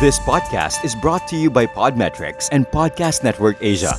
This 0.00 0.20
podcast 0.20 0.84
is 0.84 0.94
brought 0.94 1.26
to 1.26 1.34
you 1.34 1.50
by 1.50 1.66
Podmetrics 1.66 2.48
and 2.52 2.64
Podcast 2.70 3.24
Network 3.24 3.58
Asia. 3.60 3.90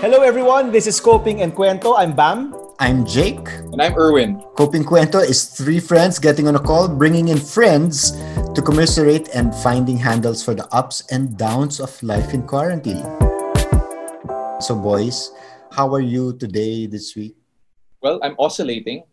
Hello 0.00 0.22
everyone, 0.22 0.72
this 0.72 0.86
is 0.86 0.98
Coping 0.98 1.42
and 1.42 1.54
Cuento. 1.54 1.92
I'm 1.98 2.16
Bam. 2.16 2.59
I'm 2.80 3.04
Jake. 3.04 3.44
And 3.72 3.80
I'm 3.82 3.92
Erwin. 3.92 4.40
Coping 4.56 4.84
Cuento 4.84 5.20
is 5.20 5.44
three 5.44 5.80
friends 5.80 6.18
getting 6.18 6.48
on 6.48 6.56
a 6.56 6.58
call, 6.58 6.88
bringing 6.88 7.28
in 7.28 7.36
friends 7.36 8.12
to 8.56 8.62
commiserate 8.64 9.28
and 9.34 9.54
finding 9.54 9.98
handles 9.98 10.42
for 10.42 10.54
the 10.54 10.64
ups 10.72 11.04
and 11.12 11.36
downs 11.36 11.78
of 11.78 11.92
life 12.02 12.32
in 12.32 12.46
quarantine. 12.48 13.04
So, 14.64 14.72
boys, 14.80 15.30
how 15.72 15.92
are 15.92 16.00
you 16.00 16.32
today 16.38 16.86
this 16.86 17.14
week? 17.14 17.36
Well, 18.00 18.18
I'm 18.22 18.34
oscillating. 18.38 19.04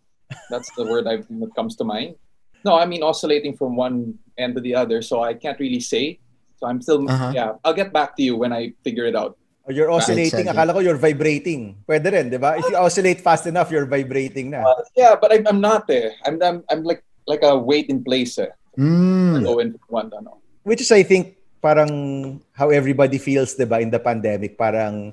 That's 0.50 0.72
the 0.76 0.86
word 0.86 1.06
I, 1.08 1.18
that 1.18 1.52
comes 1.56 1.76
to 1.78 1.84
mind. 1.84 2.16
No, 2.64 2.80
I 2.80 2.86
mean 2.86 3.04
oscillating 3.04 3.58
from 3.58 3.76
one 3.76 4.18
end 4.38 4.56
to 4.56 4.62
the 4.62 4.76
other, 4.76 5.02
so 5.02 5.24
I 5.24 5.34
can't 5.34 5.60
really 5.60 5.82
say. 5.82 6.20
So 6.56 6.68
I'm 6.68 6.82
still, 6.82 7.04
Uh-huh. 7.10 7.32
yeah, 7.36 7.52
I'll 7.66 7.76
get 7.76 7.92
back 7.92 8.16
to 8.16 8.24
you 8.24 8.38
when 8.38 8.54
I 8.54 8.74
figure 8.84 9.06
it 9.06 9.16
out. 9.16 9.38
Oh, 9.68 9.76
You're 9.76 9.92
oscillating. 9.92 10.48
Akala 10.48 10.72
ko 10.72 10.80
you're 10.80 10.96
vibrating. 10.96 11.76
Pwede 11.84 12.08
rin, 12.08 12.32
di 12.32 12.40
ba? 12.40 12.56
If 12.56 12.72
you 12.72 12.80
oscillate 12.80 13.20
fast 13.20 13.52
enough, 13.52 13.68
you're 13.68 13.86
vibrating 13.86 14.56
na. 14.56 14.64
Uh, 14.64 14.80
yeah, 14.96 15.20
but 15.20 15.36
I'm, 15.36 15.44
I'm 15.44 15.60
not 15.60 15.92
eh. 15.92 16.16
I'm, 16.24 16.40
I'm, 16.40 16.64
I'm 16.72 16.82
like 16.88 17.04
like 17.28 17.44
a 17.44 17.52
weight 17.52 17.92
in 17.92 18.00
place 18.00 18.40
eh. 18.40 18.48
Mm. 18.80 19.44
Going 19.44 19.76
from 19.76 19.92
one 19.92 20.10
ano. 20.16 20.40
Which 20.64 20.80
is, 20.80 20.92
I 20.96 21.04
think, 21.04 21.36
parang 21.60 22.40
how 22.56 22.72
everybody 22.72 23.20
feels, 23.20 23.56
di 23.60 23.68
ba, 23.68 23.84
in 23.84 23.92
the 23.92 24.00
pandemic. 24.00 24.56
Parang 24.56 25.12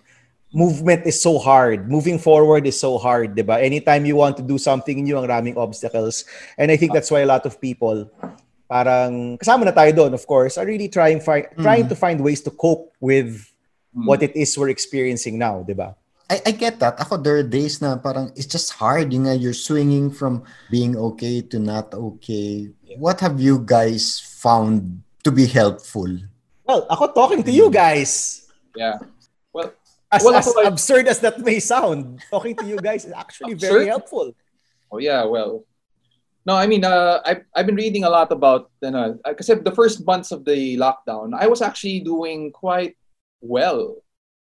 movement 0.54 1.02
is 1.02 1.18
so 1.18 1.42
hard. 1.42 1.90
Moving 1.90 2.22
forward 2.22 2.62
is 2.62 2.78
so 2.78 2.94
hard, 2.94 3.34
di 3.34 3.42
ba? 3.42 3.58
Anytime 3.58 4.06
you 4.06 4.14
want 4.14 4.38
to 4.38 4.44
do 4.46 4.54
something 4.58 5.02
new, 5.02 5.18
ang 5.18 5.26
raming 5.26 5.58
obstacles. 5.58 6.22
And 6.54 6.70
I 6.70 6.78
think 6.78 6.94
that's 6.94 7.10
why 7.10 7.26
a 7.26 7.30
lot 7.30 7.42
of 7.42 7.58
people, 7.58 8.06
parang, 8.70 9.34
kasama 9.42 9.66
na 9.66 9.74
tayo 9.74 9.90
doon, 9.90 10.14
of 10.14 10.22
course, 10.30 10.54
are 10.58 10.66
really 10.66 10.86
trying, 10.86 11.18
fi- 11.18 11.50
trying 11.58 11.90
to 11.90 11.98
find 11.98 12.22
ways 12.22 12.38
to 12.46 12.54
cope 12.54 12.94
with 13.02 13.50
Mm. 13.94 14.06
what 14.10 14.22
it 14.22 14.34
is 14.34 14.58
we're 14.58 14.74
experiencing 14.74 15.38
now, 15.38 15.62
di 15.62 15.72
ba? 15.72 15.94
I, 16.30 16.40
I 16.46 16.50
get 16.50 16.80
that. 16.80 16.98
Ako, 16.98 17.16
there 17.18 17.36
are 17.38 17.46
days 17.46 17.78
na 17.80 17.94
parang 17.96 18.32
it's 18.34 18.46
just 18.50 18.72
hard. 18.74 19.12
Yung 19.12 19.30
nga, 19.30 19.36
you're 19.36 19.54
swinging 19.54 20.10
from 20.10 20.42
being 20.70 20.96
okay 20.96 21.40
to 21.40 21.58
not 21.62 21.94
okay. 21.94 22.74
What 22.98 23.20
have 23.20 23.38
you 23.38 23.60
guys 23.62 24.18
found 24.18 25.02
to 25.22 25.30
be 25.30 25.46
helpful? 25.46 26.08
Well, 26.66 26.88
ako 26.90 27.12
talking 27.12 27.44
to 27.44 27.52
you 27.52 27.70
guys. 27.70 28.48
Yeah. 28.74 28.98
Well, 29.52 29.72
As, 30.14 30.22
Well, 30.22 30.38
as 30.38 30.46
ako, 30.46 30.62
I- 30.62 30.70
absurd 30.70 31.06
as 31.10 31.18
that 31.26 31.42
may 31.42 31.58
sound, 31.58 32.22
talking 32.30 32.54
to 32.56 32.66
you 32.66 32.78
guys 32.78 33.04
is 33.04 33.10
actually 33.10 33.54
very 33.54 33.86
helpful. 33.90 34.30
Oh 34.90 34.98
yeah, 35.02 35.26
well. 35.26 35.66
No, 36.46 36.54
I 36.54 36.66
mean, 36.70 36.84
uh, 36.84 37.18
I've, 37.26 37.42
I've 37.56 37.66
been 37.66 37.74
reading 37.74 38.04
a 38.04 38.10
lot 38.10 38.30
about, 38.30 38.70
you 38.80 38.92
know, 38.92 39.18
kasi 39.26 39.54
the 39.58 39.72
first 39.74 40.06
months 40.06 40.30
of 40.30 40.44
the 40.44 40.76
lockdown, 40.78 41.34
I 41.34 41.48
was 41.48 41.62
actually 41.62 41.98
doing 42.00 42.52
quite 42.52 42.94
well. 43.44 44.00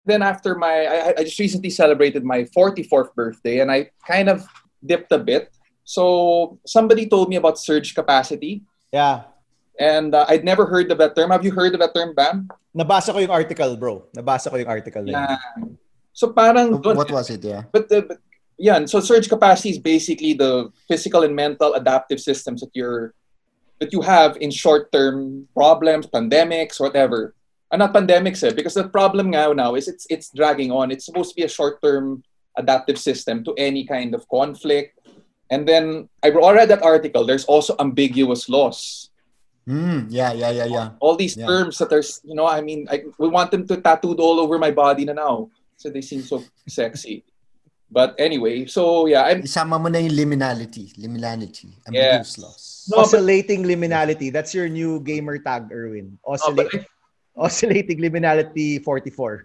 Then 0.06 0.22
after 0.22 0.54
my, 0.54 0.84
I, 0.86 1.14
I 1.18 1.22
just 1.24 1.38
recently 1.38 1.70
celebrated 1.70 2.24
my 2.24 2.44
44th 2.56 3.14
birthday 3.14 3.60
and 3.60 3.72
I 3.72 3.90
kind 4.06 4.28
of 4.28 4.44
dipped 4.84 5.10
a 5.12 5.18
bit. 5.18 5.50
So 5.84 6.58
somebody 6.66 7.06
told 7.08 7.28
me 7.28 7.36
about 7.36 7.58
surge 7.58 7.94
capacity 7.94 8.62
Yeah. 8.92 9.24
and 9.80 10.14
uh, 10.14 10.24
I'd 10.28 10.44
never 10.44 10.66
heard 10.66 10.90
of 10.92 10.98
that 10.98 11.16
term. 11.16 11.30
Have 11.30 11.44
you 11.44 11.52
heard 11.52 11.74
of 11.74 11.80
that 11.80 11.94
term, 11.94 12.14
Bam? 12.14 12.48
Nabasa 12.76 13.12
ko 13.12 13.18
yung 13.18 13.30
article, 13.32 13.76
bro. 13.76 14.04
Nabasa 14.16 14.50
ko 14.50 14.56
yung 14.56 14.68
article. 14.68 15.02
na 15.04 15.10
yun. 15.10 15.20
Yeah. 15.24 15.36
So 16.12 16.30
parang 16.30 16.78
doon- 16.82 16.96
What 16.96 17.10
was 17.10 17.30
it? 17.30 17.42
Yeah. 17.42 17.64
but 17.72 17.88
the 17.88 18.02
but, 18.02 18.18
yeah, 18.56 18.84
so 18.86 19.00
surge 19.00 19.28
capacity 19.28 19.70
is 19.74 19.78
basically 19.82 20.32
the 20.34 20.70
physical 20.86 21.24
and 21.24 21.34
mental 21.34 21.74
adaptive 21.74 22.20
systems 22.20 22.60
that 22.62 22.70
you're 22.72 23.14
that 23.82 23.90
you 23.92 24.00
have 24.00 24.38
in 24.38 24.52
short-term 24.54 25.48
problems, 25.56 26.06
pandemics, 26.06 26.78
whatever. 26.78 27.34
And 27.72 27.80
not 27.80 27.94
pandemics, 27.94 28.44
eh, 28.46 28.52
because 28.52 28.74
the 28.74 28.86
problem 28.86 29.30
now 29.30 29.52
now 29.52 29.74
is 29.74 29.88
it's 29.88 30.06
it's 30.10 30.30
dragging 30.30 30.70
on. 30.70 30.92
It's 30.92 31.06
supposed 31.06 31.30
to 31.32 31.36
be 31.36 31.42
a 31.42 31.50
short-term 31.50 32.22
adaptive 32.54 32.98
system 32.98 33.42
to 33.44 33.54
any 33.58 33.82
kind 33.84 34.14
of 34.14 34.28
conflict. 34.28 35.00
And 35.50 35.66
then 35.66 36.08
I 36.22 36.30
read 36.30 36.70
that 36.70 36.82
article. 36.86 37.26
There's 37.26 37.44
also 37.44 37.74
ambiguous 37.80 38.48
loss. 38.48 39.10
Mm, 39.66 40.06
yeah, 40.12 40.32
yeah, 40.36 40.50
yeah, 40.50 40.68
yeah. 40.68 40.88
All 41.00 41.16
these 41.16 41.36
Yeah. 41.36 41.48
terms 41.48 41.78
that 41.80 41.88
there's, 41.88 42.20
you 42.22 42.36
know, 42.36 42.46
I 42.46 42.60
mean, 42.60 42.86
I 42.92 43.08
we 43.18 43.28
want 43.32 43.50
them 43.50 43.66
to 43.68 43.80
tattooed 43.80 44.20
all 44.20 44.38
over 44.38 44.60
my 44.60 44.70
body 44.70 45.04
na 45.08 45.16
now. 45.16 45.48
So 45.80 45.88
they 45.90 46.04
seem 46.04 46.22
so 46.22 46.44
sexy. 46.68 47.24
But 47.90 48.14
anyway, 48.18 48.66
so 48.66 49.06
yeah, 49.06 49.24
I'm 49.24 49.42
Isama 49.42 49.80
mo 49.80 49.88
na 49.88 49.98
yung 50.04 50.14
liminality. 50.14 50.92
Liminality. 51.00 51.74
Yeah. 51.90 52.20
Ambiguous 52.20 52.38
loss. 52.38 52.62
No, 52.92 53.00
but- 53.02 53.08
Oscillating 53.08 53.64
liminality. 53.64 54.30
That's 54.30 54.52
your 54.54 54.68
new 54.68 55.00
gamer 55.00 55.38
tag, 55.40 55.72
Erwin. 55.72 56.18
Oh, 56.22 56.36
Oscilla- 56.36 56.68
but- 56.70 56.86
oscillating 57.36 57.98
liminality 57.98 58.82
44. 58.82 59.44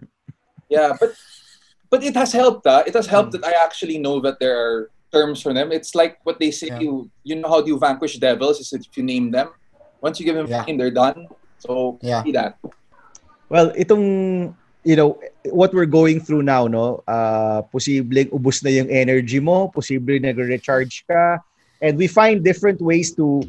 yeah, 0.68 0.94
but 0.98 1.14
but 1.90 2.04
it 2.04 2.14
has 2.14 2.32
helped. 2.32 2.66
Uh. 2.66 2.82
It 2.86 2.94
has 2.94 3.06
helped 3.06 3.32
that 3.32 3.44
I 3.44 3.52
actually 3.58 3.98
know 3.98 4.20
that 4.22 4.38
there 4.38 4.54
are 4.54 4.90
terms 5.12 5.42
for 5.42 5.52
them. 5.52 5.72
It's 5.72 5.94
like 5.94 6.18
what 6.22 6.38
they 6.38 6.50
say. 6.54 6.68
Yeah. 6.70 6.80
You 6.80 7.10
you 7.26 7.34
know 7.34 7.50
how 7.50 7.60
do 7.60 7.68
you 7.68 7.78
vanquish 7.78 8.18
devils? 8.18 8.60
Is 8.62 8.72
if 8.72 8.86
you 8.94 9.02
name 9.02 9.30
them. 9.34 9.50
Once 10.00 10.18
you 10.18 10.24
give 10.24 10.38
them 10.38 10.46
Yeah. 10.46 10.62
a 10.62 10.66
name, 10.66 10.78
they're 10.78 10.94
done. 10.94 11.26
So 11.58 11.98
Yeah. 12.00 12.22
see 12.22 12.32
that. 12.32 12.56
Well, 13.50 13.74
itong 13.74 14.54
you 14.84 14.96
know, 14.96 15.20
what 15.52 15.74
we're 15.74 15.84
going 15.90 16.20
through 16.20 16.42
now, 16.42 16.66
no? 16.66 17.02
Uh, 17.04 17.60
posibleng 17.68 18.32
ubos 18.32 18.64
na 18.64 18.70
yung 18.70 18.88
energy 18.88 19.36
mo, 19.36 19.68
posibleng 19.68 20.24
nagre-recharge 20.24 21.04
ka. 21.04 21.36
And 21.82 21.98
we 22.00 22.06
find 22.08 22.40
different 22.40 22.80
ways 22.80 23.12
to 23.20 23.44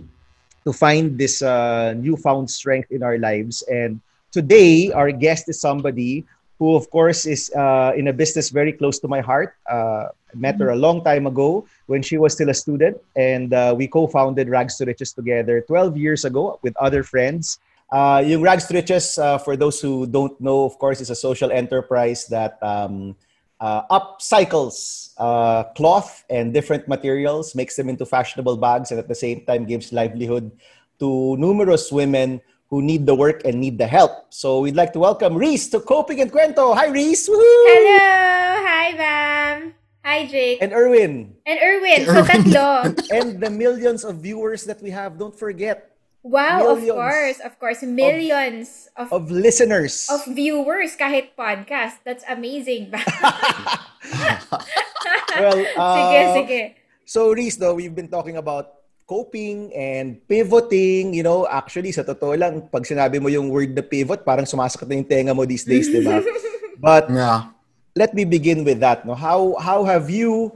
to 0.68 0.74
find 0.76 1.16
this 1.18 1.40
uh, 1.42 1.96
newfound 1.96 2.52
strength 2.52 2.92
in 2.92 3.02
our 3.04 3.18
lives. 3.18 3.64
And 3.72 4.04
today, 4.32 4.92
our 4.92 5.12
guest 5.12 5.50
is 5.50 5.60
somebody 5.60 6.26
who, 6.60 6.76
of 6.76 6.90
course, 6.92 7.26
is 7.26 7.52
uh, 7.58 7.92
in 7.96 8.08
a 8.08 8.14
business 8.14 8.50
very 8.50 8.72
close 8.72 9.00
to 9.00 9.08
my 9.08 9.20
heart. 9.20 9.56
Uh, 9.70 10.08
met 10.34 10.60
her 10.60 10.70
a 10.70 10.76
long 10.76 11.04
time 11.04 11.28
ago 11.28 11.66
when 11.88 12.02
she 12.02 12.18
was 12.18 12.34
still 12.34 12.50
a 12.50 12.54
student, 12.54 12.98
and 13.16 13.54
uh, 13.54 13.74
we 13.76 13.88
co-founded 13.88 14.48
Rags 14.48 14.78
to 14.78 14.86
Riches 14.86 15.12
together 15.12 15.62
12 15.68 15.98
years 15.98 16.24
ago 16.24 16.60
with 16.62 16.78
other 16.78 17.04
friends. 17.04 17.60
Uh, 17.92 18.24
yung 18.24 18.42
Rags 18.42 18.68
to 18.68 18.74
Riches, 18.74 19.18
uh, 19.18 19.38
for 19.38 19.58
those 19.58 19.82
who 19.82 20.08
don't 20.08 20.40
know, 20.40 20.64
of 20.64 20.78
course, 20.80 21.02
is 21.02 21.10
a 21.10 21.16
social 21.16 21.52
enterprise 21.52 22.28
that 22.28 22.62
um, 22.62 23.16
uh, 23.60 23.84
upcycles 23.90 25.12
uh, 25.18 25.64
cloth 25.76 26.24
and 26.30 26.54
different 26.54 26.88
materials, 26.88 27.54
makes 27.56 27.76
them 27.76 27.90
into 27.90 28.06
fashionable 28.06 28.58
bags, 28.58 28.92
and 28.92 29.00
at 29.00 29.08
the 29.08 29.16
same 29.16 29.44
time 29.46 29.66
gives 29.66 29.92
livelihood 29.92 30.52
to 31.00 31.36
numerous 31.38 31.92
women 31.92 32.40
who 32.72 32.82
need 32.82 33.06
the 33.06 33.14
work 33.14 33.44
and 33.44 33.60
need 33.60 33.78
the 33.78 33.86
help. 33.86 34.32
So 34.32 34.64
we'd 34.64 34.80
like 34.80 34.96
to 34.96 35.00
welcome 35.00 35.36
Reese 35.36 35.68
to 35.76 35.84
Coping 35.84 36.24
and 36.24 36.32
Cuento. 36.32 36.74
Hi, 36.74 36.88
Reese! 36.88 37.28
Woohoo! 37.28 37.62
Hello! 37.68 38.64
Hi, 38.64 38.96
Bam! 38.96 39.74
Hi, 40.08 40.26
Jake. 40.26 40.64
And 40.64 40.72
Erwin. 40.72 41.36
And 41.46 41.60
Erwin. 41.60 42.08
So, 42.08 42.24
tatlo. 42.24 42.96
And 43.14 43.44
the 43.44 43.52
millions 43.52 44.08
of 44.08 44.24
viewers 44.24 44.64
that 44.66 44.82
we 44.82 44.90
have, 44.90 45.20
don't 45.20 45.36
forget, 45.36 45.92
Wow, 46.24 46.78
Millions. 46.78 46.90
of 46.90 46.96
course. 46.96 47.40
Of 47.42 47.60
course. 47.60 47.82
Millions 47.82 48.90
of, 48.96 49.12
of, 49.12 49.26
of 49.26 49.32
listeners. 49.32 50.06
Of 50.06 50.22
viewers 50.30 50.94
kahit 50.94 51.34
podcast. 51.34 52.06
That's 52.06 52.24
amazing. 52.30 52.94
Bam. 52.94 53.02
Well, 55.42 55.58
sige, 55.58 56.20
uh, 56.22 56.34
sige. 56.36 56.62
So 57.06 57.32
Reese, 57.34 57.58
though, 57.58 57.74
we've 57.74 57.96
been 57.96 58.12
talking 58.12 58.38
about 58.38 58.81
coping 59.12 59.76
and 59.76 60.24
pivoting. 60.24 61.12
You 61.12 61.28
know, 61.28 61.44
actually, 61.44 61.92
sa 61.92 62.08
totoo 62.08 62.40
lang, 62.40 62.72
pag 62.72 62.88
sinabi 62.88 63.20
mo 63.20 63.28
yung 63.28 63.52
word 63.52 63.76
na 63.76 63.84
pivot, 63.84 64.24
parang 64.24 64.48
sumasakit 64.48 64.88
na 64.88 64.96
yung 64.96 65.10
tenga 65.12 65.36
mo 65.36 65.44
these 65.44 65.68
days, 65.68 65.92
di 65.92 66.00
ba? 66.00 66.24
But 66.80 67.12
Yeah. 67.12 67.52
let 67.92 68.16
me 68.16 68.24
begin 68.24 68.64
with 68.64 68.80
that. 68.80 69.04
No, 69.04 69.20
how 69.20 69.60
how 69.60 69.84
have 69.84 70.08
you? 70.08 70.56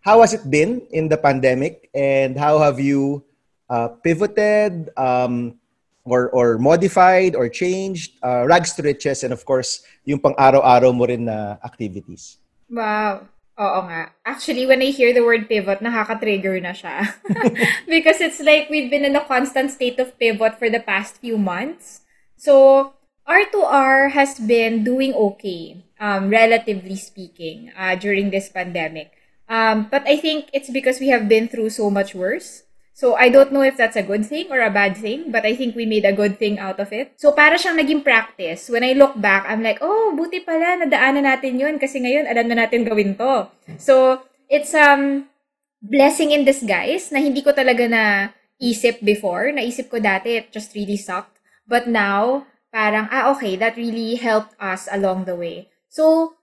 How 0.00 0.24
has 0.24 0.32
it 0.32 0.48
been 0.48 0.88
in 0.88 1.12
the 1.12 1.20
pandemic, 1.20 1.92
and 1.92 2.32
how 2.40 2.56
have 2.64 2.80
you 2.80 3.20
uh, 3.68 3.92
pivoted, 4.00 4.88
um, 4.96 5.60
or 6.08 6.32
or 6.32 6.56
modified 6.56 7.36
or 7.36 7.52
changed 7.52 8.16
uh, 8.24 8.48
rags 8.48 8.72
to 8.74 8.82
riches, 8.82 9.20
and 9.22 9.36
of 9.36 9.44
course, 9.44 9.84
yung 10.08 10.16
pang 10.16 10.32
araw-araw 10.40 10.90
mo 10.96 11.04
rin 11.04 11.28
na 11.28 11.60
activities. 11.60 12.40
Wow. 12.72 13.28
Oo 13.58 13.80
nga. 13.90 14.14
Actually, 14.22 14.70
when 14.70 14.78
I 14.78 14.94
hear 14.94 15.10
the 15.10 15.26
word 15.26 15.50
pivot, 15.50 15.82
nakaka-trigger 15.82 16.62
na 16.62 16.70
siya. 16.70 17.10
Because 17.90 18.22
it's 18.22 18.38
like 18.38 18.70
we've 18.70 18.86
been 18.86 19.02
in 19.02 19.18
a 19.18 19.26
constant 19.26 19.74
state 19.74 19.98
of 19.98 20.14
pivot 20.14 20.54
for 20.54 20.70
the 20.70 20.78
past 20.78 21.18
few 21.18 21.34
months. 21.34 22.06
So, 22.38 22.94
R2R 23.26 24.14
has 24.14 24.38
been 24.38 24.86
doing 24.86 25.10
okay, 25.12 25.82
um, 25.98 26.30
relatively 26.30 26.94
speaking, 26.94 27.74
uh, 27.74 27.98
during 27.98 28.30
this 28.30 28.46
pandemic. 28.48 29.18
Um, 29.50 29.90
but 29.90 30.06
I 30.06 30.16
think 30.16 30.54
it's 30.54 30.70
because 30.70 31.02
we 31.02 31.10
have 31.10 31.26
been 31.26 31.50
through 31.50 31.74
so 31.74 31.90
much 31.90 32.14
worse. 32.14 32.62
So 32.98 33.14
I 33.14 33.30
don't 33.30 33.54
know 33.54 33.62
if 33.62 33.78
that's 33.78 33.94
a 33.94 34.02
good 34.02 34.26
thing 34.26 34.50
or 34.50 34.58
a 34.58 34.74
bad 34.74 34.98
thing, 34.98 35.30
but 35.30 35.46
I 35.46 35.54
think 35.54 35.78
we 35.78 35.86
made 35.86 36.02
a 36.02 36.10
good 36.10 36.34
thing 36.34 36.58
out 36.58 36.82
of 36.82 36.90
it. 36.90 37.14
So 37.14 37.30
para 37.30 37.54
siyang 37.54 37.78
naging 37.78 38.02
practice. 38.02 38.66
When 38.66 38.82
I 38.82 38.98
look 38.98 39.14
back, 39.14 39.46
I'm 39.46 39.62
like, 39.62 39.78
oh, 39.78 40.18
buti 40.18 40.42
pala, 40.42 40.82
nadaanan 40.82 41.22
natin 41.22 41.62
yun 41.62 41.78
kasi 41.78 42.02
ngayon 42.02 42.26
alam 42.26 42.50
na 42.50 42.66
natin 42.66 42.82
gawin 42.82 43.14
to. 43.14 43.46
So 43.78 44.26
it's 44.50 44.74
um 44.74 45.30
blessing 45.78 46.34
in 46.34 46.42
disguise 46.42 47.14
na 47.14 47.22
hindi 47.22 47.38
ko 47.38 47.54
talaga 47.54 47.86
na 47.86 48.34
isip 48.58 48.98
before. 49.06 49.54
Naisip 49.54 49.94
ko 49.94 50.02
dati, 50.02 50.42
it 50.42 50.50
just 50.50 50.74
really 50.74 50.98
sucked. 50.98 51.38
But 51.70 51.86
now, 51.86 52.50
parang, 52.74 53.06
ah, 53.14 53.30
okay, 53.38 53.54
that 53.62 53.78
really 53.78 54.18
helped 54.18 54.58
us 54.58 54.90
along 54.90 55.30
the 55.30 55.38
way. 55.38 55.70
So, 55.86 56.34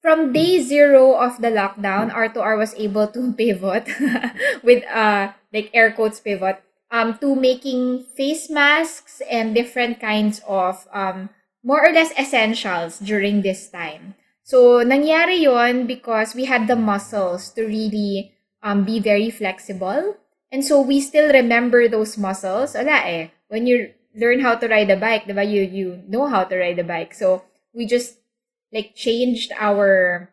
from 0.00 0.32
day 0.32 0.64
zero 0.64 1.12
of 1.12 1.44
the 1.44 1.52
lockdown, 1.52 2.08
R2R 2.08 2.56
was 2.56 2.72
able 2.80 3.04
to 3.12 3.32
pivot 3.36 3.84
with 4.64 4.80
uh 4.88 5.36
like 5.52 5.70
air 5.74 5.92
quotes 5.92 6.20
pivot 6.20 6.62
um 6.90 7.16
to 7.18 7.34
making 7.34 8.04
face 8.16 8.50
masks 8.50 9.22
and 9.30 9.54
different 9.54 10.00
kinds 10.00 10.40
of 10.46 10.86
um 10.92 11.30
more 11.62 11.84
or 11.84 11.92
less 11.92 12.10
essentials 12.18 12.98
during 12.98 13.42
this 13.42 13.68
time. 13.68 14.14
So 14.42 14.82
nangyari 14.82 15.44
yon 15.44 15.86
because 15.86 16.34
we 16.34 16.46
had 16.46 16.66
the 16.66 16.76
muscles 16.76 17.50
to 17.54 17.62
really 17.64 18.32
um 18.62 18.84
be 18.84 18.98
very 18.98 19.30
flexible. 19.30 20.16
And 20.50 20.64
so 20.64 20.80
we 20.82 21.00
still 21.00 21.30
remember 21.30 21.86
those 21.86 22.18
muscles. 22.18 22.74
Wala 22.74 23.06
eh. 23.06 23.30
When 23.46 23.66
you 23.66 23.94
learn 24.16 24.40
how 24.42 24.58
to 24.58 24.66
ride 24.66 24.90
a 24.90 24.98
bike, 24.98 25.30
diba, 25.30 25.46
you 25.46 25.62
you 25.62 25.86
know 26.10 26.26
how 26.26 26.42
to 26.42 26.56
ride 26.58 26.78
a 26.78 26.86
bike. 26.86 27.14
So 27.14 27.46
we 27.70 27.86
just 27.86 28.18
like 28.74 28.94
changed 28.98 29.52
our 29.58 30.30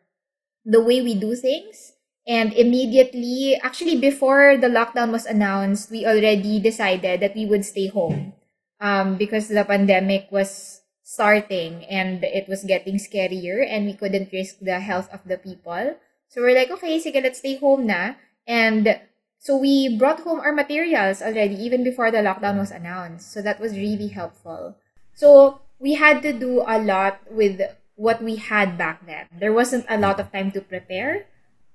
the 0.65 0.81
way 0.81 1.01
we 1.01 1.13
do 1.13 1.35
things 1.35 1.96
and 2.27 2.51
immediately 2.53 3.57
actually 3.63 3.97
before 3.97 4.57
the 4.59 4.67
lockdown 4.67 5.11
was 5.11 5.25
announced 5.25 5.89
we 5.89 6.05
already 6.05 6.59
decided 6.59 7.21
that 7.21 7.33
we 7.33 7.45
would 7.45 7.63
stay 7.63 7.87
home 7.87 8.33
um, 8.79 9.15
because 9.15 9.47
the 9.47 9.63
pandemic 9.63 10.27
was 10.29 10.81
starting 11.07 11.85
and 11.85 12.23
it 12.23 12.47
was 12.49 12.67
getting 12.67 12.99
scarier 12.99 13.65
and 13.65 13.85
we 13.85 13.93
couldn't 13.93 14.29
risk 14.33 14.59
the 14.59 14.79
health 14.81 15.07
of 15.13 15.23
the 15.23 15.37
people. 15.37 15.95
So 16.27 16.41
we're 16.41 16.53
like 16.53 16.69
okay 16.69 16.99
sige 16.99 17.23
let's 17.23 17.39
stay 17.39 17.55
home 17.55 17.87
na. 17.87 18.19
And 18.45 18.99
so 19.39 19.55
we 19.55 19.95
brought 19.95 20.19
home 20.27 20.43
our 20.43 20.51
materials 20.51 21.23
already 21.23 21.55
even 21.55 21.83
before 21.83 22.11
the 22.11 22.19
lockdown 22.19 22.59
was 22.59 22.71
announced. 22.71 23.31
So 23.31 23.41
that 23.41 23.59
was 23.59 23.71
really 23.71 24.11
helpful. 24.11 24.75
So 25.15 25.61
we 25.79 25.95
had 25.95 26.21
to 26.23 26.33
do 26.33 26.59
a 26.67 26.75
lot 26.75 27.23
with 27.31 27.61
what 27.95 28.21
we 28.21 28.35
had 28.35 28.77
back 28.77 29.05
then. 29.07 29.31
There 29.31 29.53
wasn't 29.53 29.87
a 29.87 29.97
lot 29.97 30.19
of 30.19 30.31
time 30.31 30.51
to 30.51 30.61
prepare, 30.61 31.25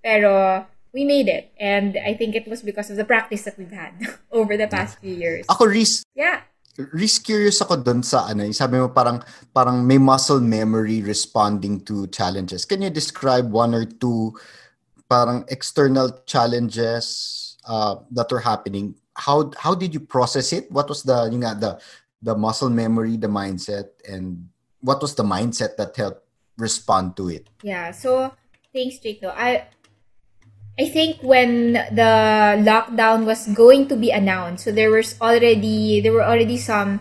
pero 0.03 0.67
we 0.93 1.05
made 1.05 1.29
it. 1.29 1.51
And 1.59 1.97
I 1.97 2.15
think 2.15 2.35
it 2.35 2.47
was 2.47 2.63
because 2.63 2.91
of 2.91 2.97
the 2.97 3.05
practice 3.05 3.43
that 3.49 3.57
we've 3.57 3.73
had 3.73 3.95
over 4.31 4.57
the 4.57 4.69
past 4.69 4.99
few 4.99 5.15
years. 5.15 5.47
Ako, 5.49 5.67
Reese, 5.67 6.05
Yeah. 6.15 6.43
Reese, 6.77 7.21
curious 7.21 7.61
ako 7.61 7.85
dun 7.85 8.01
sa 8.01 8.33
ano, 8.33 8.49
sabi 8.49 8.81
mo 8.81 8.89
parang, 8.89 9.21
parang 9.53 9.85
may 9.85 10.01
muscle 10.01 10.41
memory 10.41 11.05
responding 11.05 11.85
to 11.85 12.09
challenges. 12.09 12.65
Can 12.65 12.81
you 12.81 12.89
describe 12.89 13.53
one 13.53 13.77
or 13.77 13.85
two 13.85 14.33
parang 15.05 15.45
external 15.53 16.09
challenges 16.25 17.59
uh, 17.69 18.01
that 18.09 18.33
were 18.33 18.41
happening? 18.41 18.97
How 19.13 19.53
how 19.61 19.77
did 19.77 19.93
you 19.93 20.01
process 20.01 20.57
it? 20.57 20.73
What 20.73 20.89
was 20.89 21.05
the 21.05 21.29
yung 21.29 21.45
nga, 21.45 21.53
the 21.61 21.73
the 22.25 22.33
muscle 22.33 22.73
memory, 22.73 23.21
the 23.21 23.29
mindset, 23.29 23.93
and 24.09 24.49
what 24.81 25.05
was 25.05 25.13
the 25.13 25.29
mindset 25.29 25.77
that 25.77 25.93
helped 25.93 26.25
respond 26.57 27.21
to 27.21 27.29
it? 27.29 27.53
Yeah. 27.61 27.93
So 27.93 28.33
thanks, 28.73 28.97
Jake. 29.05 29.21
Though 29.21 29.37
I, 29.37 29.69
I 30.79 30.89
think 30.89 31.21
when 31.23 31.75
the 31.75 32.13
lockdown 32.65 33.27
was 33.27 33.47
going 33.49 33.89
to 33.89 33.97
be 33.97 34.11
announced, 34.11 34.65
so 34.65 34.73
there 34.73 34.91
was 34.91 35.21
already 35.21 36.01
there 36.01 36.13
were 36.13 36.25
already 36.25 36.57
some 36.57 37.01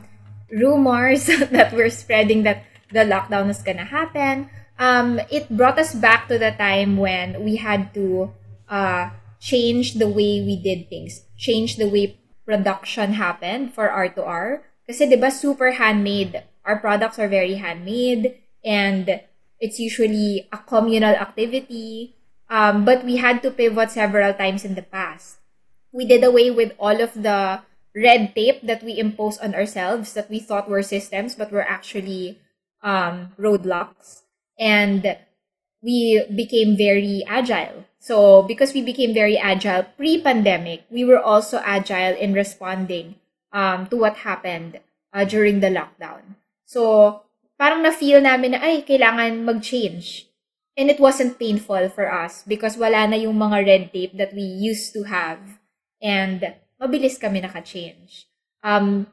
rumors 0.52 1.26
that 1.56 1.72
were 1.72 1.90
spreading 1.90 2.44
that 2.44 2.64
the 2.92 3.08
lockdown 3.08 3.48
was 3.48 3.64
gonna 3.64 3.88
happen. 3.88 4.50
Um, 4.78 5.22
it 5.32 5.48
brought 5.50 5.80
us 5.80 5.96
back 5.96 6.28
to 6.28 6.38
the 6.38 6.52
time 6.52 6.98
when 6.98 7.44
we 7.44 7.58
had 7.58 7.94
to 7.94 8.34
uh, 8.68 9.12
change 9.40 9.96
the 9.96 10.08
way 10.10 10.44
we 10.44 10.60
did 10.60 10.90
things, 10.90 11.24
change 11.38 11.78
the 11.78 11.88
way 11.88 12.18
production 12.44 13.14
happened 13.14 13.74
for 13.74 13.88
R2R. 13.88 14.68
Kasi 14.90 15.08
'di 15.08 15.16
ba 15.16 15.32
super 15.32 15.80
handmade 15.80 16.44
our 16.66 16.78
products 16.78 17.18
are 17.20 17.28
very 17.28 17.56
handmade 17.56 18.38
and 18.64 19.22
it's 19.60 19.80
usually 19.80 20.48
a 20.52 20.58
communal 20.58 21.14
activity. 21.14 22.16
Um, 22.52 22.84
but 22.84 23.08
we 23.08 23.16
had 23.16 23.40
to 23.48 23.50
pivot 23.50 23.96
several 23.96 24.36
times 24.36 24.68
in 24.68 24.76
the 24.76 24.84
past. 24.84 25.40
We 25.96 26.04
did 26.04 26.24
away 26.24 26.52
with 26.52 26.76
all 26.76 27.00
of 27.00 27.16
the 27.16 27.64
red 27.96 28.36
tape 28.36 28.60
that 28.68 28.84
we 28.84 29.00
imposed 29.00 29.40
on 29.40 29.56
ourselves 29.56 30.12
that 30.14 30.30
we 30.30 30.40
thought 30.40 30.70
were 30.70 30.84
systems 30.84 31.36
but 31.36 31.52
were 31.52 31.64
actually 31.64 32.40
um, 32.84 33.32
roadblocks. 33.40 34.28
And 34.60 35.16
we 35.82 36.28
became 36.28 36.76
very 36.76 37.24
agile. 37.26 37.86
So, 38.00 38.44
because 38.44 38.74
we 38.74 38.82
became 38.82 39.14
very 39.14 39.38
agile 39.38 39.88
pre 39.96 40.22
pandemic, 40.22 40.84
we 40.90 41.06
were 41.06 41.22
also 41.22 41.62
agile 41.64 42.18
in 42.18 42.34
responding 42.34 43.16
um, 43.54 43.88
to 43.88 43.96
what 43.96 44.28
happened 44.28 44.80
uh, 45.14 45.24
during 45.24 45.60
the 45.60 45.70
lockdown. 45.70 46.36
So, 46.66 47.22
parang 47.60 47.84
na-feel 47.84 48.22
namin 48.22 48.58
na, 48.58 48.60
ay, 48.60 48.84
kailangan 48.84 49.46
mag-change. 49.46 50.31
And 50.80 50.88
it 50.88 51.00
wasn't 51.00 51.40
painful 51.40 51.90
for 51.92 52.08
us 52.08 52.44
because 52.48 52.80
wala 52.80 53.08
na 53.08 53.20
yung 53.20 53.36
mga 53.36 53.58
red 53.68 53.84
tape 53.92 54.16
that 54.16 54.32
we 54.32 54.42
used 54.42 54.96
to 54.96 55.04
have. 55.04 55.60
And 56.00 56.56
mabilis 56.80 57.20
kami 57.20 57.44
naka-change. 57.44 58.32
Um, 58.64 59.06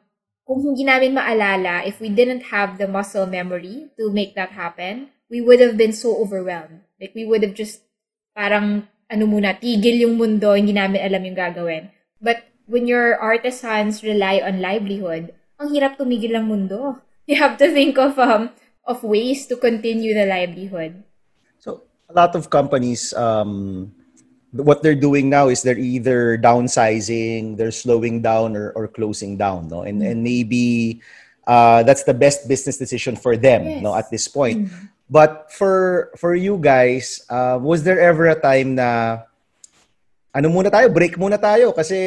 kung 0.47 0.63
hindi 0.65 0.87
namin 0.87 1.19
maalala, 1.19 1.85
if 1.85 2.01
we 2.01 2.09
didn't 2.09 2.55
have 2.55 2.79
the 2.79 2.89
muscle 2.89 3.27
memory 3.27 3.91
to 3.99 4.09
make 4.15 4.39
that 4.39 4.55
happen, 4.55 5.11
we 5.29 5.43
would 5.43 5.61
have 5.61 5.77
been 5.77 5.93
so 5.93 6.17
overwhelmed. 6.17 6.87
Like, 6.97 7.13
we 7.13 7.27
would 7.27 7.43
have 7.43 7.53
just 7.53 7.85
parang, 8.33 8.89
ano 9.11 9.25
muna, 9.29 9.59
tigil 9.59 10.01
yung 10.01 10.17
mundo, 10.17 10.57
hindi 10.57 10.73
namin 10.73 11.05
alam 11.05 11.21
yung 11.27 11.37
gagawin. 11.37 11.93
But 12.23 12.49
when 12.69 12.87
your 12.87 13.19
artisans 13.19 14.01
rely 14.05 14.41
on 14.41 14.65
livelihood, 14.65 15.37
ang 15.59 15.75
hirap 15.75 15.99
tumigil 15.99 16.39
ng 16.39 16.47
mundo 16.47 17.03
you 17.29 17.37
have 17.37 17.59
to 17.59 17.69
think 17.69 17.99
of 17.99 18.17
um 18.17 18.55
of 18.87 19.05
ways 19.05 19.45
to 19.51 19.59
continue 19.59 20.15
the 20.15 20.25
livelihood. 20.25 21.05
A 22.09 22.15
lot 22.17 22.35
of 22.35 22.49
companies, 22.49 23.13
um, 23.13 23.93
what 24.53 24.83
they're 24.83 24.97
doing 24.97 25.29
now 25.29 25.49
is 25.49 25.63
they're 25.63 25.79
either 25.79 26.39
downsizing, 26.39 27.57
they're 27.57 27.71
slowing 27.71 28.23
down, 28.23 28.57
or, 28.57 28.73
or 28.73 28.89
closing 28.89 29.37
down. 29.37 29.69
No, 29.69 29.83
and 29.83 30.01
and 30.03 30.25
maybe 30.25 31.01
uh, 31.47 31.83
that's 31.83 32.05
the 32.05 32.15
best 32.15 32.49
business 32.49 32.79
decision 32.79 33.17
for 33.17 33.37
them. 33.37 33.65
Yes. 33.65 33.83
No, 33.83 33.95
at 33.95 34.09
this 34.11 34.29
point. 34.29 34.67
Mm-hmm. 34.67 34.85
But 35.11 35.53
for 35.53 36.13
for 36.17 36.35
you 36.35 36.57
guys, 36.57 37.25
uh, 37.29 37.59
was 37.61 37.85
there 37.85 38.01
ever 38.01 38.29
a 38.29 38.41
time 38.41 38.77
na 38.77 39.25
ano 40.39 40.55
muna 40.55 40.71
tayo, 40.71 40.87
break 40.87 41.19
muna 41.19 41.35
tayo 41.35 41.75
kasi 41.75 41.99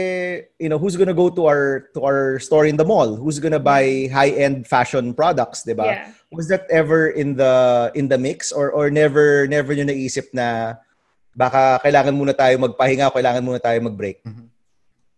you 0.55 0.71
know, 0.71 0.79
who's 0.79 0.95
gonna 0.95 1.11
go 1.11 1.27
to 1.27 1.43
our 1.51 1.91
to 1.91 1.99
our 1.99 2.39
store 2.39 2.63
in 2.63 2.79
the 2.79 2.87
mall? 2.87 3.19
Who's 3.19 3.43
gonna 3.43 3.59
buy 3.59 4.07
high-end 4.07 4.63
fashion 4.63 5.11
products, 5.11 5.67
'di 5.67 5.75
ba? 5.75 5.87
Yeah. 5.91 6.15
Was 6.31 6.47
that 6.47 6.63
ever 6.71 7.11
in 7.11 7.35
the 7.35 7.91
in 7.91 8.07
the 8.07 8.15
mix 8.15 8.55
or 8.55 8.71
or 8.71 8.87
never 8.87 9.51
never 9.51 9.75
niyo 9.75 9.91
naisip 9.91 10.31
na 10.31 10.79
baka 11.35 11.83
kailangan 11.83 12.15
muna 12.15 12.31
tayo 12.31 12.55
magpahinga, 12.55 13.11
kailangan 13.11 13.43
muna 13.43 13.59
tayo 13.59 13.83
mag-break? 13.83 14.23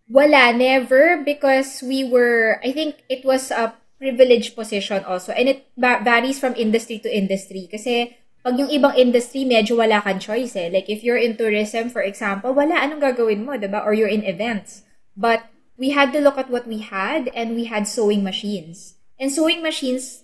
Wala, 0.09 0.49
never 0.49 1.21
because 1.21 1.85
we 1.85 2.01
were 2.09 2.57
I 2.65 2.73
think 2.73 3.05
it 3.13 3.21
was 3.21 3.53
a 3.53 3.77
privileged 4.01 4.57
position 4.57 5.05
also 5.05 5.37
and 5.37 5.53
it 5.53 5.69
va- 5.77 6.01
varies 6.01 6.41
from 6.41 6.57
industry 6.57 6.97
to 6.97 7.07
industry 7.07 7.69
kasi 7.69 8.17
pag 8.43 8.59
yung 8.59 8.67
ibang 8.67 8.93
industry, 8.99 9.47
medyo 9.47 9.79
wala 9.79 10.03
kang 10.03 10.19
choice 10.19 10.59
eh. 10.59 10.67
Like, 10.67 10.91
if 10.91 11.01
you're 11.01 11.17
in 11.17 11.39
tourism, 11.39 11.89
for 11.89 12.03
example, 12.03 12.51
wala, 12.51 12.75
anong 12.83 12.99
gagawin 12.99 13.47
mo, 13.47 13.55
diba? 13.55 13.79
Or 13.79 13.95
you're 13.95 14.11
in 14.11 14.27
events. 14.27 14.83
But, 15.15 15.47
we 15.77 15.89
had 15.89 16.13
to 16.13 16.21
look 16.21 16.37
at 16.37 16.51
what 16.51 16.67
we 16.67 16.79
had, 16.85 17.31
and 17.33 17.55
we 17.55 17.65
had 17.65 17.87
sewing 17.87 18.23
machines. 18.23 18.95
And 19.17 19.31
sewing 19.31 19.63
machines 19.63 20.23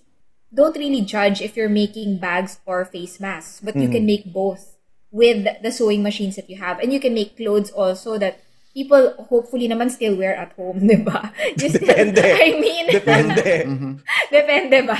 don't 0.52 0.76
really 0.76 1.00
judge 1.00 1.40
if 1.40 1.56
you're 1.56 1.72
making 1.72 2.18
bags 2.18 2.60
or 2.66 2.84
face 2.84 3.18
masks, 3.18 3.60
but 3.62 3.76
you 3.76 3.88
can 3.88 4.06
make 4.06 4.32
both 4.32 4.76
with 5.10 5.46
the 5.62 5.72
sewing 5.72 6.02
machines 6.02 6.36
that 6.36 6.50
you 6.50 6.58
have. 6.58 6.78
And 6.78 6.92
you 6.92 7.00
can 7.00 7.14
make 7.14 7.36
clothes 7.36 7.70
also 7.70 8.18
that 8.18 8.40
people 8.70 9.18
hopefully 9.26 9.66
naman 9.66 9.90
still 9.90 10.14
wear 10.14 10.34
at 10.34 10.54
home, 10.54 10.86
di 10.90 10.96
ba? 10.96 11.30
You 11.58 11.68
still- 11.68 11.86
Depende. 11.90 12.22
I 12.46 12.50
mean, 12.56 12.86
Depende. 12.88 13.50
Depende 14.36 14.78
ba? 14.86 14.98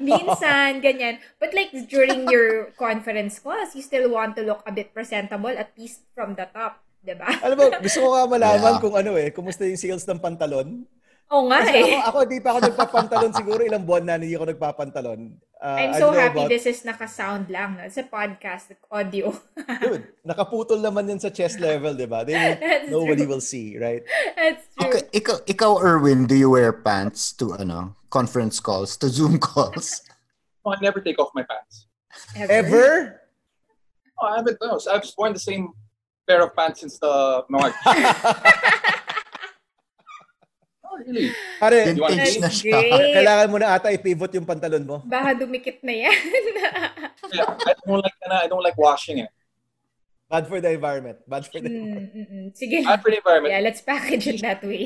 Minsan, 0.00 0.80
ganyan. 0.80 1.20
But 1.36 1.52
like 1.52 1.72
during 1.88 2.24
your 2.26 2.72
conference 2.74 3.36
calls, 3.38 3.76
you 3.76 3.82
still 3.82 4.08
want 4.08 4.34
to 4.36 4.42
look 4.42 4.64
a 4.64 4.72
bit 4.72 4.92
presentable 4.92 5.52
at 5.52 5.72
least 5.76 6.04
from 6.12 6.34
the 6.34 6.48
top. 6.50 6.80
Diba? 7.02 7.26
Alam 7.42 7.56
mo, 7.58 7.66
gusto 7.82 7.98
ko 7.98 8.08
nga 8.14 8.24
malaman 8.30 8.72
Yeah. 8.72 8.82
kung 8.82 8.94
ano 8.94 9.10
eh, 9.18 9.34
kumusta 9.34 9.66
yung 9.66 9.74
sales 9.74 10.06
ng 10.06 10.22
pantalon? 10.22 10.86
Oo 11.34 11.50
nga 11.50 11.64
Kasi 11.66 11.82
eh. 11.82 11.98
ako, 11.98 12.08
ako, 12.14 12.18
di 12.28 12.38
pa 12.38 12.48
ako 12.52 12.60
nagpapantalon 12.62 13.32
siguro 13.34 13.60
ilang 13.64 13.82
buwan 13.82 14.04
na 14.06 14.14
hindi 14.16 14.38
ako 14.38 14.52
nagpapantalon. 14.54 15.20
Uh, 15.62 15.78
I'm 15.78 15.94
so 15.94 16.10
happy 16.10 16.42
about- 16.42 16.50
this 16.50 16.66
is 16.66 16.82
naka-sound 16.82 17.46
lang. 17.46 17.78
No? 17.78 17.86
It's 17.86 17.94
a 17.94 18.02
podcast, 18.02 18.74
audio. 18.90 19.30
Dude, 19.80 20.10
nakaputol 20.26 20.82
naman 20.82 21.06
yun 21.06 21.22
sa 21.22 21.30
chest 21.30 21.62
level, 21.62 21.94
di 21.94 22.02
ba? 22.10 22.26
They 22.26 22.34
nobody 22.90 23.22
true. 23.22 23.38
will 23.38 23.44
see, 23.44 23.78
right? 23.78 24.02
That's 24.34 24.66
true. 24.74 24.90
Okay, 24.90 25.02
ikaw, 25.14 25.38
ikaw, 25.46 25.78
Erwin, 25.78 26.26
do 26.26 26.34
you 26.34 26.50
wear 26.50 26.74
pants 26.74 27.30
to 27.38 27.54
ano 27.54 27.94
conference 28.10 28.58
calls, 28.58 28.98
to 28.98 29.06
Zoom 29.08 29.38
calls? 29.38 30.02
Oh, 30.62 30.70
I 30.70 30.78
never 30.78 31.02
take 31.02 31.18
off 31.18 31.34
my 31.34 31.42
pants. 31.42 31.90
Ever? 32.38 33.18
Oh, 34.14 34.30
I 34.30 34.36
haven't. 34.38 34.62
No, 34.62 34.78
I've 34.78 35.02
worn 35.18 35.34
the 35.34 35.42
same 35.42 35.74
pair 36.22 36.38
of 36.38 36.54
pants 36.54 36.86
since 36.86 37.02
the 37.02 37.42
March. 37.50 37.74
Oh, 40.92 40.98
really? 41.00 41.32
Pare, 41.58 41.88
You 41.92 42.02
want 42.04 42.12
Vintage 42.14 42.36
na 42.36 42.52
That's 42.52 42.60
siya. 42.60 42.76
great. 42.76 43.14
kailangan 43.16 43.46
mo 43.48 43.56
na 43.56 43.68
ata 43.72 43.88
i-pivot 43.88 44.32
yung 44.36 44.44
pantalon 44.44 44.84
mo. 44.84 44.96
Baka 45.08 45.32
dumikit 45.40 45.80
na 45.80 45.92
yan. 45.96 46.16
Yeah, 47.32 47.48
I 47.48 47.72
don't 47.88 48.04
like. 48.04 48.18
I 48.28 48.44
don't 48.44 48.60
like 48.60 48.76
washing 48.76 49.24
it. 49.24 49.32
Bad 50.28 50.44
for 50.52 50.60
the 50.60 50.76
environment. 50.76 51.16
Bad 51.24 51.48
for 51.48 51.64
the 51.64 51.68
Mm, 51.72 52.12
mm, 52.12 52.26
mm. 52.28 52.46
Sige. 52.52 52.84
Bad 52.84 53.00
for 53.00 53.08
the 53.08 53.24
environment. 53.24 53.56
Yeah, 53.56 53.64
let's 53.64 53.80
package 53.80 54.28
it 54.28 54.44
that 54.44 54.60
way. 54.60 54.84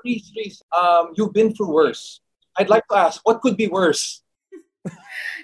Reese, 0.00 0.32
Reese, 0.32 0.60
um, 0.72 1.12
you've 1.12 1.32
been 1.36 1.52
through 1.52 1.68
worse. 1.72 2.24
I'd 2.56 2.72
like 2.72 2.88
to 2.88 2.96
ask, 2.96 3.20
what 3.26 3.44
could 3.44 3.56
be 3.60 3.68
worse? 3.68 4.24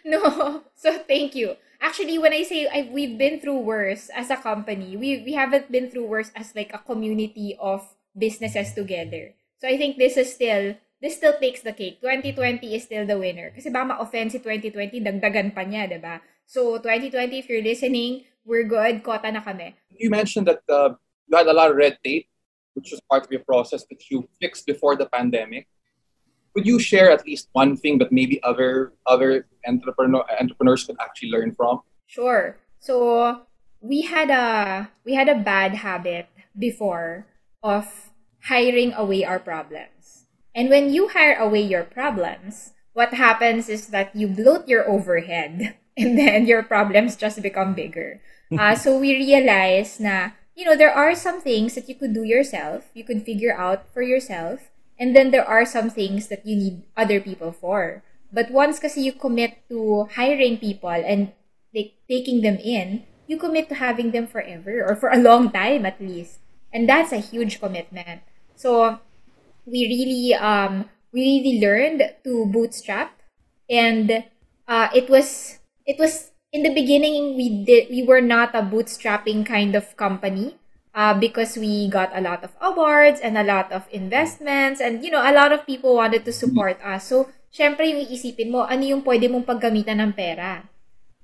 No. 0.04 0.62
So 0.76 0.96
thank 1.04 1.34
you. 1.34 1.56
Actually, 1.80 2.16
when 2.16 2.32
I 2.32 2.42
say 2.44 2.64
I, 2.68 2.88
we've 2.92 3.16
been 3.18 3.40
through 3.40 3.60
worse 3.60 4.08
as 4.14 4.30
a 4.30 4.36
company, 4.40 4.96
we 4.96 5.20
we 5.24 5.32
haven't 5.36 5.68
been 5.72 5.90
through 5.92 6.08
worse 6.08 6.32
as 6.36 6.52
like 6.56 6.72
a 6.72 6.80
community 6.80 7.56
of 7.60 7.84
businesses 8.16 8.72
together. 8.72 9.32
So 9.64 9.72
I 9.72 9.80
think 9.80 9.96
this 9.96 10.20
is 10.20 10.28
still 10.28 10.76
this 11.00 11.16
still 11.16 11.32
takes 11.40 11.64
the 11.64 11.72
cake. 11.72 12.04
2020 12.04 12.68
is 12.76 12.84
still 12.84 13.08
the 13.08 13.16
winner. 13.16 13.48
Kasi 13.48 13.72
baka 13.72 13.96
ma-offend 13.96 14.36
si 14.36 14.36
2020, 14.36 15.00
dagdagan 15.00 15.56
pa 15.56 15.64
niya, 15.64 15.88
'di 15.88 16.04
ba? 16.04 16.20
So 16.44 16.76
2020, 16.76 17.40
if 17.40 17.48
you're 17.48 17.64
listening, 17.64 18.28
we're 18.44 18.68
good. 18.68 19.00
Kota 19.00 19.32
na 19.32 19.40
kami. 19.40 19.72
You 19.88 20.12
mentioned 20.12 20.52
that 20.52 20.60
uh, 20.68 21.00
you 21.24 21.32
had 21.32 21.48
a 21.48 21.56
lot 21.56 21.72
of 21.72 21.80
red 21.80 21.96
tape, 22.04 22.28
which 22.76 22.92
was 22.92 23.00
part 23.08 23.24
of 23.24 23.32
your 23.32 23.40
process 23.40 23.88
that 23.88 24.04
you 24.12 24.28
fixed 24.36 24.68
before 24.68 25.00
the 25.00 25.08
pandemic. 25.08 25.64
Could 26.52 26.68
you 26.68 26.76
share 26.76 27.08
at 27.08 27.24
least 27.24 27.48
one 27.56 27.72
thing 27.80 27.96
that 28.04 28.12
maybe 28.12 28.44
other 28.44 28.92
other 29.08 29.48
entrepreneur 29.64 30.28
entrepreneurs 30.36 30.84
could 30.84 31.00
actually 31.00 31.32
learn 31.32 31.56
from? 31.56 31.80
Sure. 32.04 32.60
So 32.84 33.48
we 33.80 34.04
had 34.04 34.28
a 34.28 34.92
we 35.08 35.16
had 35.16 35.32
a 35.32 35.40
bad 35.40 35.80
habit 35.80 36.28
before 36.52 37.24
of 37.64 38.12
hiring 38.44 38.92
away 38.92 39.24
our 39.24 39.38
problems. 39.38 40.26
And 40.54 40.68
when 40.68 40.92
you 40.92 41.08
hire 41.08 41.36
away 41.36 41.62
your 41.62 41.84
problems, 41.84 42.72
what 42.92 43.14
happens 43.14 43.68
is 43.68 43.88
that 43.88 44.14
you 44.14 44.28
bloat 44.28 44.68
your 44.68 44.88
overhead 44.88 45.74
and 45.96 46.18
then 46.18 46.46
your 46.46 46.62
problems 46.62 47.16
just 47.16 47.42
become 47.42 47.74
bigger. 47.74 48.20
Uh, 48.52 48.74
so 48.78 48.98
we 48.98 49.14
realize 49.16 49.98
na 49.98 50.30
you 50.54 50.64
know 50.64 50.76
there 50.76 50.94
are 50.94 51.14
some 51.14 51.40
things 51.40 51.74
that 51.74 51.88
you 51.88 51.94
could 51.94 52.14
do 52.14 52.22
yourself, 52.22 52.86
you 52.94 53.02
could 53.02 53.26
figure 53.26 53.54
out 53.56 53.90
for 53.92 54.02
yourself, 54.02 54.70
and 54.98 55.16
then 55.16 55.30
there 55.30 55.44
are 55.44 55.66
some 55.66 55.90
things 55.90 56.28
that 56.28 56.46
you 56.46 56.54
need 56.54 56.82
other 56.96 57.18
people 57.18 57.50
for. 57.50 58.02
But 58.30 58.50
once 58.50 58.78
kasi 58.78 59.02
you 59.02 59.12
commit 59.14 59.62
to 59.70 60.06
hiring 60.14 60.58
people 60.58 60.90
and 60.90 61.34
like 61.74 61.98
taking 62.06 62.42
them 62.42 62.58
in, 62.62 63.06
you 63.26 63.38
commit 63.38 63.68
to 63.70 63.78
having 63.78 64.10
them 64.10 64.26
forever 64.26 64.82
or 64.82 64.94
for 64.94 65.10
a 65.10 65.18
long 65.18 65.50
time 65.50 65.86
at 65.86 65.98
least. 65.98 66.38
And 66.74 66.88
that's 66.88 67.14
a 67.14 67.22
huge 67.22 67.58
commitment. 67.62 68.22
So 68.64 68.96
we 69.68 69.84
really 69.92 70.32
um 70.32 70.88
we 71.12 71.20
really 71.20 71.60
learned 71.60 72.00
to 72.24 72.48
bootstrap. 72.48 73.12
And 73.68 74.24
uh 74.64 74.88
it 74.96 75.12
was 75.12 75.60
it 75.84 76.00
was 76.00 76.32
in 76.48 76.64
the 76.64 76.72
beginning 76.72 77.36
we 77.36 77.60
did 77.68 77.92
we 77.92 78.00
were 78.00 78.24
not 78.24 78.56
a 78.56 78.64
bootstrapping 78.64 79.44
kind 79.44 79.76
of 79.76 79.92
company 80.00 80.56
uh, 80.96 81.12
because 81.12 81.60
we 81.60 81.92
got 81.92 82.08
a 82.16 82.24
lot 82.24 82.40
of 82.40 82.56
awards 82.56 83.20
and 83.20 83.36
a 83.36 83.44
lot 83.44 83.68
of 83.68 83.84
investments. 83.92 84.80
And 84.80 85.04
you 85.04 85.12
know 85.12 85.20
a 85.20 85.36
lot 85.36 85.52
of 85.52 85.68
people 85.68 86.00
wanted 86.00 86.24
to 86.24 86.32
support 86.32 86.80
us. 86.80 87.12
So 87.12 87.28
syempre 87.52 87.84
yung 87.84 88.08
iisipin 88.08 88.48
mo 88.48 88.64
ano 88.64 88.80
yung 88.88 89.04
pwede 89.04 89.28
mong 89.28 89.44
paggamitan 89.44 90.00
ng 90.00 90.16
pera? 90.16 90.64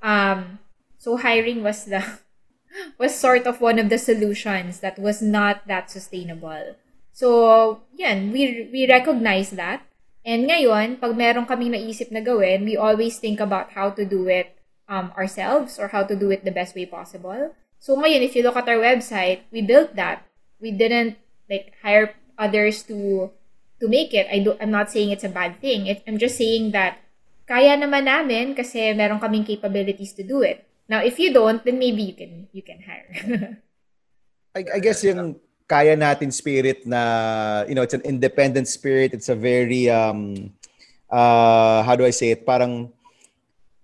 Um 0.05 0.61
so 1.01 1.17
hiring 1.17 1.65
was 1.65 1.89
the 1.89 2.05
was 3.01 3.17
sort 3.17 3.49
of 3.49 3.65
one 3.65 3.81
of 3.81 3.89
the 3.89 3.97
solutions 3.97 4.85
that 4.85 5.01
was 5.01 5.25
not 5.25 5.65
that 5.65 5.89
sustainable 5.89 6.77
so 7.13 7.81
yan 7.95 8.33
we 8.33 8.69
we 8.73 8.87
recognize 8.89 9.51
that. 9.55 9.85
And 10.21 10.45
ngayon 10.49 11.01
pag 11.01 11.17
meron 11.17 11.49
kaming 11.49 11.73
naisip 11.73 12.13
na 12.13 12.21
gawin 12.21 12.69
we 12.69 12.77
always 12.77 13.17
think 13.17 13.41
about 13.41 13.73
how 13.73 13.89
to 13.93 14.05
do 14.05 14.29
it 14.29 14.53
um, 14.85 15.13
ourselves 15.17 15.81
or 15.81 15.89
how 15.89 16.05
to 16.05 16.13
do 16.13 16.29
it 16.29 16.45
the 16.45 16.53
best 16.53 16.77
way 16.77 16.85
possible. 16.85 17.57
So 17.81 17.97
ngayon 17.97 18.21
if 18.21 18.37
you 18.37 18.45
look 18.45 18.57
at 18.57 18.69
our 18.69 18.81
website 18.81 19.49
we 19.49 19.65
built 19.65 19.97
that. 19.97 20.29
We 20.61 20.77
didn't 20.77 21.17
like 21.49 21.73
hire 21.81 22.13
others 22.37 22.85
to 22.93 23.33
to 23.81 23.89
make 23.89 24.13
it. 24.13 24.29
I 24.29 24.45
do 24.45 24.61
I'm 24.61 24.71
not 24.71 24.93
saying 24.93 25.09
it's 25.09 25.25
a 25.25 25.33
bad 25.33 25.57
thing. 25.65 25.89
It, 25.89 26.05
I'm 26.05 26.21
just 26.21 26.37
saying 26.37 26.77
that 26.77 27.01
kaya 27.49 27.81
naman 27.81 28.05
namin 28.05 28.53
kasi 28.53 28.93
meron 28.93 29.25
kaming 29.25 29.49
capabilities 29.49 30.13
to 30.21 30.23
do 30.23 30.45
it. 30.45 30.69
Now 30.85 31.01
if 31.01 31.17
you 31.17 31.33
don't 31.33 31.65
then 31.65 31.81
maybe 31.81 32.05
you 32.05 32.13
can 32.13 32.53
you 32.53 32.61
can 32.61 32.85
hire. 32.85 33.09
I, 34.57 34.61
I 34.77 34.79
guess 34.85 35.01
yung 35.01 35.41
kaya 35.71 35.95
natin 35.95 36.35
spirit 36.35 36.83
na, 36.83 37.63
you 37.71 37.79
know, 37.79 37.87
it's 37.87 37.95
an 37.95 38.03
independent 38.03 38.67
spirit. 38.67 39.15
It's 39.15 39.31
a 39.31 39.39
very, 39.39 39.87
um, 39.87 40.51
uh, 41.07 41.87
how 41.87 41.95
do 41.95 42.03
I 42.03 42.11
say 42.11 42.35
it? 42.35 42.43
Parang, 42.43 42.91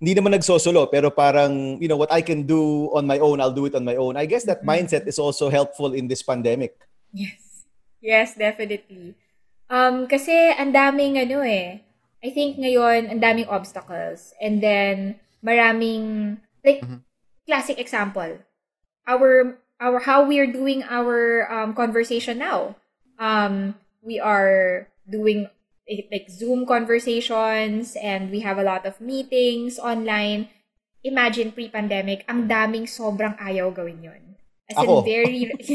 hindi 0.02 0.12
naman 0.18 0.34
nagsosolo, 0.34 0.90
pero 0.90 1.14
parang, 1.14 1.78
you 1.78 1.86
know, 1.86 1.96
what 1.96 2.10
I 2.10 2.26
can 2.26 2.42
do 2.42 2.90
on 2.90 3.06
my 3.06 3.22
own, 3.22 3.38
I'll 3.38 3.54
do 3.54 3.70
it 3.70 3.78
on 3.78 3.86
my 3.86 3.94
own. 3.94 4.18
I 4.18 4.26
guess 4.26 4.42
that 4.50 4.66
mindset 4.66 5.06
is 5.06 5.22
also 5.22 5.46
helpful 5.46 5.94
in 5.94 6.10
this 6.10 6.26
pandemic. 6.26 6.74
Yes. 7.14 7.70
Yes, 8.02 8.34
definitely. 8.34 9.14
Um, 9.70 10.10
kasi 10.10 10.34
ang 10.58 10.74
daming 10.74 11.22
ano 11.22 11.40
eh. 11.46 11.86
I 12.20 12.28
think 12.34 12.58
ngayon, 12.58 13.14
ang 13.14 13.22
daming 13.22 13.46
obstacles. 13.46 14.34
And 14.42 14.58
then, 14.58 15.22
maraming, 15.38 16.38
like, 16.66 16.82
classic 17.46 17.78
example. 17.78 18.42
Our, 19.06 19.58
our, 19.80 20.00
how 20.00 20.24
we 20.24 20.38
are 20.38 20.46
doing 20.46 20.82
our 20.84 21.50
um, 21.50 21.74
conversation 21.74 22.38
now. 22.38 22.76
Um, 23.18 23.76
we 24.02 24.20
are 24.20 24.88
doing 25.08 25.48
eh, 25.88 26.02
like 26.10 26.28
Zoom 26.30 26.66
conversations 26.66 27.96
and 27.96 28.30
we 28.30 28.40
have 28.40 28.58
a 28.58 28.62
lot 28.62 28.86
of 28.86 29.00
meetings 29.00 29.78
online. 29.78 30.48
Imagine 31.04 31.52
pre-pandemic, 31.52 32.24
ang 32.28 32.48
daming 32.48 32.90
sobrang 32.90 33.38
ayaw 33.38 33.70
gawin 33.70 34.02
yun. 34.02 34.22
As 34.66 34.74
in 34.76 34.90
Ako. 34.90 35.06
very, 35.06 35.54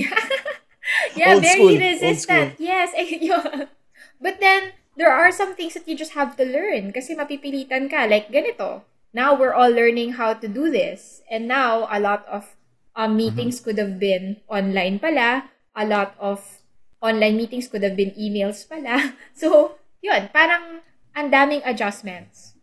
yeah, 1.16 1.34
Old 1.34 1.44
very 1.44 1.56
school, 1.56 1.78
resistant. 1.80 2.60
Yes, 2.60 2.92
yun. 3.24 3.72
But 4.20 4.40
then, 4.40 4.76
there 4.98 5.12
are 5.12 5.32
some 5.32 5.56
things 5.56 5.74
that 5.74 5.88
you 5.88 5.96
just 5.96 6.14
have 6.14 6.36
to 6.36 6.44
learn 6.44 6.92
kasi 6.92 7.16
mapipilitan 7.16 7.88
ka. 7.88 8.06
Like, 8.06 8.28
ganito. 8.28 8.84
Now, 9.16 9.36
we're 9.36 9.56
all 9.56 9.72
learning 9.72 10.20
how 10.20 10.36
to 10.36 10.48
do 10.48 10.72
this. 10.72 11.24
And 11.32 11.48
now, 11.48 11.88
a 11.88 12.00
lot 12.00 12.28
of 12.28 12.56
um, 12.96 13.16
meetings 13.16 13.60
could 13.60 13.78
have 13.78 14.00
been 14.00 14.38
online 14.48 15.00
pala. 15.00 15.48
A 15.76 15.86
lot 15.86 16.16
of 16.20 16.44
online 17.02 17.38
meetings 17.38 17.68
could 17.68 17.84
have 17.84 17.96
been 17.96 18.12
emails 18.20 18.68
pala. 18.68 19.14
So, 19.34 19.76
yun. 20.02 20.30
Parang 20.34 20.84
ang 21.16 21.28
daming 21.32 21.62
adjustments. 21.66 22.54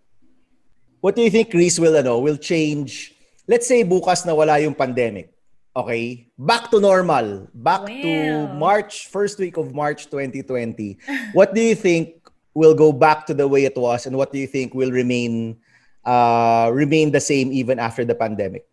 What 1.01 1.15
do 1.15 1.23
you 1.23 1.31
think, 1.31 1.51
Chris, 1.51 1.79
will, 1.79 1.95
ano, 1.95 2.19
will 2.19 2.37
change? 2.37 3.15
Let's 3.47 3.67
say 3.67 3.85
bukas 3.85 4.27
na 4.27 4.35
wala 4.35 4.59
yung 4.59 4.75
pandemic. 4.75 5.31
Okay? 5.77 6.27
Back 6.37 6.71
to 6.75 6.81
normal. 6.81 7.47
Back 7.55 7.87
to 7.87 8.13
Wow. 8.51 8.59
March, 8.59 9.07
first 9.07 9.39
week 9.39 9.57
of 9.57 9.73
March 9.73 10.11
2020. 10.11 10.99
what 11.39 11.55
do 11.55 11.63
you 11.63 11.79
think 11.79 12.19
will 12.53 12.75
go 12.75 12.91
back 12.91 13.27
to 13.31 13.35
the 13.35 13.47
way 13.47 13.65
it 13.65 13.79
was 13.79 14.07
and 14.07 14.19
what 14.19 14.33
do 14.35 14.39
you 14.39 14.47
think 14.51 14.75
will 14.75 14.91
remain 14.91 15.55
uh, 16.03 16.67
remain 16.75 17.15
the 17.15 17.23
same 17.23 17.53
even 17.55 17.79
after 17.79 18.05
the 18.05 18.15
pandemic? 18.15 18.67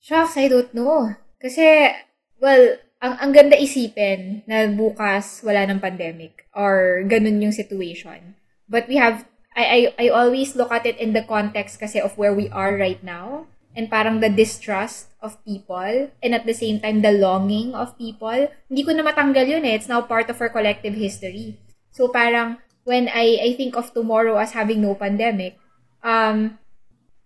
Shucks, 0.00 0.38
I 0.38 0.48
don't 0.48 0.72
know. 0.74 1.14
Kasi, 1.38 1.94
well, 2.42 2.78
ang, 2.98 3.14
ang 3.22 3.30
ganda 3.30 3.54
isipin 3.54 4.42
na 4.46 4.66
bukas 4.70 5.42
wala 5.46 5.66
ng 5.66 5.78
pandemic 5.78 6.46
or 6.54 7.02
ganun 7.06 7.42
yung 7.42 7.54
situation. 7.54 8.34
But 8.66 8.90
we 8.90 8.98
have, 8.98 9.26
I, 9.54 9.94
I, 9.98 10.06
I 10.06 10.14
always 10.14 10.54
look 10.54 10.70
at 10.70 10.86
it 10.86 10.98
in 10.98 11.14
the 11.14 11.22
context 11.22 11.78
kasi 11.78 12.00
of 12.02 12.18
where 12.18 12.34
we 12.34 12.50
are 12.50 12.74
right 12.74 13.02
now 13.02 13.46
and 13.74 13.86
parang 13.86 14.18
the 14.18 14.30
distrust 14.30 15.14
of 15.22 15.38
people 15.46 16.10
and 16.22 16.34
at 16.34 16.46
the 16.46 16.54
same 16.54 16.82
time 16.82 17.02
the 17.02 17.14
longing 17.14 17.74
of 17.74 17.94
people. 17.98 18.50
Hindi 18.66 18.82
ko 18.82 18.90
na 18.94 19.06
matanggal 19.06 19.46
yun 19.46 19.64
eh. 19.66 19.78
It's 19.78 19.90
now 19.90 20.02
part 20.02 20.26
of 20.30 20.38
our 20.42 20.50
collective 20.50 20.94
history. 20.94 21.58
So 21.94 22.10
parang 22.10 22.58
when 22.82 23.06
I, 23.06 23.38
I 23.42 23.50
think 23.54 23.76
of 23.76 23.94
tomorrow 23.94 24.38
as 24.38 24.52
having 24.52 24.82
no 24.82 24.94
pandemic, 24.94 25.58
um, 26.02 26.58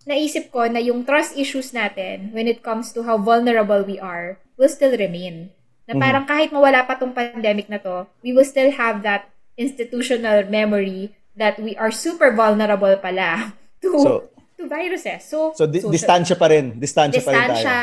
naisip 0.05 0.51
ko 0.51 0.67
na 0.67 0.79
yung 0.79 1.03
trust 1.03 1.35
issues 1.35 1.71
natin 1.71 2.33
when 2.33 2.47
it 2.47 2.61
comes 2.61 2.91
to 2.91 3.03
how 3.03 3.17
vulnerable 3.17 3.83
we 3.83 3.97
are 3.97 4.39
will 4.57 4.69
still 4.69 4.93
remain. 4.93 5.51
Na 5.85 5.95
parang 5.95 6.25
kahit 6.25 6.51
mawala 6.51 6.83
pa 6.83 6.95
tong 6.95 7.11
pandemic 7.11 7.67
na 7.67 7.77
to, 7.77 8.07
we 8.23 8.31
will 8.31 8.47
still 8.47 8.71
have 8.71 9.03
that 9.03 9.27
institutional 9.57 10.47
memory 10.47 11.11
that 11.35 11.59
we 11.59 11.75
are 11.77 11.91
super 11.91 12.31
vulnerable 12.31 12.95
pala 12.97 13.53
to 13.83 13.91
So- 13.99 14.25
viruses. 14.63 15.27
So, 15.27 15.51
So, 15.59 15.67
di- 15.67 15.83
social- 15.83 15.91
distansya 15.91 16.39
pa 16.39 16.47
rin. 16.47 16.79
Distansya, 16.79 17.19
pa 17.19 17.35
rin 17.35 17.35
tayo. 17.35 17.51
distansya, 17.51 17.79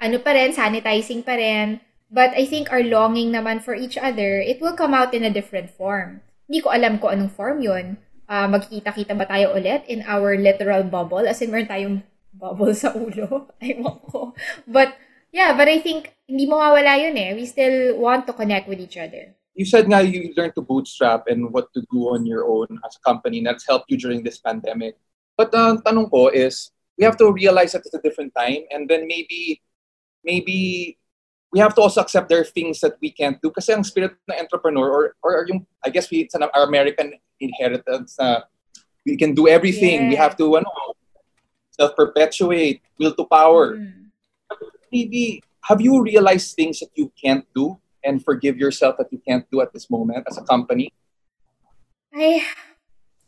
ano 0.00 0.16
pa 0.16 0.30
rin, 0.32 0.48
sanitizing 0.50 1.20
pa 1.20 1.36
rin. 1.36 1.76
But 2.08 2.32
I 2.32 2.48
think 2.48 2.72
our 2.72 2.80
longing 2.80 3.36
naman 3.36 3.60
for 3.60 3.76
each 3.76 4.00
other, 4.00 4.40
it 4.40 4.56
will 4.56 4.72
come 4.72 4.96
out 4.96 5.12
in 5.12 5.24
a 5.24 5.32
different 5.32 5.68
form. 5.68 6.24
Hindi 6.48 6.64
ko 6.64 6.72
alam 6.72 6.96
kung 6.96 7.12
anong 7.12 7.32
form 7.32 7.60
yun. 7.60 8.00
Ah, 8.32 8.48
magkikita-kita 8.48 9.12
ba 9.12 9.28
tayo 9.28 9.52
ulit 9.52 9.84
in 9.92 10.00
our 10.08 10.40
literal 10.40 10.80
bubble? 10.88 11.28
As 11.28 11.44
in, 11.44 11.52
meron 11.52 11.68
tayong 11.68 12.00
bubble 12.32 12.72
sa 12.72 12.96
ulo. 12.96 13.52
Ewan 13.60 14.00
ko. 14.08 14.32
But, 14.64 14.96
yeah, 15.28 15.52
but 15.52 15.68
I 15.68 15.84
think, 15.84 16.16
hindi 16.24 16.48
mawawala 16.48 16.96
yun 16.96 17.12
eh. 17.20 17.36
We 17.36 17.44
still 17.44 18.00
want 18.00 18.24
to 18.24 18.32
connect 18.32 18.72
with 18.72 18.80
each 18.80 18.96
other. 18.96 19.36
You 19.52 19.68
said 19.68 19.84
nga 19.84 20.00
you 20.00 20.32
learned 20.32 20.56
to 20.56 20.64
bootstrap 20.64 21.28
and 21.28 21.52
what 21.52 21.68
to 21.76 21.84
do 21.92 22.16
on 22.16 22.24
your 22.24 22.48
own 22.48 22.80
as 22.88 22.96
a 22.96 23.04
company 23.04 23.44
and 23.44 23.52
that's 23.52 23.68
helped 23.68 23.92
you 23.92 24.00
during 24.00 24.24
this 24.24 24.40
pandemic. 24.40 24.96
But 25.36 25.52
uh, 25.52 25.84
tanong 25.84 26.08
ko 26.08 26.32
is, 26.32 26.72
we 26.96 27.04
have 27.04 27.20
to 27.20 27.28
realize 27.28 27.76
that 27.76 27.84
it's 27.84 27.92
a 27.92 28.00
different 28.00 28.32
time 28.32 28.64
and 28.72 28.88
then 28.88 29.04
maybe, 29.04 29.60
maybe 30.24 30.96
we 31.52 31.60
have 31.60 31.74
to 31.74 31.80
also 31.82 32.00
accept 32.00 32.28
there 32.28 32.40
are 32.40 32.48
things 32.48 32.80
that 32.80 32.96
we 33.00 33.10
can't 33.10 33.40
do 33.42 33.50
kasi 33.50 33.72
ang 33.72 33.84
spirit 33.84 34.16
ng 34.28 34.40
entrepreneur 34.40 34.88
or, 34.88 35.16
or 35.22 35.46
yung, 35.48 35.66
I 35.84 35.90
guess 35.90 36.10
we, 36.10 36.24
it's 36.24 36.34
an 36.34 36.42
our 36.42 36.64
American 36.64 37.12
inheritance 37.40 38.16
na 38.18 38.48
we 39.04 39.16
can 39.16 39.34
do 39.34 39.48
everything. 39.48 40.08
We 40.08 40.16
have 40.16 40.36
to 40.38 40.56
ano, 40.56 40.70
self-perpetuate, 41.76 42.80
will 42.98 43.14
to 43.14 43.24
power. 43.26 43.76
Mm. 43.76 44.02
maybe 44.92 45.42
have 45.64 45.80
you 45.80 46.02
realized 46.02 46.54
things 46.54 46.80
that 46.80 46.92
you 46.94 47.10
can't 47.16 47.46
do 47.56 47.80
and 48.04 48.22
forgive 48.22 48.58
yourself 48.58 48.96
that 48.98 49.08
you 49.10 49.18
can't 49.26 49.48
do 49.50 49.62
at 49.62 49.72
this 49.72 49.88
moment 49.88 50.28
as 50.28 50.36
a 50.36 50.44
company? 50.44 50.92
I 52.12 52.44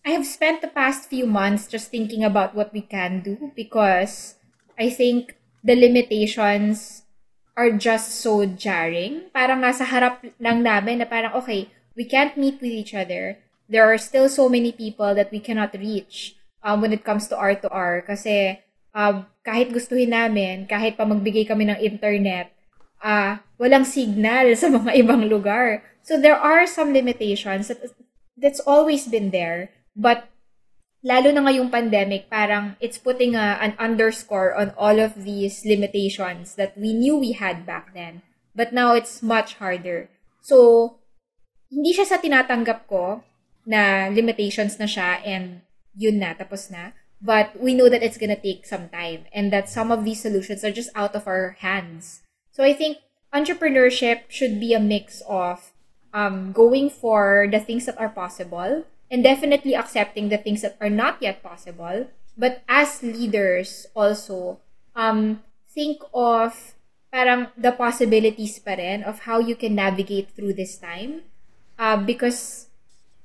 I 0.05 0.13
have 0.13 0.29
spent 0.29 0.61
the 0.61 0.69
past 0.69 1.09
few 1.09 1.25
months 1.25 1.67
just 1.67 1.89
thinking 1.89 2.23
about 2.23 2.53
what 2.53 2.77
we 2.77 2.85
can 2.85 3.25
do 3.25 3.51
because 3.57 4.37
I 4.77 4.93
think 4.93 5.41
the 5.65 5.73
limitations 5.73 7.04
are 7.57 7.71
just 7.71 8.19
so 8.19 8.45
jarring. 8.45 9.31
Parang 9.31 9.63
nasa 9.63 9.87
harap 9.87 10.23
lang 10.43 10.63
namin 10.63 11.03
na 11.03 11.07
parang, 11.07 11.35
okay, 11.39 11.71
we 11.95 12.05
can't 12.05 12.37
meet 12.37 12.59
with 12.59 12.75
each 12.75 12.95
other. 12.95 13.39
There 13.71 13.87
are 13.87 13.99
still 13.99 14.29
so 14.29 14.51
many 14.51 14.75
people 14.75 15.15
that 15.15 15.31
we 15.31 15.41
cannot 15.41 15.73
reach 15.75 16.37
um, 16.63 16.83
when 16.83 16.93
it 16.93 17.07
comes 17.07 17.29
to 17.31 17.39
R2R 17.39 18.05
kasi 18.05 18.61
um, 18.93 19.25
kahit 19.47 19.71
gustuhin 19.71 20.13
namin, 20.13 20.67
kahit 20.67 20.99
pa 20.99 21.07
magbigay 21.07 21.47
kami 21.47 21.69
ng 21.69 21.81
internet, 21.81 22.51
ah 23.05 23.45
walang 23.61 23.85
signal 23.85 24.49
sa 24.57 24.69
mga 24.73 24.91
ibang 25.05 25.29
lugar. 25.29 25.85
So 26.05 26.17
there 26.21 26.37
are 26.37 26.65
some 26.69 26.93
limitations 26.93 27.69
that 27.69 27.81
that's 28.37 28.61
always 28.65 29.07
been 29.09 29.31
there. 29.31 29.73
But 29.95 30.27
lalo 31.05 31.29
na 31.31 31.45
ngayong 31.45 31.69
pandemic, 31.69 32.33
parang 32.33 32.81
it's 32.81 32.97
putting 32.97 33.37
a, 33.37 33.61
an 33.61 33.77
underscore 33.77 34.57
on 34.57 34.73
all 34.81 34.97
of 34.97 35.29
these 35.29 35.63
limitations 35.69 36.57
that 36.57 36.73
we 36.81 36.97
knew 36.97 37.21
we 37.21 37.37
had 37.37 37.69
back 37.69 37.93
then. 37.93 38.25
But 38.57 38.73
now 38.73 38.97
it's 38.97 39.21
much 39.21 39.61
harder. 39.61 40.09
So, 40.41 40.97
hindi 41.69 41.93
siya 41.93 42.09
sa 42.09 42.17
tinatanggap 42.17 42.89
ko 42.89 43.21
na 43.69 44.09
limitations 44.09 44.81
na 44.81 44.89
siya 44.89 45.21
and 45.21 45.61
yun 45.93 46.19
na, 46.19 46.33
tapos 46.33 46.73
na. 46.73 46.97
But 47.21 47.61
we 47.61 47.77
know 47.77 47.93
that 47.93 48.03
it's 48.03 48.19
gonna 48.19 48.41
take 48.41 48.65
some 48.65 48.89
time 48.89 49.29
and 49.29 49.53
that 49.53 49.69
some 49.69 49.93
of 49.93 50.09
these 50.09 50.25
solutions 50.25 50.65
are 50.65 50.73
just 50.73 50.93
out 50.97 51.13
of 51.13 51.29
our 51.29 51.61
hands. 51.61 52.25
So 52.53 52.65
I 52.65 52.73
think 52.73 53.05
entrepreneurship 53.33 54.33
should 54.33 54.57
be 54.57 54.73
a 54.73 54.81
mix 54.81 55.21
of 55.29 55.73
um, 56.15 56.53
going 56.53 56.89
for 56.89 57.49
the 57.51 57.61
things 57.61 57.85
that 57.85 58.01
are 58.01 58.09
possible 58.09 58.87
and 59.15 59.23
definitely 59.23 59.79
accepting 59.79 60.27
the 60.27 60.43
things 60.43 60.67
that 60.67 60.75
are 60.83 60.91
not 60.91 61.23
yet 61.23 61.39
possible. 61.39 62.11
But 62.35 62.67
as 62.67 62.99
leaders, 62.99 63.87
also 63.95 64.59
um, 64.99 65.47
think 65.71 66.03
of 66.11 66.75
parang 67.15 67.55
the 67.55 67.71
possibilities 67.71 68.59
pa 68.59 68.75
rin 68.75 69.07
of 69.07 69.31
how 69.31 69.39
you 69.39 69.55
can 69.55 69.79
navigate 69.79 70.35
through 70.35 70.59
this 70.59 70.75
time. 70.75 71.23
Uh, 71.79 71.95
because 71.95 72.67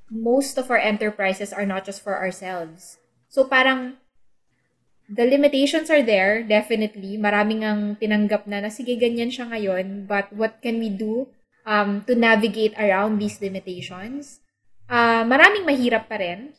most 0.06 0.58
of 0.62 0.70
our 0.70 0.78
enterprises 0.78 1.50
are 1.50 1.66
not 1.66 1.82
just 1.82 2.06
for 2.06 2.14
ourselves. 2.14 3.02
So 3.26 3.42
parang 3.50 3.98
the 5.10 5.26
limitations 5.26 5.90
are 5.90 6.06
there, 6.06 6.46
definitely. 6.46 7.18
Maraming 7.18 7.66
ang 7.66 7.98
tinanggap 7.98 8.46
na 8.46 8.62
na 8.62 8.70
sige, 8.70 8.94
ganyan 8.94 9.34
siya 9.34 9.50
ngayon. 9.50 10.06
But 10.06 10.30
what 10.30 10.62
can 10.62 10.78
we 10.78 10.86
do 10.86 11.26
um, 11.66 12.06
to 12.06 12.14
navigate 12.14 12.78
around 12.78 13.18
these 13.18 13.42
limitations? 13.42 14.38
Uh, 14.90 15.22
maraming 15.22 15.62
mahirap 15.62 16.10
pa 16.10 16.18
rin. 16.18 16.50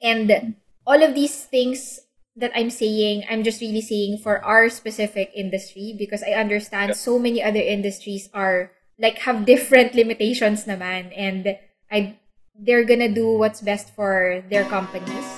And 0.00 0.56
all 0.88 0.96
of 1.04 1.12
these 1.12 1.44
things 1.44 2.00
that 2.32 2.56
I'm 2.56 2.72
saying, 2.72 3.28
I'm 3.28 3.44
just 3.44 3.60
really 3.60 3.84
saying 3.84 4.24
for 4.24 4.40
our 4.40 4.72
specific 4.72 5.28
industry 5.36 5.92
because 5.92 6.24
I 6.24 6.40
understand 6.40 6.96
so 6.96 7.20
many 7.20 7.44
other 7.44 7.60
industries 7.60 8.32
are 8.32 8.72
like 8.96 9.28
have 9.28 9.44
different 9.44 9.92
limitations 9.94 10.64
naman 10.64 11.12
and 11.12 11.60
I 11.92 12.16
they're 12.56 12.84
gonna 12.84 13.12
do 13.12 13.36
what's 13.36 13.60
best 13.60 13.92
for 13.92 14.44
their 14.48 14.64
companies 14.68 15.28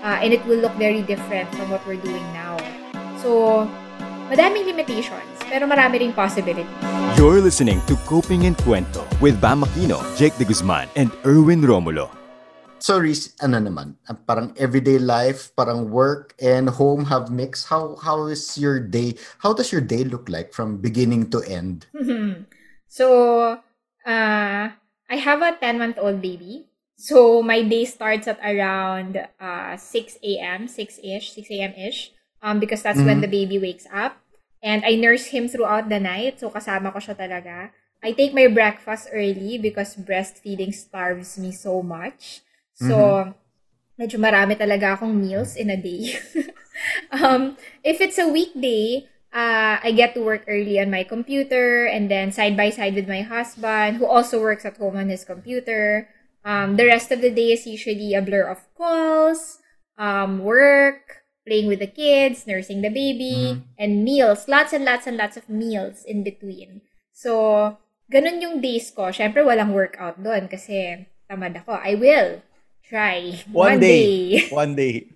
uh, 0.00 0.20
and 0.20 0.32
it 0.32 0.44
will 0.44 0.60
look 0.60 0.76
very 0.80 1.00
different 1.04 1.48
from 1.56 1.68
what 1.68 1.84
we're 1.86 2.00
doing 2.00 2.24
now. 2.32 2.56
So, 3.20 3.64
madaming 4.32 4.64
limitations 4.64 5.35
pero 5.48 5.66
marami 5.66 6.02
ring 6.02 6.12
possibilities. 6.12 6.68
You're 7.16 7.40
listening 7.40 7.80
to 7.88 7.96
Coping 8.04 8.44
and 8.44 8.58
Cuento 8.60 9.06
with 9.24 9.40
Bam 9.40 9.64
Aquino, 9.64 10.02
Jake 10.18 10.36
De 10.36 10.44
Guzman, 10.44 10.90
and 10.98 11.08
Erwin 11.24 11.62
Romulo. 11.64 12.12
So, 12.76 13.00
Reese, 13.00 13.32
ano 13.40 13.56
naman, 13.56 13.96
parang 14.28 14.52
everyday 14.60 15.00
life, 15.00 15.48
parang 15.56 15.88
work 15.88 16.36
and 16.38 16.68
home 16.68 17.08
have 17.08 17.32
mixed. 17.32 17.72
How 17.72 17.96
how 17.96 18.28
is 18.28 18.44
your 18.60 18.78
day? 18.78 19.16
How 19.40 19.56
does 19.56 19.72
your 19.72 19.80
day 19.80 20.04
look 20.04 20.28
like 20.28 20.52
from 20.52 20.76
beginning 20.78 21.32
to 21.32 21.40
end? 21.48 21.88
so, 22.86 23.06
uh, 24.04 24.64
I 25.08 25.16
have 25.16 25.40
a 25.40 25.56
10 25.56 25.80
month 25.80 25.96
old 25.96 26.20
baby. 26.20 26.68
So, 27.00 27.40
my 27.40 27.64
day 27.64 27.88
starts 27.88 28.28
at 28.28 28.40
around 28.44 29.24
uh, 29.40 29.76
6 29.76 30.20
a.m., 30.22 30.68
6 30.68 31.00
ish, 31.00 31.32
6 31.32 31.48
a.m. 31.56 31.72
ish, 31.76 32.12
um, 32.44 32.60
because 32.60 32.84
that's 32.84 33.00
when 33.00 33.20
the 33.20 33.28
baby 33.28 33.58
wakes 33.58 33.88
up. 33.92 34.20
And 34.62 34.84
I 34.84 34.96
nurse 34.96 35.30
him 35.30 35.48
throughout 35.48 35.88
the 35.88 36.00
night. 36.00 36.40
So, 36.40 36.50
kasama 36.50 36.92
ko 36.92 36.98
siya 36.98 37.16
talaga. 37.16 37.70
I 38.02 38.12
take 38.12 38.34
my 38.34 38.46
breakfast 38.46 39.08
early 39.12 39.58
because 39.58 39.96
breastfeeding 39.96 40.74
starves 40.74 41.38
me 41.38 41.52
so 41.52 41.82
much. 41.82 42.44
So, 42.76 43.32
medyo 43.96 44.20
marami 44.20 44.56
talaga 44.56 45.00
akong 45.00 45.16
meals 45.16 45.56
in 45.56 45.72
a 45.72 45.80
day. 45.80 46.20
um, 47.16 47.56
if 47.80 48.00
it's 48.00 48.20
a 48.20 48.28
weekday, 48.28 49.08
uh, 49.32 49.80
I 49.80 49.92
get 49.96 50.14
to 50.14 50.24
work 50.24 50.44
early 50.48 50.80
on 50.80 50.90
my 50.90 51.04
computer 51.04 51.84
and 51.84 52.10
then 52.10 52.32
side 52.32 52.56
by 52.56 52.70
side 52.70 52.94
with 52.94 53.08
my 53.08 53.22
husband, 53.22 53.96
who 53.96 54.06
also 54.06 54.40
works 54.40 54.64
at 54.64 54.76
home 54.76 54.96
on 54.96 55.08
his 55.08 55.24
computer. 55.24 56.08
Um, 56.44 56.76
the 56.76 56.86
rest 56.86 57.10
of 57.10 57.20
the 57.20 57.30
day 57.30 57.52
is 57.52 57.66
usually 57.66 58.14
a 58.14 58.22
blur 58.22 58.46
of 58.46 58.62
calls, 58.76 59.58
um, 59.98 60.40
work, 60.40 61.25
playing 61.46 61.70
with 61.70 61.78
the 61.78 61.88
kids, 61.88 62.44
nursing 62.44 62.82
the 62.82 62.90
baby, 62.90 63.62
and 63.78 64.02
meals. 64.02 64.50
Lots 64.50 64.74
and 64.74 64.84
lots 64.84 65.06
and 65.06 65.16
lots 65.16 65.38
of 65.38 65.46
meals 65.48 66.02
in 66.02 66.26
between. 66.26 66.82
So, 67.14 67.78
ganun 68.10 68.42
yung 68.42 68.58
days 68.58 68.90
ko. 68.90 69.14
Siyempre, 69.14 69.46
walang 69.46 69.70
workout 69.70 70.18
doon 70.18 70.50
kasi 70.50 71.06
tamad 71.30 71.54
ako. 71.54 71.78
I 71.78 71.94
will 71.94 72.42
try. 72.82 73.38
One, 73.54 73.78
day. 73.78 74.50
One 74.50 74.74
day. 74.74 75.06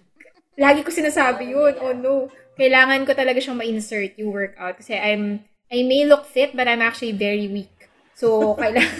Lagi 0.60 0.80
ko 0.86 0.90
sinasabi 0.92 1.52
yun. 1.52 1.74
Oh 1.82 1.92
no. 1.92 2.30
Kailangan 2.54 3.02
ko 3.04 3.12
talaga 3.12 3.42
siyang 3.42 3.58
ma-insert 3.58 4.14
yung 4.16 4.30
workout 4.30 4.78
kasi 4.78 4.94
I'm 4.94 5.42
I 5.66 5.82
may 5.82 6.06
look 6.06 6.28
fit 6.30 6.54
but 6.54 6.70
I'm 6.70 6.84
actually 6.84 7.16
very 7.16 7.50
weak. 7.50 7.90
So, 8.14 8.54
kailangan 8.60 8.94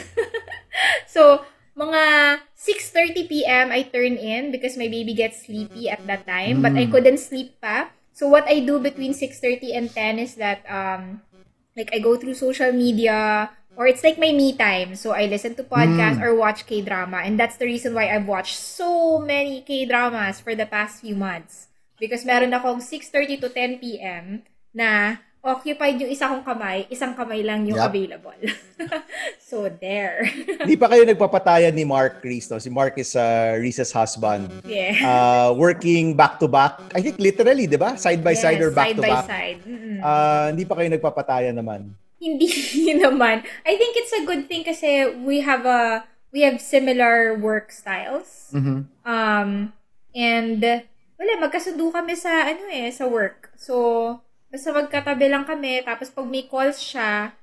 So, 1.14 1.46
mga 1.74 2.02
6:30 2.54 3.26
p.m. 3.26 3.74
I 3.74 3.82
turn 3.82 4.14
in 4.14 4.54
because 4.54 4.78
my 4.78 4.86
baby 4.86 5.14
gets 5.14 5.46
sleepy 5.46 5.90
at 5.90 6.06
that 6.06 6.26
time, 6.26 6.62
but 6.62 6.78
I 6.78 6.86
couldn't 6.86 7.18
sleep 7.18 7.58
pa. 7.58 7.90
So 8.14 8.30
what 8.30 8.46
I 8.46 8.62
do 8.62 8.78
between 8.78 9.12
6:30 9.14 9.74
and 9.74 9.90
10 9.90 10.22
is 10.22 10.38
that 10.38 10.62
um 10.70 11.22
like 11.74 11.90
I 11.90 11.98
go 11.98 12.14
through 12.14 12.38
social 12.38 12.70
media 12.70 13.50
or 13.74 13.90
it's 13.90 14.06
like 14.06 14.22
my 14.22 14.30
me 14.30 14.54
time. 14.54 14.94
So 14.94 15.10
I 15.10 15.26
listen 15.26 15.58
to 15.58 15.66
podcasts 15.66 16.22
or 16.22 16.30
watch 16.38 16.66
K-drama 16.70 17.26
and 17.26 17.34
that's 17.34 17.58
the 17.58 17.66
reason 17.66 17.94
why 17.94 18.06
I've 18.06 18.30
watched 18.30 18.54
so 18.54 19.18
many 19.18 19.66
K-dramas 19.66 20.38
for 20.38 20.54
the 20.54 20.66
past 20.66 21.02
few 21.02 21.18
months. 21.18 21.66
Because 21.98 22.22
meron 22.22 22.54
akong 22.54 22.78
6:30 22.78 23.42
to 23.42 23.48
10 23.50 23.82
p.m. 23.82 24.46
na 24.70 25.18
occupied 25.44 26.00
yung 26.00 26.08
isa 26.08 26.24
kong 26.24 26.40
kamay, 26.40 26.88
isang 26.88 27.12
kamay 27.12 27.44
lang 27.44 27.68
yung 27.68 27.76
Yup. 27.76 27.92
available. 27.92 28.40
so 29.48 29.68
there. 29.68 30.24
Hindi 30.64 30.74
pa 30.74 30.88
kayo 30.88 31.04
nagpapatayan 31.04 31.76
ni 31.76 31.84
Mark 31.84 32.24
Reese, 32.24 32.48
no? 32.48 32.56
Si 32.56 32.72
Mark 32.72 32.96
is 32.96 33.12
uh, 33.12 33.52
Reese's 33.60 33.92
husband. 33.92 34.48
yeah. 34.64 34.96
Uh, 35.04 35.48
working 35.52 36.16
back 36.16 36.40
to 36.40 36.48
back. 36.48 36.80
I 36.96 37.04
think 37.04 37.20
literally, 37.20 37.68
di 37.68 37.76
ba? 37.76 37.94
Side 38.00 38.24
by 38.24 38.32
side 38.32 38.56
Yes, 38.56 38.64
or 38.64 38.70
back 38.72 38.88
side 38.90 38.96
to 38.96 39.02
by 39.04 39.12
back. 39.12 39.26
side. 39.28 39.58
Mm-mm. 39.68 39.98
Uh, 40.00 40.46
hindi 40.48 40.64
pa 40.64 40.74
kayo 40.80 40.88
nagpapatayan 40.88 41.54
naman. 41.54 41.92
Hindi 42.16 42.48
naman. 43.04 43.44
I 43.68 43.76
think 43.76 44.00
it's 44.00 44.16
a 44.16 44.24
good 44.24 44.48
thing 44.48 44.64
kasi 44.64 45.12
we 45.28 45.44
have 45.44 45.68
a 45.68 46.08
we 46.32 46.40
have 46.40 46.56
similar 46.56 47.36
work 47.36 47.68
styles. 47.68 48.48
Mhm. 48.56 48.88
Um 49.04 49.76
and 50.16 50.62
wala, 51.14 51.46
magkasundo 51.46 51.92
kami 51.92 52.16
sa, 52.18 52.48
ano 52.48 52.64
eh, 52.72 52.90
sa 52.90 53.06
work. 53.06 53.54
So, 53.54 54.18
basta 54.54 54.70
magkatabi 54.70 55.26
lang 55.26 55.42
kami, 55.42 55.82
tapos 55.82 56.14
pag 56.14 56.30
may 56.30 56.46
calls 56.46 56.78
siya, 56.78 57.34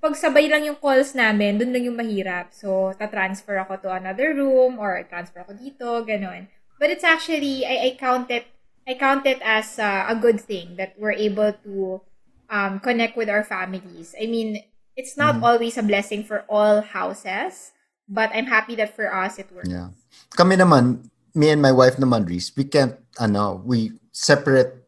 pag 0.00 0.16
sabay 0.16 0.48
lang 0.48 0.64
yung 0.64 0.80
calls 0.80 1.12
namin, 1.12 1.60
dun 1.60 1.68
lang 1.68 1.84
yung 1.84 2.00
mahirap. 2.00 2.56
So, 2.56 2.96
ta-transfer 2.96 3.60
ako 3.60 3.84
to 3.84 3.92
another 3.92 4.32
room, 4.32 4.80
or 4.80 5.04
transfer 5.04 5.44
ako 5.44 5.52
dito, 5.60 6.00
ganun. 6.00 6.48
But 6.80 6.88
it's 6.88 7.04
actually, 7.04 7.68
I, 7.68 7.92
I 7.92 8.00
count 8.00 8.32
it, 8.32 8.48
I 8.88 8.96
count 8.96 9.28
it 9.28 9.44
as 9.44 9.76
uh, 9.76 10.08
a 10.08 10.16
good 10.16 10.40
thing 10.40 10.80
that 10.80 10.96
we're 10.96 11.12
able 11.12 11.52
to 11.52 12.00
um, 12.48 12.80
connect 12.80 13.20
with 13.20 13.28
our 13.28 13.44
families. 13.44 14.16
I 14.16 14.24
mean, 14.24 14.64
it's 14.96 15.20
not 15.20 15.36
Mhm. 15.36 15.44
always 15.44 15.76
a 15.76 15.84
blessing 15.84 16.24
for 16.24 16.48
all 16.48 16.80
houses, 16.80 17.76
but 18.08 18.32
I'm 18.32 18.48
happy 18.48 18.72
that 18.80 18.96
for 18.96 19.12
us 19.12 19.36
it 19.36 19.52
works. 19.52 19.68
Yeah. 19.68 19.92
Kami 20.32 20.56
naman, 20.56 21.04
me 21.36 21.52
and 21.52 21.60
my 21.60 21.76
wife 21.76 22.00
naman, 22.00 22.24
Reese, 22.24 22.56
we 22.56 22.64
can't, 22.64 22.96
ano, 23.20 23.60
we 23.60 24.00
separate 24.16 24.79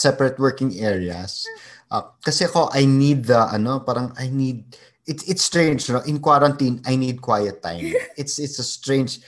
separate 0.00 0.40
working 0.40 0.72
areas. 0.80 1.44
Uh, 1.92 2.08
kasi 2.24 2.48
ako, 2.48 2.72
I 2.72 2.88
need 2.88 3.28
the, 3.28 3.44
ano, 3.52 3.84
parang 3.84 4.16
I 4.16 4.32
need, 4.32 4.64
it's 5.04 5.26
it's 5.26 5.42
strange, 5.42 5.90
no? 5.90 6.00
In 6.06 6.22
quarantine, 6.22 6.80
I 6.86 6.94
need 6.96 7.20
quiet 7.20 7.60
time. 7.60 7.82
It's 8.20 8.38
it's 8.38 8.62
a 8.62 8.66
strange, 8.66 9.18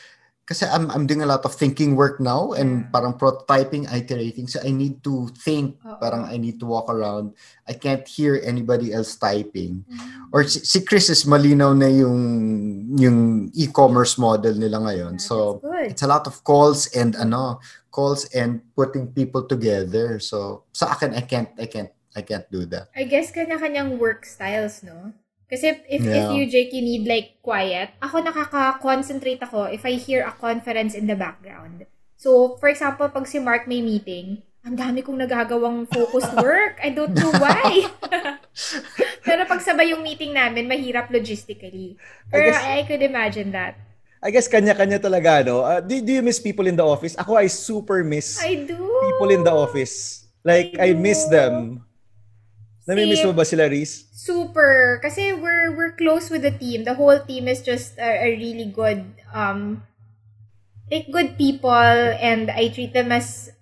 kasi 0.42 0.66
I'm, 0.66 0.90
I'm 0.90 1.06
doing 1.06 1.22
a 1.22 1.26
lot 1.26 1.44
of 1.44 1.54
thinking 1.54 1.94
work 1.94 2.18
now 2.18 2.52
and 2.52 2.90
parang 2.90 3.14
prototyping, 3.14 3.86
iterating. 3.86 4.48
So 4.48 4.58
I 4.58 4.74
need 4.74 5.02
to 5.04 5.30
think, 5.38 5.78
Oo. 5.86 5.96
parang 6.02 6.26
I 6.26 6.36
need 6.36 6.58
to 6.60 6.66
walk 6.66 6.90
around. 6.90 7.38
I 7.68 7.74
can't 7.74 8.06
hear 8.06 8.40
anybody 8.42 8.92
else 8.92 9.14
typing. 9.14 9.86
Mm. 9.86 10.34
Or 10.34 10.42
si, 10.44 10.60
si 10.66 10.82
Chris 10.82 11.08
is 11.08 11.24
malinaw 11.24 11.78
na 11.78 11.86
yung 11.86 12.18
yung 12.98 13.50
e-commerce 13.54 14.18
model 14.18 14.58
nila 14.58 14.82
ngayon. 14.82 15.22
Yeah, 15.22 15.24
So 15.24 15.62
it's 15.86 16.02
a 16.02 16.10
lot 16.10 16.26
of 16.26 16.42
calls 16.42 16.90
and 16.90 17.14
ano, 17.14 17.62
calls 17.94 18.26
and 18.34 18.60
putting 18.74 19.14
people 19.14 19.46
together. 19.46 20.18
So 20.18 20.66
sa 20.74 20.90
akin 20.90 21.14
I 21.14 21.22
can't 21.22 21.54
I 21.54 21.70
can't 21.70 21.92
I 22.18 22.22
can't 22.26 22.44
do 22.50 22.66
that. 22.74 22.90
I 22.92 23.06
guess 23.06 23.30
kanya-kanyang 23.30 23.96
work 23.96 24.26
styles, 24.26 24.82
no? 24.82 25.14
Kasi 25.52 25.68
if, 25.68 25.78
if, 25.84 26.00
if 26.00 26.24
Yeah. 26.24 26.32
you, 26.32 26.48
Jake, 26.48 26.72
you 26.72 26.80
need 26.80 27.04
like 27.04 27.36
quiet, 27.44 27.92
ako 28.00 28.24
nakaka-concentrate 28.24 29.44
ako 29.44 29.68
if 29.68 29.84
I 29.84 30.00
hear 30.00 30.24
a 30.24 30.32
conference 30.32 30.96
in 30.96 31.04
the 31.04 31.12
background. 31.14 31.84
So, 32.16 32.56
for 32.56 32.72
example, 32.72 33.12
pag 33.12 33.28
si 33.28 33.36
Mark 33.36 33.68
may 33.68 33.84
meeting, 33.84 34.40
ang 34.64 34.78
dami 34.80 35.04
kong 35.04 35.20
nagagawang 35.20 35.84
focused 35.92 36.32
work. 36.40 36.80
I 36.80 36.88
don't 36.88 37.12
know 37.12 37.34
why. 37.36 37.84
Pero 39.26 39.44
pag 39.44 39.60
sabay 39.60 39.92
yung 39.92 40.00
meeting 40.00 40.32
namin, 40.32 40.64
mahirap 40.64 41.12
logistically. 41.12 42.00
Pero 42.32 42.48
guess- 42.48 42.64
I, 42.64 42.86
could 42.88 43.04
imagine 43.04 43.52
that. 43.52 43.76
I 44.22 44.30
guess 44.30 44.46
kanya-kanya 44.46 45.02
talaga, 45.02 45.42
no? 45.42 45.66
Uh, 45.66 45.82
do, 45.82 45.98
do 45.98 46.14
you 46.14 46.22
miss 46.22 46.38
people 46.38 46.64
in 46.64 46.78
the 46.78 46.86
office? 46.86 47.18
Ako, 47.18 47.34
I 47.34 47.50
super 47.50 48.06
miss 48.06 48.38
I 48.38 48.54
do. 48.64 48.78
people 48.78 49.34
in 49.34 49.42
the 49.42 49.50
office. 49.50 50.24
Like, 50.46 50.78
I, 50.78 50.94
I 50.94 50.96
miss 50.96 51.26
them. 51.26 51.82
Namimiss 52.82 53.22
mo 53.22 53.30
ba 53.30 53.46
sila, 53.46 53.70
Reese? 53.70 54.10
Super. 54.10 54.98
Kasi 55.02 55.30
we're 55.38 55.70
we're 55.70 55.94
close 55.94 56.30
with 56.30 56.42
the 56.42 56.50
team. 56.50 56.82
The 56.82 56.98
whole 56.98 57.18
team 57.22 57.46
is 57.46 57.62
just 57.62 57.94
a, 57.98 58.26
a 58.26 58.28
really 58.34 58.66
good 58.66 59.06
um 59.30 59.86
like 60.90 61.06
good 61.14 61.38
people 61.38 61.70
and 62.18 62.50
I 62.50 62.68
treat 62.74 62.90
them 62.90 63.14
as 63.14 63.54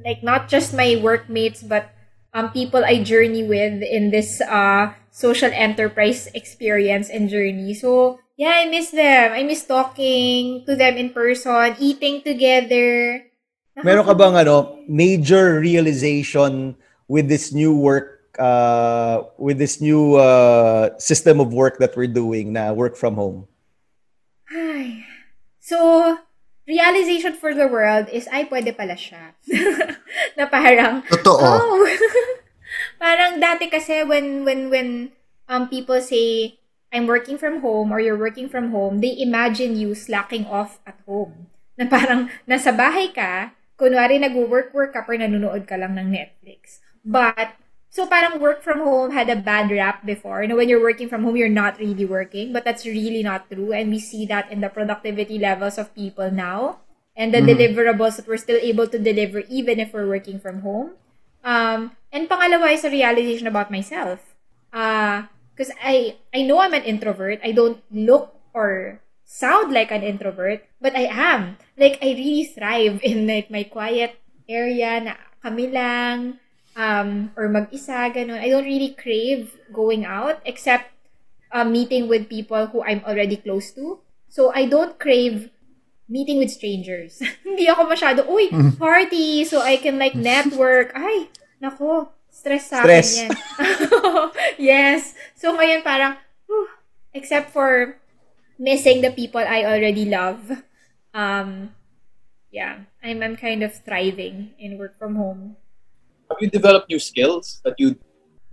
like 0.00 0.24
not 0.24 0.48
just 0.48 0.72
my 0.72 0.96
workmates 0.96 1.60
but 1.60 1.92
um 2.32 2.48
people 2.50 2.82
I 2.82 3.04
journey 3.04 3.44
with 3.44 3.84
in 3.84 4.10
this 4.10 4.40
uh 4.40 4.96
social 5.12 5.52
enterprise 5.52 6.32
experience 6.32 7.12
and 7.12 7.28
journey. 7.28 7.76
So 7.76 8.16
yeah, 8.40 8.64
I 8.64 8.70
miss 8.72 8.96
them. 8.96 9.36
I 9.36 9.44
miss 9.44 9.68
talking 9.68 10.64
to 10.64 10.72
them 10.72 10.96
in 10.96 11.12
person, 11.12 11.76
eating 11.76 12.24
together. 12.24 13.28
Meron 13.84 14.08
ka 14.08 14.14
bang 14.16 14.40
ano, 14.40 14.80
major 14.88 15.60
realization 15.60 16.74
with 17.06 17.28
this 17.28 17.52
new 17.52 17.76
work 17.76 18.17
uh 18.38 19.26
with 19.36 19.58
this 19.58 19.82
new 19.82 20.14
uh 20.14 20.96
system 20.98 21.42
of 21.42 21.52
work 21.52 21.78
that 21.78 21.92
we're 21.98 22.10
doing 22.10 22.54
na 22.54 22.72
work 22.72 22.96
from 22.96 23.14
home? 23.14 23.46
Ay. 24.48 25.04
So, 25.60 26.16
realization 26.64 27.36
for 27.36 27.52
the 27.52 27.68
world 27.68 28.08
is, 28.08 28.28
ay, 28.32 28.48
pwede 28.48 28.72
pala 28.72 28.96
siya. 28.96 29.36
na 30.38 30.48
parang, 30.48 31.04
Totoo. 31.08 31.36
oh. 31.36 31.84
parang 33.02 33.36
dati 33.40 33.68
kasi 33.68 34.04
when, 34.04 34.44
when, 34.48 34.72
when 34.72 34.88
um, 35.48 35.68
people 35.68 36.00
say, 36.00 36.56
I'm 36.92 37.04
working 37.04 37.36
from 37.36 37.60
home 37.60 37.92
or 37.92 38.00
you're 38.00 38.16
working 38.16 38.48
from 38.48 38.72
home, 38.72 39.04
they 39.04 39.12
imagine 39.20 39.76
you 39.76 39.92
slacking 39.92 40.48
off 40.48 40.80
at 40.88 40.96
home. 41.04 41.52
Na 41.76 41.84
parang 41.84 42.32
nasa 42.48 42.72
bahay 42.72 43.12
ka, 43.12 43.52
kunwari 43.76 44.16
nag-work-work 44.16 44.96
ka 44.96 45.04
pero 45.04 45.20
nanonood 45.20 45.68
ka 45.68 45.76
lang 45.76 45.96
ng 46.00 46.08
Netflix. 46.08 46.80
But, 47.04 47.56
so 47.90 48.06
parang 48.06 48.40
work 48.40 48.62
from 48.62 48.80
home 48.80 49.12
had 49.12 49.28
a 49.28 49.36
bad 49.36 49.70
rap 49.70 50.04
before. 50.04 50.42
You 50.42 50.48
know, 50.48 50.56
when 50.56 50.68
you're 50.68 50.82
working 50.82 51.08
from 51.08 51.24
home, 51.24 51.36
you're 51.36 51.48
not 51.48 51.78
really 51.78 52.04
working, 52.04 52.52
but 52.52 52.64
that's 52.64 52.84
really 52.84 53.22
not 53.22 53.50
true. 53.50 53.72
And 53.72 53.90
we 53.90 53.98
see 53.98 54.26
that 54.26 54.52
in 54.52 54.60
the 54.60 54.68
productivity 54.68 55.38
levels 55.38 55.78
of 55.78 55.94
people 55.94 56.30
now 56.30 56.80
and 57.16 57.34
the 57.34 57.42
deliverables 57.42 58.16
that 58.16 58.28
we're 58.28 58.38
still 58.38 58.60
able 58.62 58.86
to 58.86 58.98
deliver 58.98 59.42
even 59.48 59.80
if 59.80 59.92
we're 59.92 60.06
working 60.06 60.38
from 60.38 60.60
home. 60.60 60.94
Um, 61.42 61.96
and 62.12 62.28
pangalawa 62.28 62.72
is 62.72 62.84
a 62.84 62.90
realization 62.90 63.46
about 63.46 63.70
myself. 63.70 64.36
Uh, 64.72 65.26
because 65.58 65.74
I, 65.82 66.16
I 66.32 66.46
know 66.46 66.60
I'm 66.60 66.72
an 66.72 66.86
introvert. 66.86 67.40
I 67.42 67.50
don't 67.50 67.82
look 67.90 68.38
or 68.54 69.02
sound 69.24 69.74
like 69.74 69.90
an 69.90 70.04
introvert, 70.04 70.62
but 70.80 70.94
I 70.94 71.10
am. 71.10 71.58
Like, 71.76 71.98
I 72.00 72.14
really 72.14 72.44
thrive 72.44 73.00
in 73.02 73.26
like 73.26 73.50
my 73.50 73.64
quiet 73.64 74.14
area 74.48 75.00
na 75.02 75.14
kami 75.42 75.66
lang, 75.66 76.38
um, 76.78 77.34
or 77.34 77.50
mag-isa, 77.50 78.14
ganun. 78.14 78.38
I 78.38 78.48
don't 78.48 78.64
really 78.64 78.94
crave 78.94 79.58
going 79.74 80.06
out 80.06 80.38
except 80.46 80.94
uh, 81.50 81.66
meeting 81.66 82.06
with 82.06 82.30
people 82.30 82.70
who 82.70 82.86
I'm 82.86 83.02
already 83.02 83.36
close 83.36 83.74
to. 83.74 83.98
So, 84.30 84.52
I 84.54 84.70
don't 84.70 84.94
crave 85.02 85.50
meeting 86.08 86.38
with 86.38 86.50
strangers. 86.50 87.20
Hindi 87.44 87.68
ako 87.68 87.90
masyado, 87.90 88.24
uy, 88.30 88.48
party, 88.80 89.44
so 89.44 89.60
I 89.60 89.76
can 89.76 89.98
like 90.00 90.16
network. 90.16 90.96
Ay, 90.96 91.28
nako, 91.60 92.08
stress 92.32 92.72
sa 92.72 92.80
Stress. 92.82 93.18
akin 93.18 93.28
yan. 93.28 93.30
yes. 94.72 95.12
So 95.36 95.52
ngayon 95.52 95.84
parang, 95.84 96.16
whew, 96.48 96.72
except 97.12 97.52
for 97.52 98.00
missing 98.56 99.04
the 99.04 99.12
people 99.12 99.44
I 99.44 99.68
already 99.68 100.08
love, 100.08 100.64
um, 101.12 101.76
yeah, 102.50 102.88
I'm, 103.04 103.22
I'm 103.22 103.36
kind 103.36 103.62
of 103.62 103.76
thriving 103.84 104.56
in 104.58 104.78
work 104.80 104.96
from 104.98 105.16
home. 105.20 105.60
Have 106.28 106.38
you 106.40 106.50
developed 106.50 106.88
new 106.88 106.98
skills 107.00 107.60
that 107.64 107.74
you 107.78 107.96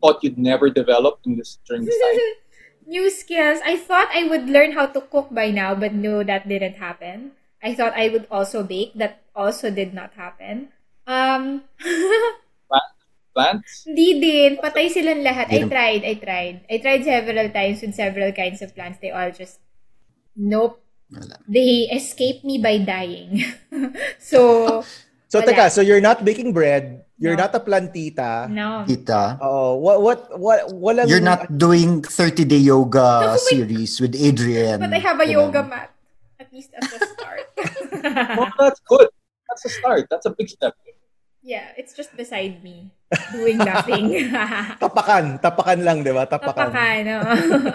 thought 0.02 0.24
you'd 0.24 0.38
never 0.38 0.70
develop 0.70 1.20
in 1.26 1.36
this 1.38 1.60
during 1.68 1.86
this 1.86 1.96
time? 1.98 2.20
New 2.88 3.10
skills. 3.10 3.60
I 3.66 3.78
thought 3.78 4.10
I 4.14 4.30
would 4.30 4.46
learn 4.46 4.74
how 4.74 4.86
to 4.86 5.02
cook 5.02 5.34
by 5.34 5.50
now, 5.50 5.74
but 5.74 5.94
no, 5.94 6.22
that 6.24 6.48
didn't 6.48 6.78
happen. 6.78 7.32
I 7.64 7.74
thought 7.74 7.98
I 7.98 8.10
would 8.10 8.28
also 8.30 8.62
bake. 8.62 8.94
That 8.94 9.26
also 9.36 9.72
did 9.74 9.94
not 9.94 10.14
happen. 10.14 10.70
Um, 11.08 11.64
Plants? 13.36 13.84
Hindi 13.84 14.22
din. 14.24 14.52
Patay 14.64 14.88
silang 14.88 15.20
lahat. 15.20 15.52
I 15.52 15.60
Hindi 15.60 15.68
nam- 15.68 15.74
tried. 15.76 16.02
I 16.08 16.14
tried. 16.16 16.56
I 16.72 16.76
tried 16.80 17.04
several 17.04 17.48
times 17.52 17.78
with 17.84 17.94
several 17.94 18.32
kinds 18.32 18.64
of 18.64 18.72
plants. 18.72 19.00
They 19.04 19.12
all 19.12 19.28
just, 19.30 19.60
nope. 20.40 20.80
Wala. 21.12 21.38
They 21.44 21.92
escaped 21.92 22.48
me 22.48 22.58
by 22.64 22.80
dying. 22.80 23.44
so, 24.20 24.82
So 25.28 25.42
Wala. 25.44 25.52
teka, 25.52 25.66
so 25.70 25.82
you're 25.82 26.00
not 26.02 26.24
baking 26.24 26.54
bread, 26.54 27.04
you're 27.18 27.36
No. 27.40 27.48
not 27.48 27.56
a 27.56 27.62
plantita. 27.64 28.50
no. 28.52 28.84
Kita. 28.84 29.40
Oh, 29.40 29.76
what 29.80 30.02
what 30.04 30.20
what 30.36 30.60
walang 30.72 31.08
You're 31.08 31.24
not 31.24 31.48
doing 31.48 32.04
30-day 32.04 32.60
yoga 32.60 33.34
my- 33.34 33.40
series 33.40 34.00
with 34.00 34.16
Adrian. 34.16 34.80
But 34.84 34.92
I 34.94 35.00
have 35.00 35.20
a 35.20 35.26
Ganun. 35.26 35.52
yoga 35.52 35.62
mat. 35.64 35.90
At 36.40 36.52
least 36.52 36.76
as 36.76 36.92
a 36.92 37.00
start. 37.08 37.46
Well, 38.38 38.52
that's 38.60 38.82
good. 38.86 39.08
That's 39.50 39.64
a 39.66 39.72
start. 39.72 40.04
That's 40.12 40.28
a 40.28 40.34
big 40.36 40.52
step. 40.52 40.76
yeah, 41.46 41.72
it's 41.78 41.94
just 41.94 42.10
beside 42.18 42.60
me. 42.66 42.90
Doing 43.32 43.62
nothing. 43.62 44.18
tapakan, 44.84 45.38
tapakan 45.40 45.80
lang, 45.86 46.02
'di 46.04 46.10
ba? 46.12 46.26
Tapakan. 46.26 46.74
Tapakan, 46.74 46.98
no? 47.06 47.20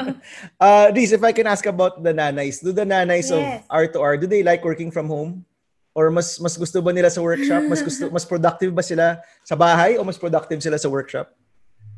Uh, 0.60 0.90
Reese, 0.92 1.14
if 1.16 1.22
I 1.24 1.30
can 1.32 1.46
ask 1.46 1.64
about 1.64 2.02
the 2.02 2.10
nanays, 2.12 2.58
do 2.60 2.74
the 2.74 2.82
nanays 2.84 3.30
of 3.30 3.40
Yes. 3.40 3.62
R2R, 3.70 4.20
do 4.20 4.26
they 4.26 4.42
like 4.42 4.60
working 4.66 4.90
from 4.90 5.06
home? 5.08 5.46
Or 5.94 6.08
mas 6.10 6.38
mas 6.38 6.54
gusto 6.54 6.78
ba 6.78 6.94
nila 6.94 7.10
sa 7.10 7.18
workshop? 7.18 7.66
Mas 7.66 7.82
gusto 7.82 8.06
mas 8.14 8.22
productive 8.22 8.70
ba 8.70 8.82
sila 8.82 9.18
sa 9.42 9.58
bahay 9.58 9.98
o 9.98 10.06
mas 10.06 10.18
productive 10.18 10.62
sila 10.62 10.78
sa 10.78 10.86
workshop? 10.86 11.30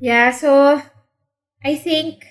Yeah, 0.00 0.32
so 0.32 0.80
I 1.62 1.76
think 1.76 2.24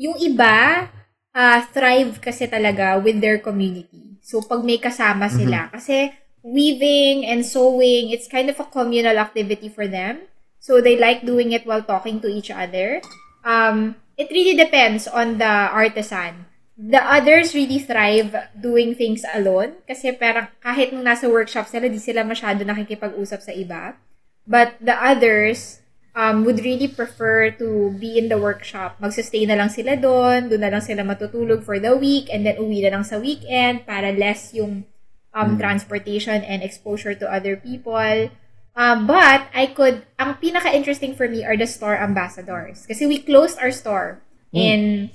yung 0.00 0.16
iba 0.16 0.88
uh, 1.34 1.58
thrive 1.74 2.22
kasi 2.22 2.46
talaga 2.46 2.96
with 3.02 3.20
their 3.20 3.42
community. 3.42 4.16
So 4.22 4.40
pag 4.40 4.62
may 4.62 4.78
kasama 4.78 5.26
sila 5.28 5.68
kasi 5.74 6.14
weaving 6.40 7.26
and 7.28 7.44
sewing, 7.44 8.14
it's 8.14 8.30
kind 8.30 8.48
of 8.48 8.56
a 8.56 8.68
communal 8.68 9.18
activity 9.18 9.68
for 9.68 9.84
them. 9.84 10.24
So 10.60 10.80
they 10.80 10.96
like 10.96 11.24
doing 11.24 11.52
it 11.52 11.64
while 11.64 11.82
talking 11.82 12.20
to 12.20 12.28
each 12.28 12.52
other. 12.52 13.00
Um, 13.44 13.96
it 14.16 14.28
really 14.28 14.56
depends 14.56 15.08
on 15.08 15.40
the 15.40 15.72
artisan. 15.72 16.46
The 16.80 17.02
others 17.04 17.52
really 17.52 17.76
thrive 17.76 18.32
doing 18.56 18.96
things 18.96 19.20
alone 19.36 19.76
kasi 19.84 20.16
parang 20.16 20.48
kahit 20.64 20.96
nung 20.96 21.04
nasa 21.04 21.28
workshop 21.28 21.68
sila, 21.68 21.92
di 21.92 22.00
sila 22.00 22.24
masyado 22.24 22.64
nakikipag-usap 22.64 23.40
sa 23.44 23.52
iba. 23.52 24.00
But 24.48 24.80
the 24.80 24.96
others 24.96 25.84
um, 26.16 26.48
would 26.48 26.64
really 26.64 26.88
prefer 26.88 27.52
to 27.60 27.92
be 28.00 28.16
in 28.16 28.32
the 28.32 28.40
workshop. 28.40 28.96
Magsustay 28.96 29.44
na 29.44 29.60
lang 29.60 29.68
sila 29.68 30.00
doon, 30.00 30.48
doon 30.48 30.62
na 30.64 30.72
lang 30.72 30.80
sila 30.80 31.04
matutulog 31.04 31.68
for 31.68 31.76
the 31.76 31.92
week, 31.92 32.32
and 32.32 32.48
then 32.48 32.56
uwi 32.56 32.80
na 32.80 32.96
lang 32.96 33.04
sa 33.04 33.20
weekend 33.20 33.84
para 33.84 34.16
less 34.16 34.56
yung 34.56 34.88
um, 35.36 35.60
transportation 35.60 36.40
and 36.48 36.64
exposure 36.64 37.12
to 37.12 37.28
other 37.28 37.60
people. 37.60 38.32
Um, 38.72 39.04
but 39.04 39.52
I 39.52 39.68
could, 39.68 40.08
ang 40.16 40.40
pinaka-interesting 40.40 41.12
for 41.12 41.28
me 41.28 41.44
are 41.44 41.60
the 41.60 41.68
store 41.68 42.00
ambassadors. 42.00 42.88
Kasi 42.88 43.04
we 43.04 43.20
closed 43.20 43.60
our 43.60 43.70
store 43.70 44.24
in 44.50 45.12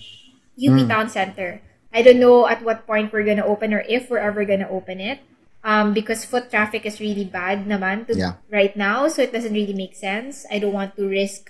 UP 0.57 0.87
Town 0.87 1.09
Center. 1.09 1.61
I 1.93 2.01
don't 2.01 2.19
know 2.19 2.47
at 2.47 2.63
what 2.63 2.85
point 2.87 3.13
we're 3.13 3.23
gonna 3.23 3.45
open 3.45 3.73
or 3.73 3.83
if 3.87 4.09
we're 4.09 4.19
ever 4.23 4.43
gonna 4.43 4.67
open 4.69 4.99
it. 4.99 5.19
Um, 5.65 5.93
because 5.97 6.23
foot 6.25 6.51
traffic 6.51 6.85
is 6.85 6.99
really 7.01 7.25
bad 7.25 7.65
naman 7.65 8.05
to 8.05 8.13
Yeah. 8.13 8.37
right 8.53 8.77
now, 8.77 9.07
so 9.09 9.25
it 9.25 9.33
doesn't 9.33 9.53
really 9.53 9.73
make 9.73 9.95
sense. 9.97 10.45
I 10.51 10.59
don't 10.61 10.73
want 10.77 10.93
to 10.95 11.09
risk 11.09 11.49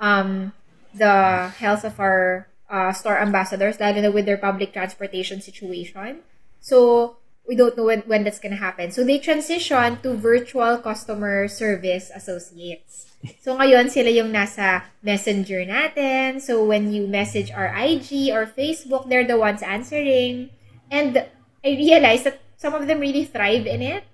um, 0.00 0.56
the 0.96 1.52
health 1.60 1.84
of 1.84 2.00
our 2.00 2.48
uh, 2.70 2.92
store 2.96 3.18
ambassadors, 3.20 3.76
lalo 3.76 4.00
na 4.00 4.08
with 4.08 4.24
their 4.24 4.38
public 4.40 4.72
transportation 4.72 5.42
situation. 5.42 6.24
So, 6.62 7.16
we 7.44 7.52
don't 7.52 7.76
know 7.76 7.84
when, 7.84 8.00
when 8.08 8.24
that's 8.24 8.40
gonna 8.40 8.56
happen. 8.56 8.92
So, 8.96 9.04
they 9.04 9.18
transition 9.18 10.00
to 10.00 10.14
virtual 10.16 10.78
customer 10.78 11.48
service 11.48 12.08
associates. 12.14 13.09
So, 13.44 13.56
ngayon, 13.56 13.92
sila 13.92 14.08
yung 14.08 14.32
nasa 14.32 14.88
messenger 15.04 15.64
natin. 15.64 16.40
So, 16.40 16.64
when 16.64 16.92
you 16.92 17.04
message 17.04 17.52
our 17.52 17.68
IG 17.68 18.32
or 18.32 18.48
Facebook, 18.48 19.08
they're 19.08 19.28
the 19.28 19.36
ones 19.36 19.60
answering. 19.60 20.50
And 20.88 21.28
I 21.60 21.70
realized 21.76 22.24
that 22.24 22.40
some 22.56 22.72
of 22.72 22.88
them 22.88 23.00
really 23.00 23.24
thrive 23.24 23.68
in 23.68 23.84
it. 23.84 24.04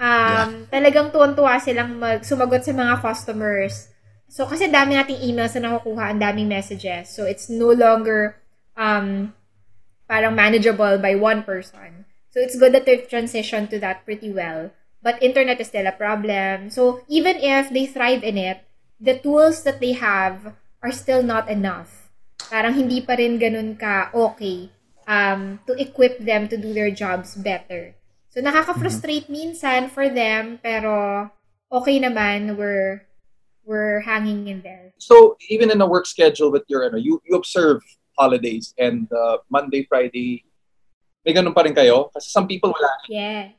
Um, 0.00 0.68
Talagang 0.72 1.12
tuwan-tuwa 1.12 1.60
silang 1.60 2.00
mag 2.00 2.24
sumagot 2.24 2.64
sa 2.64 2.72
mga 2.72 3.00
customers. 3.00 3.88
So, 4.30 4.46
kasi 4.46 4.68
dami 4.68 4.96
nating 4.96 5.20
emails 5.24 5.56
na 5.56 5.76
nakukuha, 5.76 6.12
ang 6.12 6.20
daming 6.20 6.48
messages. 6.48 7.10
So, 7.12 7.24
it's 7.24 7.48
no 7.48 7.72
longer 7.72 8.36
um, 8.76 9.32
parang 10.08 10.36
manageable 10.36 11.00
by 11.00 11.16
one 11.16 11.42
person. 11.44 12.04
So, 12.30 12.38
it's 12.40 12.56
good 12.56 12.72
that 12.76 12.84
they've 12.84 13.08
transitioned 13.08 13.72
to 13.72 13.80
that 13.80 14.04
pretty 14.04 14.30
well. 14.30 14.70
But 15.02 15.22
internet 15.22 15.60
is 15.60 15.68
still 15.68 15.86
a 15.88 15.96
problem. 15.96 16.68
So, 16.68 17.00
even 17.08 17.40
if 17.40 17.72
they 17.72 17.86
thrive 17.86 18.22
in 18.22 18.36
it, 18.36 18.64
the 19.00 19.16
tools 19.16 19.64
that 19.64 19.80
they 19.80 19.96
have 19.96 20.52
are 20.84 20.92
still 20.92 21.22
not 21.24 21.48
enough. 21.48 22.12
Parang 22.52 22.76
hindi 22.76 23.00
pa 23.00 23.16
rin 23.16 23.40
ganun 23.40 23.80
ka 23.80 24.12
okay 24.12 24.68
um, 25.08 25.60
to 25.64 25.72
equip 25.80 26.20
them 26.20 26.48
to 26.52 26.56
do 26.60 26.76
their 26.76 26.92
jobs 26.92 27.32
better. 27.32 27.96
So, 28.28 28.44
nakaka-frustrate 28.44 29.32
minsan 29.32 29.88
for 29.88 30.12
them, 30.12 30.60
pero 30.60 31.32
okay 31.72 31.96
naman, 31.96 32.60
we're, 32.60 33.08
we're 33.64 34.00
hanging 34.00 34.48
in 34.48 34.60
there. 34.60 34.92
So 34.98 35.36
even 35.48 35.70
in 35.70 35.80
a 35.80 35.86
work 35.86 36.06
schedule 36.06 36.50
with 36.50 36.64
your 36.68 36.84
ano, 36.84 36.98
you 36.98 37.22
you 37.24 37.36
observe 37.36 37.80
holidays 38.18 38.74
and 38.76 39.08
uh, 39.12 39.38
Monday, 39.48 39.86
Friday, 39.88 40.44
may 41.24 41.32
ganun 41.32 41.54
pa 41.54 41.62
rin 41.62 41.72
kayo? 41.72 42.12
Kasi 42.12 42.28
some 42.28 42.50
people 42.50 42.74
wala. 42.74 42.90
Yes. 43.08 43.56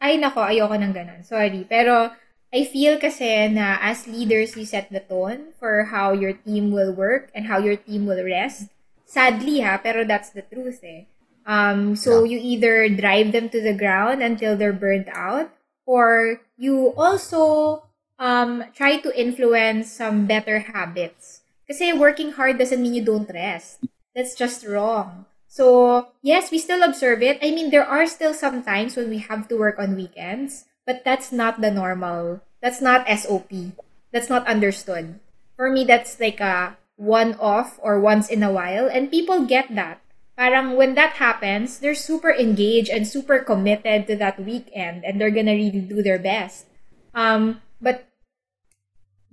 Ay, 0.00 0.16
nako, 0.16 0.40
ayoko 0.40 0.74
ng 0.74 0.96
ganun. 0.96 1.20
Sorry. 1.22 1.68
Pero, 1.68 2.10
I 2.50 2.64
feel 2.64 2.98
kasi 2.98 3.46
na 3.52 3.78
as 3.78 4.08
leaders, 4.08 4.56
you 4.56 4.66
set 4.66 4.90
the 4.90 5.04
tone 5.04 5.54
for 5.60 5.92
how 5.92 6.10
your 6.10 6.32
team 6.32 6.72
will 6.72 6.90
work 6.90 7.30
and 7.36 7.46
how 7.46 7.60
your 7.60 7.76
team 7.76 8.08
will 8.08 8.24
rest. 8.24 8.72
Sadly 9.06 9.60
ha, 9.60 9.78
pero 9.78 10.02
that's 10.02 10.30
the 10.30 10.42
truth 10.42 10.82
eh. 10.82 11.06
Um, 11.46 11.94
so, 11.96 12.24
you 12.24 12.38
either 12.40 12.88
drive 12.88 13.32
them 13.32 13.48
to 13.50 13.60
the 13.60 13.74
ground 13.74 14.22
until 14.22 14.56
they're 14.56 14.76
burnt 14.76 15.08
out, 15.12 15.50
or 15.86 16.40
you 16.56 16.94
also 16.96 17.82
um, 18.18 18.64
try 18.74 18.98
to 18.98 19.10
influence 19.18 19.90
some 19.90 20.26
better 20.26 20.60
habits. 20.60 21.42
Kasi 21.66 21.92
working 21.94 22.32
hard 22.34 22.58
doesn't 22.58 22.82
mean 22.82 22.94
you 22.94 23.04
don't 23.04 23.30
rest. 23.30 23.78
That's 24.14 24.34
just 24.34 24.66
wrong. 24.66 25.26
So, 25.50 26.06
yes, 26.22 26.54
we 26.54 26.62
still 26.62 26.86
observe 26.86 27.26
it. 27.26 27.42
I 27.42 27.50
mean, 27.50 27.74
there 27.74 27.84
are 27.84 28.06
still 28.06 28.32
some 28.32 28.62
times 28.62 28.94
when 28.94 29.10
we 29.10 29.18
have 29.18 29.50
to 29.50 29.58
work 29.58 29.82
on 29.82 29.98
weekends, 29.98 30.70
but 30.86 31.02
that's 31.02 31.34
not 31.34 31.58
the 31.60 31.74
normal. 31.74 32.38
That's 32.62 32.78
not 32.78 33.10
SOP. 33.10 33.74
That's 34.14 34.30
not 34.30 34.46
understood. 34.46 35.18
For 35.58 35.66
me, 35.66 35.82
that's 35.82 36.22
like 36.22 36.38
a 36.38 36.78
one 36.94 37.34
off 37.42 37.82
or 37.82 37.98
once 37.98 38.30
in 38.30 38.46
a 38.46 38.52
while, 38.54 38.86
and 38.86 39.10
people 39.10 39.42
get 39.42 39.74
that. 39.74 39.98
Parang 40.38 40.78
when 40.78 40.94
that 40.94 41.18
happens, 41.18 41.82
they're 41.82 41.98
super 41.98 42.30
engaged 42.30 42.88
and 42.88 43.02
super 43.02 43.42
committed 43.42 44.06
to 44.06 44.14
that 44.22 44.38
weekend, 44.38 45.02
and 45.02 45.18
they're 45.18 45.34
gonna 45.34 45.58
really 45.58 45.82
do 45.82 45.98
their 46.00 46.22
best. 46.22 46.70
Um, 47.12 47.58
but 47.82 48.06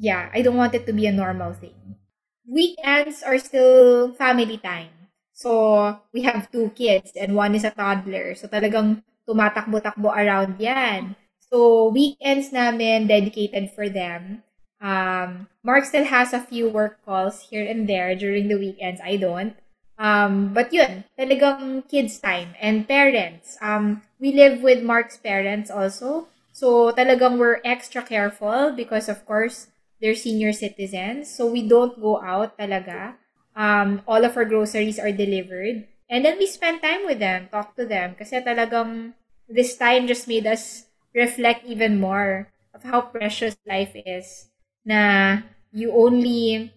yeah, 0.02 0.34
I 0.34 0.42
don't 0.42 0.58
want 0.58 0.74
it 0.74 0.90
to 0.90 0.94
be 0.94 1.06
a 1.06 1.14
normal 1.14 1.54
thing. 1.54 2.02
Weekends 2.50 3.22
are 3.22 3.38
still 3.38 4.18
family 4.18 4.58
time. 4.58 4.97
So, 5.38 6.02
we 6.18 6.26
have 6.26 6.50
two 6.50 6.74
kids 6.74 7.14
and 7.14 7.38
one 7.38 7.54
is 7.54 7.62
a 7.62 7.70
toddler. 7.70 8.34
So, 8.34 8.50
talagang 8.50 9.06
tumatakbo-takbo 9.30 10.10
around 10.10 10.58
yan. 10.58 11.14
So, 11.46 11.94
weekends 11.94 12.50
namin 12.50 13.06
dedicated 13.06 13.70
for 13.70 13.86
them. 13.86 14.42
Um, 14.82 15.46
Mark 15.62 15.86
still 15.86 16.10
has 16.10 16.34
a 16.34 16.42
few 16.42 16.74
work 16.74 17.06
calls 17.06 17.54
here 17.54 17.62
and 17.62 17.86
there 17.86 18.18
during 18.18 18.50
the 18.50 18.58
weekends. 18.58 18.98
I 19.06 19.22
don't. 19.22 19.54
Um, 20.02 20.58
but 20.58 20.74
yun, 20.74 21.06
talagang 21.14 21.86
kids 21.86 22.18
time 22.18 22.58
and 22.58 22.90
parents. 22.90 23.62
Um, 23.62 24.02
we 24.18 24.34
live 24.34 24.66
with 24.66 24.82
Mark's 24.82 25.22
parents 25.22 25.70
also. 25.70 26.34
So, 26.50 26.90
talagang 26.98 27.38
we're 27.38 27.62
extra 27.62 28.02
careful 28.02 28.74
because 28.74 29.06
of 29.06 29.22
course, 29.30 29.70
they're 30.02 30.18
senior 30.18 30.50
citizens. 30.50 31.30
So, 31.30 31.46
we 31.46 31.62
don't 31.62 31.94
go 32.02 32.18
out 32.26 32.58
talaga. 32.58 33.22
Um, 33.58 34.06
all 34.06 34.22
of 34.22 34.38
our 34.38 34.46
groceries 34.46 35.02
are 35.02 35.12
delivered. 35.12 35.90
And 36.10 36.24
then 36.24 36.38
we 36.38 36.46
spend 36.46 36.82
time 36.86 37.10
with 37.10 37.18
them, 37.20 37.50
talk 37.50 37.76
to 37.76 37.86
them. 37.90 38.14
Kasi 38.14 38.40
talagang 38.46 39.18
this 39.50 39.76
time 39.76 40.06
just 40.06 40.30
made 40.30 40.46
us 40.46 40.86
reflect 41.18 41.66
even 41.66 41.98
more 42.00 42.54
of 42.78 42.86
how 42.86 43.02
precious 43.10 43.58
life 43.66 43.98
is. 44.06 44.54
Na 44.86 45.42
you 45.74 45.92
only 45.92 46.72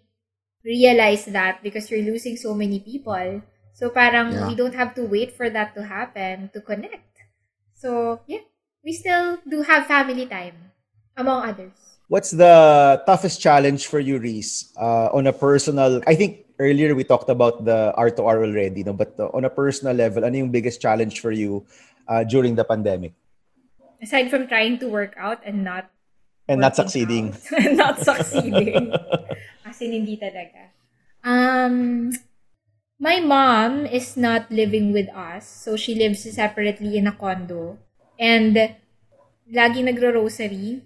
realize 0.64 1.24
that 1.26 1.62
because 1.62 1.90
you're 1.90 2.04
losing 2.04 2.36
so 2.36 2.54
many 2.54 2.80
people. 2.80 3.42
So 3.76 3.88
parang 3.92 4.32
Yeah. 4.32 4.48
we 4.48 4.54
don't 4.56 4.74
have 4.76 4.96
to 4.96 5.04
wait 5.04 5.36
for 5.36 5.48
that 5.52 5.76
to 5.76 5.84
happen 5.84 6.50
to 6.52 6.60
connect. 6.60 7.24
So 7.76 8.20
yeah, 8.26 8.44
we 8.84 8.92
still 8.92 9.38
do 9.48 9.62
have 9.62 9.86
family 9.86 10.26
time, 10.26 10.72
among 11.16 11.48
others. 11.48 11.76
What's 12.08 12.32
the 12.34 13.00
toughest 13.06 13.40
challenge 13.40 13.86
for 13.86 14.00
you, 14.02 14.18
Reese, 14.18 14.74
uh, 14.76 15.14
on 15.14 15.30
a 15.30 15.32
personal? 15.32 16.02
I 16.06 16.14
think 16.18 16.44
earlier 16.60 16.94
we 16.94 17.02
talked 17.02 17.32
about 17.32 17.64
the 17.64 17.96
R 17.96 18.12
to 18.12 18.22
R 18.22 18.44
already, 18.44 18.84
no? 18.84 18.92
But 18.92 19.16
uh, 19.16 19.32
on 19.32 19.48
a 19.48 19.50
personal 19.50 19.96
level, 19.96 20.28
ano 20.28 20.36
yung 20.36 20.52
biggest 20.52 20.78
challenge 20.84 21.24
for 21.24 21.32
you 21.32 21.64
uh, 22.04 22.22
during 22.22 22.54
the 22.54 22.64
pandemic 22.64 23.16
Aside 24.00 24.32
from 24.32 24.48
trying 24.48 24.80
to 24.80 24.88
work 24.88 25.12
out 25.20 25.44
and 25.44 25.60
not 25.60 25.92
and 26.48 26.60
not 26.60 26.74
succeeding? 26.74 27.36
out. 27.36 27.72
not 27.80 27.96
succeeding. 28.00 28.92
As 29.68 29.76
in, 29.84 29.92
hindi 29.92 30.16
talaga. 30.16 30.72
Um, 31.20 32.10
my 32.96 33.20
mom 33.20 33.84
is 33.84 34.16
not 34.16 34.48
living 34.48 34.92
with 34.96 35.12
us. 35.12 35.44
So, 35.44 35.76
she 35.76 35.94
lives 35.94 36.24
separately 36.24 36.96
in 36.96 37.06
a 37.06 37.14
condo. 37.14 37.76
And, 38.18 38.56
lagi 39.52 39.84
nagro-rosary. 39.84 40.80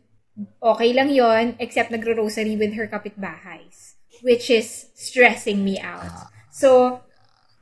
Okay 0.58 0.90
lang 0.90 1.14
yon 1.14 1.54
except 1.62 1.94
nagro-rosary 1.94 2.58
with 2.58 2.74
her 2.74 2.90
kapitbahays. 2.90 3.83
Which 4.22 4.50
is 4.50 4.86
stressing 4.94 5.64
me 5.64 5.80
out. 5.80 6.30
So, 6.50 7.00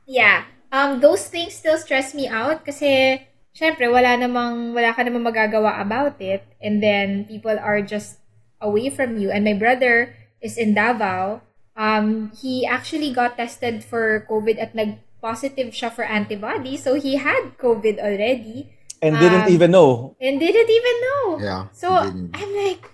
yeah. 0.05 0.45
Um, 0.71 0.99
those 1.01 1.27
things 1.27 1.53
still 1.53 1.77
stress 1.77 2.13
me 2.17 2.25
out 2.27 2.65
kasi 2.65 3.21
syempre 3.53 3.85
wala 3.85 4.17
namang 4.17 4.73
wala 4.73 4.89
ka 4.97 5.05
namang 5.05 5.21
magagawa 5.29 5.77
about 5.77 6.17
it 6.17 6.41
and 6.57 6.81
then 6.81 7.21
people 7.29 7.53
are 7.53 7.77
just 7.85 8.17
away 8.57 8.89
from 8.89 9.13
you 9.21 9.29
and 9.29 9.45
my 9.45 9.53
brother 9.53 10.17
is 10.41 10.57
in 10.57 10.73
Davao 10.73 11.45
um 11.77 12.33
he 12.41 12.65
actually 12.65 13.13
got 13.13 13.37
tested 13.37 13.85
for 13.85 14.25
COVID 14.25 14.57
at 14.57 14.73
nag 14.73 14.97
positive 15.21 15.69
siya 15.69 15.93
for 15.93 16.01
antibody 16.01 16.73
so 16.73 16.97
he 16.97 17.21
had 17.21 17.53
COVID 17.61 18.01
already 18.01 18.73
And 18.97 19.13
didn't 19.21 19.45
Um, 19.45 19.53
even 19.53 19.69
know. 19.69 20.17
and 20.17 20.41
didn't 20.41 20.71
even 20.73 20.95
know 21.05 21.23
Yeah. 21.37 21.61
so 21.69 22.09
didn't. 22.09 22.33
I'm 22.33 22.49
like, 22.57 22.89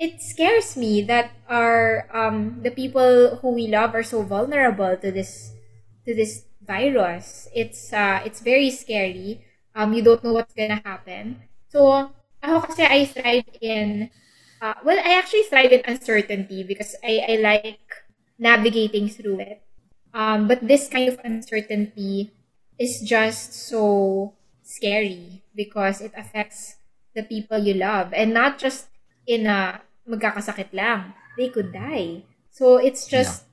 it 0.00 0.22
scares 0.24 0.76
me 0.80 1.04
that 1.04 1.30
our 1.44 2.08
um 2.16 2.64
the 2.64 2.72
people 2.72 3.36
who 3.44 3.52
we 3.52 3.68
love 3.68 3.94
are 3.94 4.02
so 4.02 4.24
vulnerable 4.24 4.96
to 4.96 5.12
this 5.12 5.52
to 6.08 6.16
this 6.16 6.48
virus. 6.64 7.48
It's 7.54 7.92
uh 7.92 8.24
it's 8.24 8.40
very 8.40 8.70
scary. 8.72 9.44
Um, 9.76 9.92
you 9.92 10.02
don't 10.02 10.24
know 10.24 10.32
what's 10.32 10.56
gonna 10.56 10.80
happen. 10.82 11.44
So 11.68 12.10
ako 12.40 12.72
kasi 12.72 12.82
I 12.88 13.04
thrive 13.04 13.50
in 13.60 14.10
uh, 14.64 14.80
well, 14.84 14.98
I 14.98 15.20
actually 15.20 15.44
thrive 15.44 15.72
in 15.72 15.84
uncertainty 15.84 16.64
because 16.64 16.96
I 17.04 17.20
I 17.28 17.34
like 17.36 17.84
navigating 18.40 19.12
through 19.12 19.40
it. 19.44 19.60
Um, 20.16 20.48
but 20.48 20.64
this 20.66 20.88
kind 20.88 21.08
of 21.12 21.20
uncertainty 21.22 22.32
is 22.80 23.04
just 23.04 23.52
so 23.54 24.32
scary 24.64 25.44
because 25.54 26.00
it 26.00 26.12
affects 26.16 26.80
the 27.14 27.22
people 27.22 27.58
you 27.58 27.74
love 27.74 28.14
and 28.14 28.32
not 28.34 28.58
just 28.58 28.88
in 29.26 29.46
a 29.46 29.82
magkakasakit 30.08 30.72
lang. 30.72 31.12
They 31.36 31.48
could 31.48 31.72
die. 31.72 32.24
So 32.50 32.76
it's 32.76 33.06
just 33.06 33.46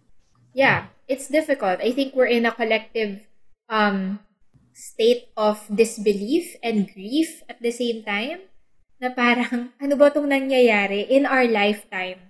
yeah, 0.58 0.90
it's 1.08 1.28
difficult. 1.28 1.80
I 1.80 1.92
think 1.94 2.16
we're 2.16 2.32
in 2.32 2.46
a 2.46 2.56
collective 2.56 3.28
um 3.70 4.20
state 4.78 5.34
of 5.34 5.66
disbelief 5.74 6.54
and 6.62 6.86
grief 6.86 7.42
at 7.50 7.58
the 7.66 7.74
same 7.74 8.06
time 8.06 8.46
na 9.02 9.10
parang 9.10 9.74
ano 9.82 9.94
ba 9.98 10.14
tong 10.14 10.30
nangyayari 10.30 11.10
in 11.10 11.26
our 11.26 11.50
lifetime 11.50 12.22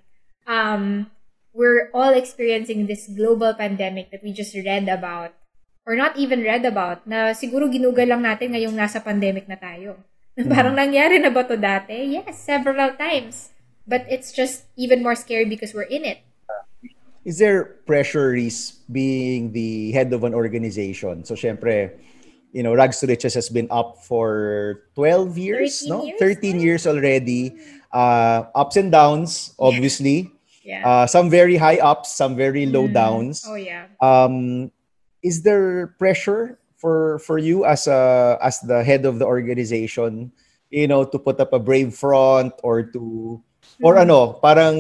um 0.47 1.12
we're 1.51 1.91
all 1.91 2.15
experiencing 2.15 2.88
this 2.88 3.12
global 3.12 3.51
pandemic 3.51 4.08
that 4.15 4.23
we 4.23 4.32
just 4.32 4.56
read 4.56 4.88
about 4.88 5.36
or 5.84 5.99
not 5.99 6.15
even 6.15 6.39
read 6.39 6.63
about 6.63 7.03
na 7.03 7.36
siguro 7.36 7.67
ginugal 7.67 8.08
lang 8.08 8.23
natin 8.23 8.56
ngayong 8.56 8.75
nasa 8.75 9.03
pandemic 9.03 9.43
na 9.51 9.60
tayo 9.60 9.99
na 10.39 10.47
parang 10.47 10.71
nangyari 10.71 11.19
na 11.19 11.27
ba 11.27 11.43
to 11.43 11.60
dati 11.60 12.15
yes 12.15 12.39
several 12.47 12.95
times 12.95 13.51
but 13.88 14.06
it's 14.10 14.32
just 14.32 14.65
even 14.76 15.02
more 15.02 15.15
scary 15.15 15.45
because 15.45 15.73
we're 15.73 15.88
in 15.89 16.04
it 16.06 16.19
Is 17.28 17.39
there 17.43 17.84
pressure, 17.84 18.32
Reese, 18.32 18.80
being 18.88 19.52
the 19.52 19.91
head 19.91 20.13
of 20.15 20.23
an 20.23 20.32
organization? 20.32 21.28
So, 21.28 21.36
syempre, 21.36 21.91
you 22.56 22.63
know, 22.63 22.71
Rags 22.73 23.00
to 23.04 23.08
Riches 23.08 23.34
has 23.36 23.50
been 23.52 23.67
up 23.69 24.00
for 24.08 24.88
12 24.95 25.36
years, 25.38 25.84
13 25.84 25.91
no? 25.91 26.04
years 26.08 26.19
13 26.23 26.60
years 26.63 26.84
already. 26.88 27.52
Uh, 27.91 28.47
ups 28.56 28.80
and 28.80 28.91
downs, 28.91 29.52
obviously. 29.60 30.32
yeah 30.63 30.88
Uh, 30.88 31.06
some 31.08 31.28
very 31.28 31.56
high 31.60 31.80
ups, 31.84 32.15
some 32.15 32.36
very 32.39 32.63
low 32.67 32.88
Mm. 32.88 32.93
downs. 32.95 33.43
oh 33.47 33.56
yeah 33.60 33.91
Um, 34.00 34.71
is 35.19 35.43
there 35.43 35.95
pressure 36.00 36.60
for 36.80 37.19
for 37.28 37.36
you 37.39 37.65
as 37.67 37.88
a 37.91 38.38
as 38.39 38.60
the 38.63 38.84
head 38.88 39.04
of 39.04 39.19
the 39.19 39.26
organization, 39.28 40.32
you 40.71 40.88
know, 40.88 41.04
to 41.04 41.17
put 41.19 41.39
up 41.43 41.52
a 41.52 41.60
brave 41.60 41.91
front 41.91 42.54
or 42.63 42.84
to 42.95 43.41
or 43.81 43.95
Mhm. 43.95 44.03
ano, 44.03 44.19
parang 44.41 44.75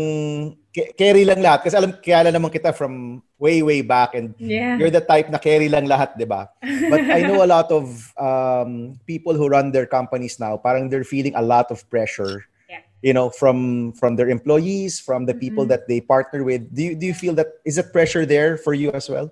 ca- 0.73 0.91
carry 0.97 1.25
lang 1.25 1.41
lahat 1.41 1.65
kasi 1.65 1.75
alam 1.77 1.93
kilala 2.01 2.29
naman 2.29 2.49
kita 2.49 2.73
from 2.73 3.21
way 3.37 3.61
way 3.61 3.81
back 3.85 4.17
and 4.17 4.33
yeah 4.41 4.77
you're 4.81 4.93
the 4.93 5.01
type 5.01 5.29
na 5.29 5.37
carry 5.37 5.69
lang 5.69 5.85
lahat, 5.85 6.13
'di 6.17 6.25
ba? 6.25 6.49
But 6.89 7.05
I 7.09 7.21
know 7.25 7.41
a 7.41 7.49
lot 7.55 7.69
of 7.69 7.85
um, 8.17 8.97
people 9.05 9.33
who 9.37 9.49
run 9.49 9.69
their 9.69 9.85
companies 9.85 10.37
now, 10.41 10.57
parang 10.57 10.89
they're 10.89 11.05
feeling 11.07 11.33
a 11.37 11.41
lot 11.45 11.69
of 11.69 11.85
pressure. 11.89 12.45
Yeah. 12.67 12.81
You 13.01 13.13
know, 13.13 13.29
from 13.29 13.91
from 13.95 14.17
their 14.17 14.27
employees, 14.29 14.97
from 14.99 15.25
the 15.29 15.37
people 15.37 15.65
Mhm. 15.65 15.71
that 15.73 15.83
they 15.85 16.01
partner 16.01 16.41
with. 16.43 16.65
Do 16.73 16.81
you 16.81 16.93
do 16.97 17.05
you 17.05 17.13
feel 17.15 17.37
that 17.37 17.61
is 17.63 17.77
it 17.77 17.93
pressure 17.93 18.25
there 18.25 18.57
for 18.57 18.73
you 18.73 18.89
as 18.91 19.05
well? 19.09 19.29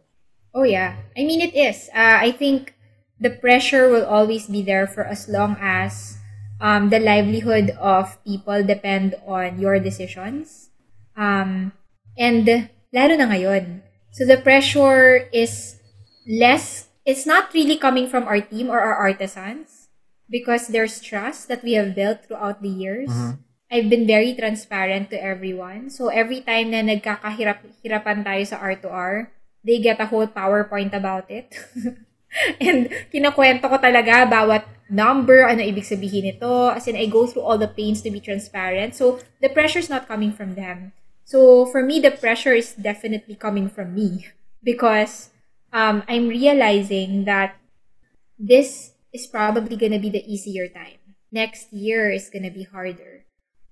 Oh 0.56 0.64
yeah. 0.64 1.02
I 1.18 1.26
mean 1.28 1.42
it 1.42 1.52
is. 1.52 1.90
Uh, 1.92 2.22
I 2.22 2.32
think 2.32 2.78
the 3.20 3.32
pressure 3.34 3.90
will 3.92 4.06
always 4.06 4.48
be 4.48 4.62
there 4.64 4.88
for 4.88 5.04
as 5.04 5.28
long 5.28 5.58
as 5.60 6.15
um, 6.60 6.90
the 6.90 7.00
livelihood 7.00 7.72
of 7.80 8.22
people 8.24 8.64
depend 8.64 9.16
on 9.28 9.60
your 9.60 9.80
decisions. 9.80 10.70
Um, 11.16 11.74
and 12.18 12.70
lalo 12.94 13.16
na 13.16 13.28
ngayon. 13.32 13.84
So 14.12 14.24
the 14.24 14.40
pressure 14.40 15.28
is 15.36 15.80
less, 16.28 16.88
it's 17.04 17.26
not 17.28 17.54
really 17.54 17.78
coming 17.78 18.08
from 18.08 18.24
our 18.28 18.40
team 18.40 18.70
or 18.70 18.80
our 18.80 18.96
artisans 18.96 19.88
because 20.30 20.68
there's 20.68 21.02
trust 21.02 21.48
that 21.48 21.64
we 21.64 21.74
have 21.74 21.96
built 21.96 22.26
throughout 22.26 22.62
the 22.62 22.72
years. 22.72 23.12
I've 23.72 23.90
been 23.90 24.08
very 24.08 24.34
transparent 24.34 25.10
to 25.10 25.18
everyone. 25.22 25.90
So 25.90 26.08
every 26.08 26.42
time 26.42 26.72
na 26.72 26.86
nagkakahirap-hirapan 26.86 28.24
tayo 28.24 28.44
sa 28.48 28.62
R2R, 28.62 29.34
they 29.66 29.82
get 29.82 30.00
a 30.00 30.08
whole 30.08 30.30
PowerPoint 30.30 30.94
about 30.94 31.28
it. 31.28 31.52
And 32.60 32.92
kinakwento 33.12 33.64
ko 33.66 33.78
talaga 33.80 34.28
bawat 34.28 34.68
number, 34.90 35.46
ano 35.48 35.62
ibig 35.62 35.86
sabihin 35.86 36.24
nito. 36.30 36.70
As 36.70 36.88
in, 36.88 36.96
I 36.96 37.06
go 37.06 37.26
through 37.28 37.44
all 37.44 37.58
the 37.58 37.70
pains 37.70 38.02
to 38.04 38.12
be 38.12 38.20
transparent. 38.20 38.96
So, 38.96 39.20
the 39.42 39.50
pressure's 39.50 39.90
not 39.90 40.08
coming 40.08 40.32
from 40.32 40.56
them. 40.56 40.94
So, 41.26 41.66
for 41.66 41.82
me, 41.82 42.00
the 42.00 42.12
pressure 42.12 42.54
is 42.54 42.74
definitely 42.74 43.36
coming 43.36 43.70
from 43.70 43.96
me. 43.96 44.30
Because 44.62 45.30
um, 45.74 46.04
I'm 46.08 46.28
realizing 46.30 47.26
that 47.26 47.58
this 48.38 48.94
is 49.14 49.28
probably 49.28 49.76
gonna 49.76 50.00
be 50.00 50.10
the 50.10 50.26
easier 50.26 50.68
time. 50.68 51.00
Next 51.32 51.72
year 51.72 52.10
is 52.12 52.30
gonna 52.30 52.52
be 52.52 52.64
harder. 52.64 53.26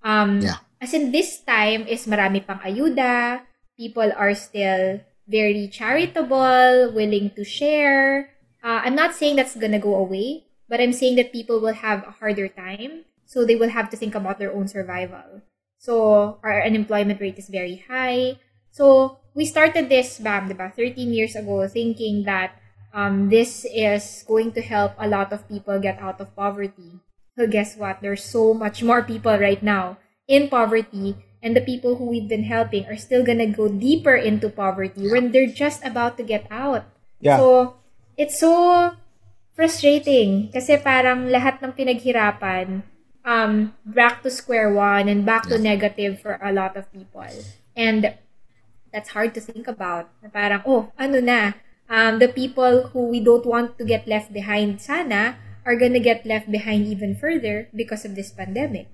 Um, 0.04 0.42
Yeah. 0.42 0.64
As 0.84 0.92
in, 0.92 1.16
this 1.16 1.40
time 1.40 1.88
is 1.88 2.04
marami 2.12 2.44
pang 2.44 2.60
ayuda. 2.60 3.48
People 3.80 4.12
are 4.20 4.36
still 4.36 5.00
very 5.28 5.72
charitable, 5.72 6.92
willing 6.92 7.32
to 7.40 7.48
share. 7.48 8.36
Uh, 8.60 8.84
I'm 8.84 8.96
not 8.96 9.16
saying 9.16 9.40
that's 9.40 9.56
gonna 9.56 9.80
go 9.80 9.96
away, 9.96 10.44
but 10.74 10.82
I'm 10.82 10.90
saying 10.90 11.22
that 11.22 11.30
people 11.30 11.62
will 11.62 11.86
have 11.86 12.02
a 12.02 12.18
harder 12.18 12.50
time. 12.50 13.06
So 13.30 13.46
they 13.46 13.54
will 13.54 13.70
have 13.70 13.94
to 13.94 13.98
think 13.98 14.18
about 14.18 14.42
their 14.42 14.50
own 14.50 14.66
survival. 14.66 15.46
So 15.78 16.42
our 16.42 16.66
unemployment 16.66 17.22
rate 17.22 17.38
is 17.38 17.46
very 17.46 17.86
high. 17.86 18.42
So 18.74 19.22
we 19.38 19.46
started 19.46 19.94
this, 19.94 20.18
bam, 20.18 20.50
diba, 20.50 20.74
13 20.74 21.14
years 21.14 21.38
ago, 21.38 21.68
thinking 21.70 22.26
that 22.26 22.58
um, 22.90 23.30
this 23.30 23.70
is 23.70 24.26
going 24.26 24.54
to 24.54 24.66
help 24.66 24.98
a 24.98 25.08
lot 25.08 25.30
of 25.30 25.46
people 25.48 25.78
get 25.78 26.02
out 26.02 26.20
of 26.20 26.36
poverty. 26.36 26.98
So 27.38 27.46
guess 27.46 27.78
what? 27.78 28.02
There's 28.02 28.26
so 28.26 28.56
much 28.58 28.82
more 28.82 29.06
people 29.06 29.38
right 29.38 29.62
now 29.62 30.02
in 30.28 30.50
poverty, 30.50 31.22
and 31.44 31.56
the 31.56 31.62
people 31.62 32.02
who 32.02 32.10
we've 32.10 32.30
been 32.30 32.50
helping 32.50 32.90
are 32.90 32.98
still 32.98 33.22
gonna 33.22 33.46
go 33.46 33.70
deeper 33.70 34.18
into 34.18 34.50
poverty 34.50 35.06
when 35.06 35.30
they're 35.30 35.46
just 35.46 35.86
about 35.86 36.18
to 36.18 36.24
get 36.24 36.50
out. 36.50 36.86
Yeah. 37.22 37.38
So 37.38 37.78
it's 38.18 38.40
so 38.40 38.98
frustrating 39.54 40.50
kasi 40.50 40.78
parang 40.82 41.30
lahat 41.30 41.62
ng 41.62 41.74
pinaghirapan 41.74 42.82
um 43.24 43.72
back 43.86 44.22
to 44.22 44.30
square 44.30 44.74
one 44.74 45.08
and 45.08 45.24
back 45.26 45.48
to 45.48 45.58
negative 45.58 46.20
for 46.20 46.38
a 46.44 46.52
lot 46.52 46.76
of 46.76 46.90
people. 46.92 47.30
And 47.78 48.18
that's 48.94 49.10
hard 49.18 49.34
to 49.34 49.42
think 49.42 49.66
about. 49.66 50.12
Na 50.22 50.30
parang, 50.30 50.62
oh, 50.68 50.94
ano 51.00 51.18
na, 51.20 51.58
um, 51.90 52.20
the 52.20 52.30
people 52.30 52.94
who 52.94 53.10
we 53.10 53.20
don't 53.20 53.46
want 53.46 53.78
to 53.80 53.84
get 53.84 54.06
left 54.06 54.32
behind 54.32 54.80
sana 54.82 55.42
are 55.66 55.76
gonna 55.76 56.00
get 56.00 56.28
left 56.28 56.52
behind 56.52 56.86
even 56.86 57.16
further 57.16 57.68
because 57.74 58.06
of 58.06 58.16
this 58.16 58.30
pandemic. 58.30 58.88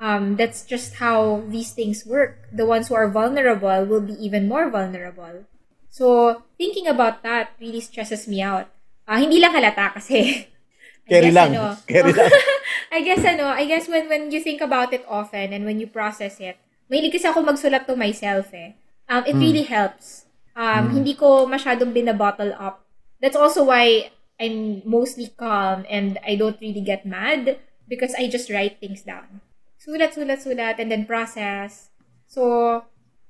Um, 0.00 0.36
that's 0.36 0.64
just 0.64 0.98
how 0.98 1.44
these 1.48 1.72
things 1.72 2.06
work. 2.06 2.48
The 2.50 2.66
ones 2.66 2.88
who 2.88 2.94
are 2.94 3.08
vulnerable 3.08 3.84
will 3.84 4.02
be 4.02 4.14
even 4.18 4.48
more 4.48 4.70
vulnerable. 4.70 5.46
So, 5.90 6.42
thinking 6.58 6.86
about 6.90 7.22
that 7.22 7.54
really 7.60 7.80
stresses 7.80 8.26
me 8.26 8.42
out. 8.42 8.73
Ah, 9.04 9.20
hindi 9.20 9.40
lang 9.40 9.52
halata 9.52 9.96
kasi. 10.00 10.48
Carry 11.10 11.28
guess 11.28 11.36
lang. 11.36 11.50
ano, 11.52 11.62
Carry 11.90 12.12
lang. 12.12 12.32
I 12.94 13.00
guess 13.04 13.22
ano, 13.24 13.44
I 13.52 13.64
guess 13.68 13.86
when 13.88 14.08
when 14.08 14.32
you 14.32 14.40
think 14.40 14.64
about 14.64 14.92
it 14.96 15.04
often 15.04 15.52
and 15.52 15.68
when 15.68 15.76
you 15.76 15.88
process 15.88 16.40
it, 16.40 16.56
mahilig 16.88 17.12
kasi 17.12 17.28
ako 17.28 17.44
magsulat 17.44 17.84
to 17.84 17.94
myself 17.98 18.48
eh. 18.56 18.72
Um, 19.04 19.20
it 19.28 19.36
really 19.36 19.68
helps. 19.68 20.24
Um, 20.56 20.96
hindi 20.96 21.12
ko 21.12 21.44
masyadong 21.44 21.92
binabottle 21.92 22.56
up. 22.56 22.88
That's 23.20 23.36
also 23.36 23.68
why 23.68 24.14
I'm 24.40 24.80
mostly 24.88 25.28
calm 25.36 25.84
and 25.90 26.16
I 26.24 26.40
don't 26.40 26.56
really 26.60 26.80
get 26.80 27.04
mad 27.04 27.60
because 27.88 28.14
I 28.16 28.32
just 28.32 28.48
write 28.48 28.80
things 28.80 29.02
down. 29.04 29.44
Sulat, 29.76 30.16
sulat, 30.16 30.40
sulat, 30.40 30.80
and 30.80 30.88
then 30.88 31.04
process. 31.04 31.92
So, 32.24 32.84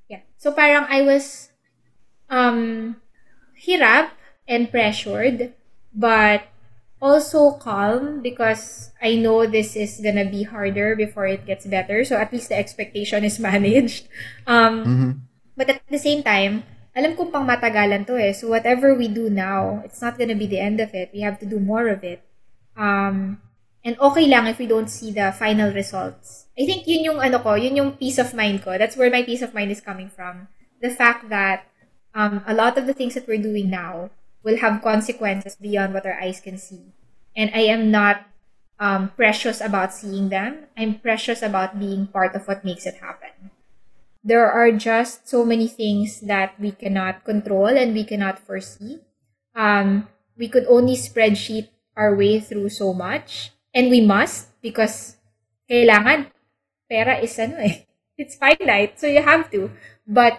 yeah. 0.07 0.23
So 0.39 0.55
parang 0.55 0.87
I 0.87 1.03
was 1.03 1.51
um 2.31 3.03
hirap 3.59 4.15
and 4.47 4.71
pressured, 4.71 5.53
but 5.94 6.50
also 7.00 7.52
calm 7.61 8.22
because 8.22 8.90
I 9.02 9.16
know 9.16 9.46
this 9.46 9.76
is 9.76 10.00
gonna 10.00 10.24
be 10.24 10.42
harder 10.42 10.96
before 10.96 11.26
it 11.26 11.46
gets 11.46 11.66
better. 11.66 12.04
So 12.04 12.16
at 12.16 12.33
least 12.33 12.48
the 12.48 12.59
expectation 12.59 13.24
is 13.24 13.38
managed. 13.50 14.09
Um, 14.46 15.28
But 15.57 15.70
at 15.70 15.87
the 15.87 16.02
same 16.02 16.26
time, 16.26 16.66
alam 16.98 17.14
kong 17.14 17.30
pang 17.30 17.46
matagalan 17.46 18.07
to 18.11 18.18
eh. 18.18 18.35
So 18.35 18.50
whatever 18.50 18.94
we 18.94 19.07
do 19.07 19.30
now, 19.30 19.83
it's 19.87 20.02
not 20.02 20.18
gonna 20.18 20.35
be 20.35 20.50
the 20.50 20.59
end 20.59 20.83
of 20.83 20.90
it. 20.94 21.14
We 21.14 21.22
have 21.22 21.38
to 21.40 21.46
do 21.46 21.62
more 21.62 21.87
of 21.87 22.02
it. 22.02 22.26
Um, 22.74 23.38
and 23.87 23.94
okay 24.00 24.26
lang 24.26 24.50
if 24.50 24.59
we 24.59 24.66
don't 24.66 24.90
see 24.90 25.14
the 25.14 25.30
final 25.30 25.70
results. 25.70 26.50
I 26.59 26.66
think 26.66 26.87
yun 26.90 27.14
yung 27.14 27.20
ano 27.22 27.38
ko, 27.38 27.54
yun 27.54 27.78
yung 27.78 27.94
peace 27.94 28.18
of 28.18 28.35
mind 28.35 28.66
ko. 28.66 28.74
That's 28.78 28.98
where 28.98 29.11
my 29.11 29.22
peace 29.22 29.42
of 29.42 29.54
mind 29.54 29.70
is 29.70 29.85
coming 29.85 30.11
from. 30.11 30.50
The 30.83 30.90
fact 30.90 31.30
that 31.30 31.70
um, 32.14 32.42
a 32.46 32.54
lot 32.54 32.78
of 32.78 32.87
the 32.87 32.94
things 32.94 33.14
that 33.14 33.26
we're 33.30 33.42
doing 33.42 33.70
now 33.70 34.11
will 34.44 34.59
have 34.59 34.85
consequences 34.85 35.57
beyond 35.57 35.95
what 35.95 36.07
our 36.07 36.20
eyes 36.20 36.40
can 36.40 36.59
see. 36.59 36.92
And 37.34 37.51
I 37.55 37.66
am 37.72 37.90
not 37.90 38.28
um, 38.78 39.11
precious 39.16 39.61
about 39.61 39.92
seeing 39.92 40.28
them. 40.28 40.68
I'm 40.76 41.01
precious 41.01 41.42
about 41.42 41.80
being 41.80 42.07
part 42.07 42.34
of 42.36 42.47
what 42.47 42.64
makes 42.64 42.86
it 42.86 43.01
happen. 43.01 43.51
There 44.22 44.51
are 44.51 44.72
just 44.72 45.28
so 45.28 45.45
many 45.45 45.68
things 45.68 46.20
that 46.20 46.59
we 46.61 46.72
cannot 46.72 47.24
control 47.24 47.68
and 47.68 47.92
we 47.92 48.05
cannot 48.05 48.38
foresee. 48.38 49.01
Um, 49.55 50.09
we 50.36 50.49
could 50.49 50.64
only 50.68 50.97
spreadsheet 50.97 51.68
our 51.97 52.14
way 52.14 52.40
through 52.40 52.70
so 52.70 52.92
much. 52.92 53.53
And 53.74 53.90
we 53.90 54.01
must 54.01 54.49
because 54.62 55.16
kailangan 55.68 56.30
pera 56.88 57.18
is 57.18 57.36
ano 57.38 57.59
eh. 57.59 57.84
It's 58.14 58.38
finite, 58.38 58.95
so 59.03 59.11
you 59.11 59.26
have 59.26 59.51
to. 59.51 59.74
But 60.07 60.38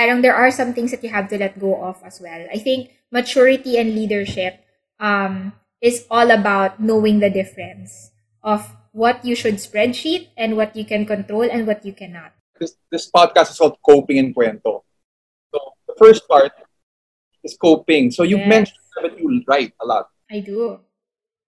parang 0.00 0.24
there 0.24 0.32
are 0.32 0.48
some 0.48 0.72
things 0.72 0.88
that 0.96 1.04
you 1.04 1.12
have 1.12 1.28
to 1.28 1.36
let 1.36 1.60
go 1.60 1.76
of 1.84 2.00
as 2.00 2.24
well. 2.24 2.40
I 2.48 2.56
think 2.56 2.88
maturity 3.12 3.76
and 3.76 3.92
leadership 3.92 4.64
um, 4.96 5.52
is 5.84 6.08
all 6.08 6.30
about 6.32 6.80
knowing 6.80 7.20
the 7.20 7.28
difference 7.28 8.08
of 8.40 8.64
what 8.96 9.20
you 9.28 9.36
should 9.36 9.60
spreadsheet 9.60 10.32
and 10.40 10.56
what 10.56 10.72
you 10.74 10.88
can 10.88 11.04
control 11.04 11.44
and 11.44 11.66
what 11.68 11.84
you 11.84 11.92
cannot. 11.92 12.32
This, 12.58 12.80
this 12.88 13.10
podcast 13.12 13.52
is 13.52 13.58
called 13.60 13.76
Coping 13.84 14.16
in 14.16 14.32
Cuento. 14.32 14.88
So 15.52 15.58
the 15.84 15.94
first 16.00 16.24
part 16.26 16.52
is 17.44 17.58
coping. 17.60 18.08
So 18.10 18.22
you've 18.24 18.40
Yes. 18.48 18.48
mentioned 18.48 18.80
that 19.04 19.20
you 19.20 19.44
write 19.46 19.76
a 19.80 19.86
lot. 19.86 20.08
I 20.32 20.40
do. 20.40 20.80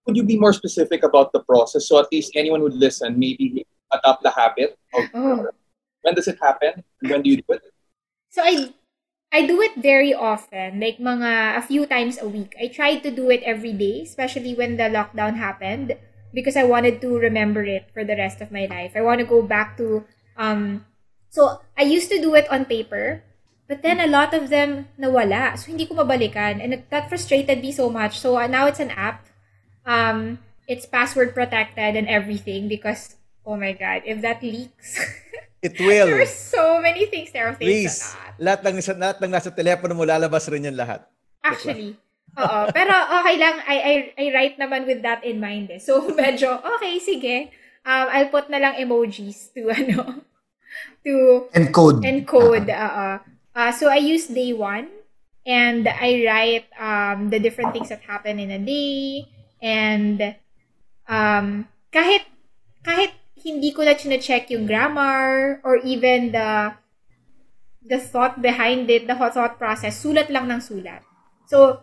Could 0.05 0.17
you 0.21 0.25
be 0.29 0.37
more 0.37 0.53
specific 0.53 1.05
about 1.09 1.33
the 1.33 1.41
process 1.41 1.89
so 1.89 1.97
at 2.05 2.13
least 2.13 2.37
anyone 2.37 2.61
would 2.61 2.77
listen, 2.77 3.17
maybe 3.17 3.65
adopt 3.97 4.23
the 4.23 4.31
habit 4.31 4.77
of 4.93 5.05
Oh. 5.17 5.49
when 6.05 6.13
does 6.13 6.29
it 6.29 6.37
happen? 6.37 6.85
When 7.01 7.23
do 7.25 7.31
you 7.33 7.37
do 7.41 7.49
it? 7.57 7.72
So 8.33 8.41
I 8.43 8.73
I 9.33 9.45
do 9.47 9.61
it 9.61 9.77
very 9.77 10.13
often, 10.17 10.81
like 10.81 10.97
mga 11.01 11.57
a 11.61 11.63
few 11.63 11.85
times 11.87 12.17
a 12.21 12.29
week. 12.29 12.57
I 12.57 12.69
tried 12.69 13.05
to 13.05 13.13
do 13.13 13.29
it 13.29 13.45
every 13.45 13.73
day, 13.77 14.03
especially 14.09 14.55
when 14.57 14.77
the 14.81 14.89
lockdown 14.89 15.37
happened, 15.37 15.97
because 16.33 16.57
I 16.57 16.65
wanted 16.65 17.01
to 17.05 17.19
remember 17.21 17.65
it 17.65 17.93
for 17.93 18.05
the 18.05 18.17
rest 18.17 18.41
of 18.41 18.53
my 18.53 18.65
life. 18.67 18.93
I 18.97 19.05
want 19.05 19.21
to 19.21 19.29
go 19.29 19.43
back 19.45 19.77
to 19.77 20.05
um 20.37 20.87
so 21.29 21.61
I 21.77 21.85
used 21.85 22.09
to 22.13 22.21
do 22.21 22.33
it 22.35 22.49
on 22.49 22.65
paper, 22.69 23.25
but 23.69 23.83
then 23.85 24.01
a 24.01 24.09
lot 24.09 24.33
of 24.33 24.49
them 24.49 24.89
nawala. 24.97 25.57
So 25.61 25.69
hindi 25.69 25.85
ko 25.85 26.01
mabalikan 26.01 26.61
and 26.65 26.73
it, 26.73 26.89
that 26.89 27.09
frustrated 27.13 27.61
me 27.61 27.73
so 27.73 27.89
much. 27.93 28.17
So 28.21 28.41
uh, 28.41 28.49
now 28.49 28.65
it's 28.69 28.81
an 28.81 28.93
app. 28.97 29.29
Um 29.85 30.41
it's 30.69 30.89
password 30.89 31.37
protected 31.37 31.97
and 32.01 32.09
everything 32.09 32.69
because 32.69 33.17
oh 33.45 33.61
my 33.61 33.77
god, 33.77 34.09
if 34.09 34.25
that 34.25 34.41
leaks 34.41 34.97
It 35.63 35.79
will. 35.79 36.11
There 36.11 36.19
are 36.19 36.27
so 36.27 36.83
many 36.83 37.07
things 37.07 37.31
there 37.31 37.47
are 37.47 37.55
things 37.55 37.71
Please, 37.71 38.03
that 38.03 38.35
lahat 38.43 38.61
ng, 38.67 38.77
lahat 38.99 39.17
ng 39.23 39.31
nasa 39.31 39.51
telepono 39.55 39.95
mo, 39.95 40.03
lalabas 40.03 40.51
rin 40.51 40.67
yan 40.67 40.75
lahat. 40.75 41.07
Actually. 41.39 41.95
Oo. 42.35 42.61
Pero 42.75 42.95
okay 43.23 43.37
lang, 43.39 43.63
I, 43.71 43.77
I, 43.79 43.95
I 44.19 44.25
write 44.35 44.57
naman 44.59 44.91
with 44.91 45.07
that 45.07 45.23
in 45.23 45.39
mind 45.39 45.71
eh. 45.71 45.79
So, 45.79 46.03
medyo, 46.19 46.59
okay, 46.59 46.99
sige. 46.99 47.55
Um, 47.87 48.07
I'll 48.11 48.31
put 48.35 48.51
na 48.51 48.59
lang 48.59 48.75
emojis 48.75 49.55
to, 49.55 49.71
ano, 49.79 50.27
to 51.07 51.47
Encode. 51.55 52.03
encode. 52.03 52.67
Uh, 52.67 53.23
uh, 53.55 53.71
so, 53.71 53.87
I 53.87 54.03
use 54.03 54.27
day 54.27 54.51
one 54.51 54.91
and 55.47 55.87
I 55.87 56.27
write 56.27 56.67
um, 56.75 57.31
the 57.31 57.39
different 57.39 57.71
things 57.71 57.91
that 57.91 58.03
happen 58.03 58.39
in 58.39 58.51
a 58.51 58.59
day 58.63 59.27
and 59.63 60.35
um, 61.07 61.67
kahit 61.91 62.27
kahit 62.83 63.15
hindi 63.45 63.75
ko 63.75 63.83
na 63.83 63.95
check 63.95 64.51
yung 64.51 64.67
grammar 64.67 65.61
or 65.67 65.77
even 65.83 66.33
the 66.33 66.73
the 67.83 67.99
thought 67.99 68.41
behind 68.41 68.89
it, 68.91 69.07
the 69.07 69.15
thought 69.19 69.59
process, 69.59 69.99
sulat 69.99 70.31
lang 70.31 70.47
ng 70.51 70.63
sulat. 70.63 71.03
So, 71.51 71.83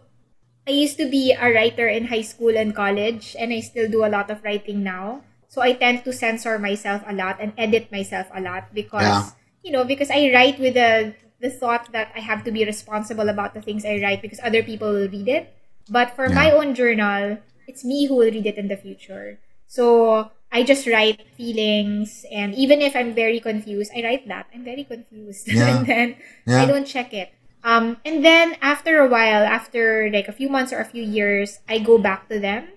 I 0.67 0.71
used 0.71 0.97
to 0.97 1.09
be 1.09 1.35
a 1.35 1.51
writer 1.51 1.87
in 1.87 2.07
high 2.07 2.23
school 2.23 2.55
and 2.55 2.73
college, 2.73 3.35
and 3.37 3.51
I 3.51 3.59
still 3.59 3.89
do 3.91 4.05
a 4.05 4.11
lot 4.11 4.31
of 4.31 4.43
writing 4.43 4.83
now. 4.83 5.21
So, 5.51 5.61
I 5.61 5.73
tend 5.73 6.05
to 6.05 6.13
censor 6.13 6.57
myself 6.57 7.03
a 7.05 7.13
lot 7.13 7.41
and 7.41 7.51
edit 7.57 7.91
myself 7.91 8.27
a 8.31 8.39
lot 8.39 8.71
because, 8.73 9.03
Yeah. 9.03 9.29
you 9.63 9.71
know, 9.75 9.83
because 9.83 10.09
I 10.09 10.31
write 10.31 10.59
with 10.59 10.75
the, 10.79 11.13
the 11.41 11.49
thought 11.49 11.91
that 11.91 12.11
I 12.15 12.21
have 12.23 12.43
to 12.45 12.51
be 12.51 12.63
responsible 12.63 13.27
about 13.27 13.53
the 13.53 13.61
things 13.61 13.83
I 13.83 13.99
write 13.99 14.21
because 14.21 14.39
other 14.43 14.63
people 14.63 14.87
will 14.93 15.09
read 15.09 15.27
it. 15.27 15.51
But 15.89 16.15
for 16.15 16.29
my 16.29 16.51
own 16.51 16.75
journal, 16.75 17.39
it's 17.67 17.83
me 17.83 18.05
who 18.05 18.15
will 18.15 18.31
read 18.31 18.45
it 18.45 18.57
in 18.57 18.67
the 18.69 18.77
future. 18.77 19.39
So, 19.67 20.31
I 20.51 20.63
just 20.63 20.87
write 20.87 21.21
feelings, 21.37 22.25
and 22.31 22.55
even 22.55 22.81
if 22.81 22.95
I'm 22.95 23.13
very 23.13 23.39
confused, 23.39 23.91
I 23.95 24.01
write 24.03 24.27
that. 24.27 24.47
I'm 24.53 24.63
very 24.65 24.83
confused. 24.83 25.47
Yeah. 25.51 25.77
and 25.77 25.85
then 25.85 26.07
Yeah. 26.45 26.61
I 26.61 26.65
don't 26.65 26.85
check 26.85 27.13
it. 27.13 27.29
Um, 27.63 27.97
and 28.05 28.23
then 28.25 28.55
after 28.61 28.99
a 28.99 29.07
while, 29.07 29.43
after 29.43 30.09
like 30.11 30.27
a 30.27 30.33
few 30.33 30.49
months 30.49 30.71
or 30.73 30.79
a 30.79 30.85
few 30.87 31.03
years, 31.03 31.59
I 31.67 31.79
go 31.79 31.97
back 31.97 32.29
to 32.29 32.39
them, 32.39 32.69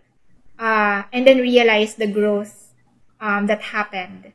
uh, 0.59 1.05
and 1.12 1.27
then 1.27 1.39
realize 1.39 1.95
the 1.97 2.07
growth 2.07 2.75
um, 3.20 3.47
that 3.47 3.73
happened 3.73 4.33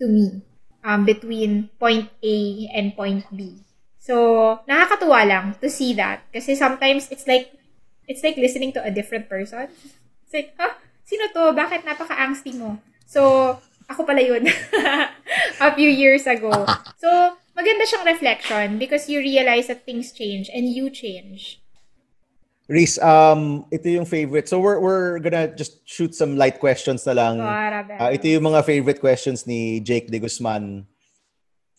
to 0.00 0.06
me 0.08 0.42
um, 0.84 1.04
between 1.04 1.70
point 1.78 2.10
A 2.22 2.68
and 2.74 2.96
point 2.96 3.24
B. 3.34 3.62
So, 3.98 4.58
nakakatuwa 4.66 5.22
lang 5.28 5.54
to 5.62 5.70
see 5.70 5.94
that. 5.94 6.26
because 6.32 6.50
sometimes 6.58 7.06
it's 7.14 7.26
like, 7.28 7.54
it's 8.08 8.24
like 8.24 8.36
listening 8.36 8.72
to 8.74 8.82
a 8.82 8.90
different 8.90 9.28
person. 9.28 9.68
It's 10.26 10.34
like, 10.34 10.54
huh? 10.58 10.74
Sino 11.04 11.28
to? 11.34 11.52
Bakit 11.52 11.84
napaka-angsty 11.84 12.56
mo? 12.56 12.78
So, 13.06 13.56
ako 13.90 14.08
pala 14.08 14.22
yun. 14.22 14.48
a 15.60 15.70
few 15.74 15.88
years 15.88 16.26
ago. 16.26 16.50
So, 17.02 17.10
maganda 17.58 17.82
siyang 17.82 18.06
reflection 18.06 18.78
because 18.78 19.10
you 19.10 19.18
realize 19.18 19.66
that 19.66 19.82
things 19.82 20.14
change 20.14 20.46
and 20.54 20.70
you 20.70 20.86
change. 20.86 21.58
Reese, 22.70 22.96
um, 23.02 23.66
ito 23.74 23.90
yung 23.90 24.06
favorite. 24.06 24.46
So 24.46 24.62
we're, 24.62 24.78
we're 24.78 25.18
gonna 25.18 25.50
just 25.50 25.82
shoot 25.82 26.14
some 26.14 26.38
light 26.38 26.62
questions 26.62 27.04
na 27.04 27.12
lang. 27.12 27.42
Ah, 27.42 28.14
ito 28.14 28.30
yung 28.30 28.54
mga 28.54 28.64
favorite 28.64 29.00
questions 29.02 29.46
ni 29.50 29.82
Jake 29.82 30.06
De 30.14 30.22
Guzman. 30.22 30.86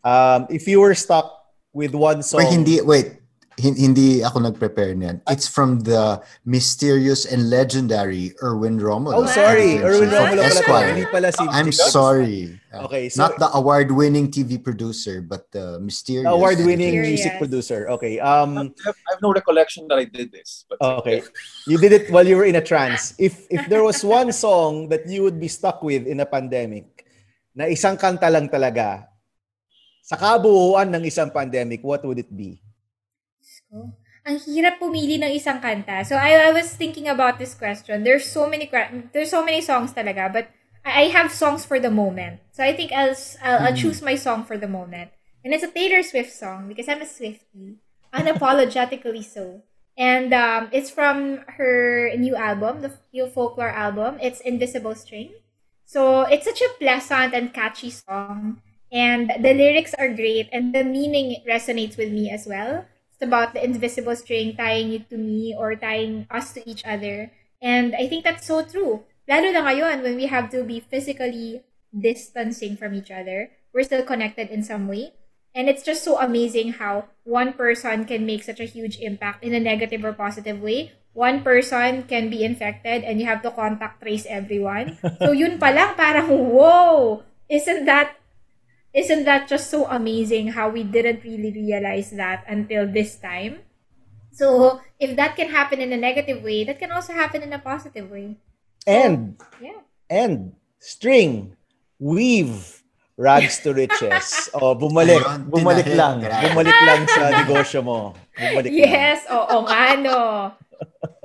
Um, 0.04 0.42
if 0.52 0.68
you 0.68 0.84
were 0.84 0.94
stuck 0.94 1.32
with 1.72 1.96
one 1.96 2.22
song... 2.22 2.44
Wait, 2.44 2.52
hindi, 2.52 2.82
wait. 2.84 3.23
Hin- 3.62 3.78
Hindi 3.78 4.26
ako 4.26 4.50
nag-prepare 4.50 4.98
niyan. 4.98 5.22
It's 5.30 5.46
from 5.46 5.86
the 5.86 6.18
mysterious 6.42 7.30
and 7.30 7.54
legendary 7.54 8.34
Erwin 8.42 8.82
Romulo. 8.82 9.22
Oh, 9.22 9.28
sorry. 9.30 9.78
Erwin. 9.78 10.10
Romulo. 10.10 10.42
Esquire. 10.42 10.90
Hindi 10.98 11.06
pala 11.14 11.30
si 11.30 11.46
I'm 11.46 11.70
sorry. 11.70 12.58
Okay, 12.74 13.06
so 13.14 13.22
Not 13.22 13.38
the 13.38 13.54
award-winning 13.54 14.34
TV 14.34 14.58
producer, 14.58 15.22
but 15.22 15.46
the 15.54 15.78
mysterious. 15.78 16.26
award-winning 16.26 16.98
Mysterious. 16.98 17.22
music 17.22 17.34
producer. 17.38 17.86
Okay. 17.94 18.18
Um, 18.18 18.58
I 18.58 18.90
have, 18.90 18.98
I 18.98 19.10
have 19.14 19.22
no 19.22 19.30
recollection 19.30 19.86
that 19.94 20.02
I 20.02 20.10
did 20.10 20.34
this. 20.34 20.66
But 20.66 20.82
okay. 21.06 21.22
You 21.70 21.78
did 21.78 21.94
it 21.94 22.10
while 22.10 22.26
you 22.26 22.34
were 22.34 22.50
in 22.50 22.58
a 22.58 22.66
trance. 22.66 23.14
If 23.22 23.46
if 23.54 23.70
there 23.70 23.86
was 23.86 24.02
one 24.02 24.34
song 24.46 24.90
that 24.90 25.06
you 25.06 25.22
would 25.22 25.38
be 25.38 25.52
stuck 25.52 25.86
with 25.86 26.10
in 26.10 26.18
a 26.24 26.26
pandemic, 26.26 27.06
na 27.54 27.70
isang 27.70 28.02
kanta 28.02 28.26
lang 28.34 28.50
talaga, 28.50 29.06
sa 30.02 30.18
kabuuan 30.18 30.90
ng 30.90 31.06
isang 31.06 31.30
pandemic, 31.30 31.86
what 31.86 32.02
would 32.02 32.18
it 32.18 32.34
be? 32.34 32.58
Ang 34.24 34.40
hirap 34.48 34.80
pumili 34.80 35.20
ng 35.20 35.36
isang 35.36 35.60
kanta. 35.60 36.06
So 36.08 36.16
I, 36.16 36.48
I 36.48 36.52
was 36.56 36.72
thinking 36.80 37.12
about 37.12 37.40
this 37.40 37.52
question. 37.52 38.08
There's 38.08 38.24
so 38.24 38.48
many 38.48 38.72
there's 39.12 39.34
so 39.34 39.44
many 39.44 39.60
songs 39.60 39.92
talaga, 39.92 40.32
but 40.32 40.48
I, 40.86 41.04
I 41.04 41.04
have 41.12 41.32
songs 41.32 41.66
for 41.68 41.80
the 41.80 41.92
moment. 41.92 42.40
So 42.56 42.64
I 42.64 42.72
think 42.72 42.96
I'll, 42.96 43.16
I'll, 43.44 43.60
I'll 43.68 43.76
choose 43.76 44.00
my 44.02 44.16
song 44.16 44.48
for 44.48 44.56
the 44.56 44.70
moment. 44.70 45.12
And 45.44 45.54
it's 45.54 45.64
a 45.64 45.72
Taylor 45.72 46.04
Swift 46.04 46.32
song 46.32 46.72
because 46.72 46.88
I'm 46.88 47.04
a 47.04 47.10
Swiftie. 47.10 47.84
Unapologetically 48.14 49.26
so. 49.26 49.64
And 49.98 50.34
um, 50.34 50.70
it's 50.72 50.90
from 50.90 51.44
her 51.60 52.16
new 52.16 52.36
album, 52.36 52.82
the 52.82 52.96
new 53.14 53.28
folklore 53.28 53.70
album. 53.70 54.18
It's 54.22 54.40
Invisible 54.40 54.96
String. 54.96 55.34
So 55.86 56.22
it's 56.22 56.46
such 56.46 56.62
a 56.62 56.74
pleasant 56.80 57.34
and 57.34 57.54
catchy 57.54 57.92
song. 57.92 58.62
And 58.92 59.34
the 59.42 59.54
lyrics 59.54 59.94
are 60.00 60.08
great 60.08 60.48
and 60.54 60.74
the 60.74 60.84
meaning 60.84 61.44
resonates 61.50 61.98
with 61.98 62.12
me 62.12 62.30
as 62.30 62.48
well. 62.48 62.86
About 63.24 63.56
the 63.56 63.64
invisible 63.64 64.16
string 64.20 64.60
tying 64.60 64.92
you 64.92 65.00
to 65.08 65.18
me 65.18 65.56
or 65.56 65.74
tying 65.80 66.28
us 66.28 66.52
to 66.54 66.62
each 66.68 66.84
other. 66.84 67.32
And 67.64 67.96
I 67.96 68.12
think 68.12 68.28
that's 68.28 68.46
so 68.46 68.68
true. 68.68 69.08
Lalo 69.24 69.56
na 69.56 69.64
ngayon 69.64 70.04
when 70.04 70.20
we 70.20 70.28
have 70.28 70.52
to 70.52 70.68
be 70.68 70.84
physically 70.84 71.64
distancing 71.96 72.76
from 72.76 72.92
each 72.92 73.08
other, 73.08 73.56
we're 73.72 73.88
still 73.88 74.04
connected 74.04 74.52
in 74.52 74.60
some 74.60 74.92
way. 74.92 75.16
And 75.56 75.70
it's 75.70 75.86
just 75.86 76.04
so 76.04 76.18
amazing 76.18 76.82
how 76.82 77.08
one 77.24 77.54
person 77.54 78.06
can 78.06 78.26
make 78.26 78.44
such 78.44 78.60
a 78.60 78.68
huge 78.68 78.98
impact 79.00 79.46
in 79.46 79.54
a 79.54 79.62
negative 79.62 80.04
or 80.04 80.12
positive 80.12 80.60
way. 80.60 80.92
One 81.14 81.46
person 81.46 82.10
can 82.10 82.34
be 82.34 82.44
infected 82.44 83.06
and 83.06 83.22
you 83.22 83.30
have 83.30 83.46
to 83.46 83.54
contact 83.54 84.02
trace 84.02 84.26
everyone. 84.26 84.98
So 85.22 85.32
yun 85.32 85.62
pa 85.62 85.70
lang 85.70 85.94
parang 85.94 86.26
whoa! 86.58 87.22
Isn't 87.46 87.86
that 87.86 88.18
isn't 88.94 89.26
that 89.26 89.50
just 89.50 89.70
so 89.70 89.90
amazing 89.90 90.54
how 90.54 90.70
we 90.70 90.86
didn't 90.86 91.26
really 91.26 91.52
realize 91.52 92.14
that 92.14 92.46
until 92.48 92.86
this 92.88 93.18
time? 93.18 93.66
So 94.34 94.80
if 94.98 95.14
that 95.18 95.36
can 95.36 95.50
happen 95.50 95.82
in 95.82 95.94
a 95.94 95.98
negative 95.98 96.42
way, 96.42 96.64
that 96.66 96.80
can 96.80 96.90
also 96.92 97.14
happen 97.14 97.42
in 97.42 97.54
a 97.54 97.60
positive 97.62 98.10
way. 98.10 98.38
And 98.86 99.38
Yeah. 99.62 99.82
and 100.10 100.54
string, 100.82 101.56
weave, 102.02 102.82
rags 103.18 103.62
to 103.64 103.74
riches. 103.74 104.50
Oh, 104.58 104.74
bumalik, 104.74 105.22
bumalik 105.50 105.88
lang. 105.94 106.22
Bumalik 106.26 106.78
lang 106.86 107.02
sa 107.10 107.30
negosyo 107.46 107.86
mo. 107.86 108.18
Bumalik 108.38 108.74
lang. 108.74 108.90
Yes, 108.90 109.26
oo 109.30 109.66
nga 109.70 109.98
no. 109.98 110.20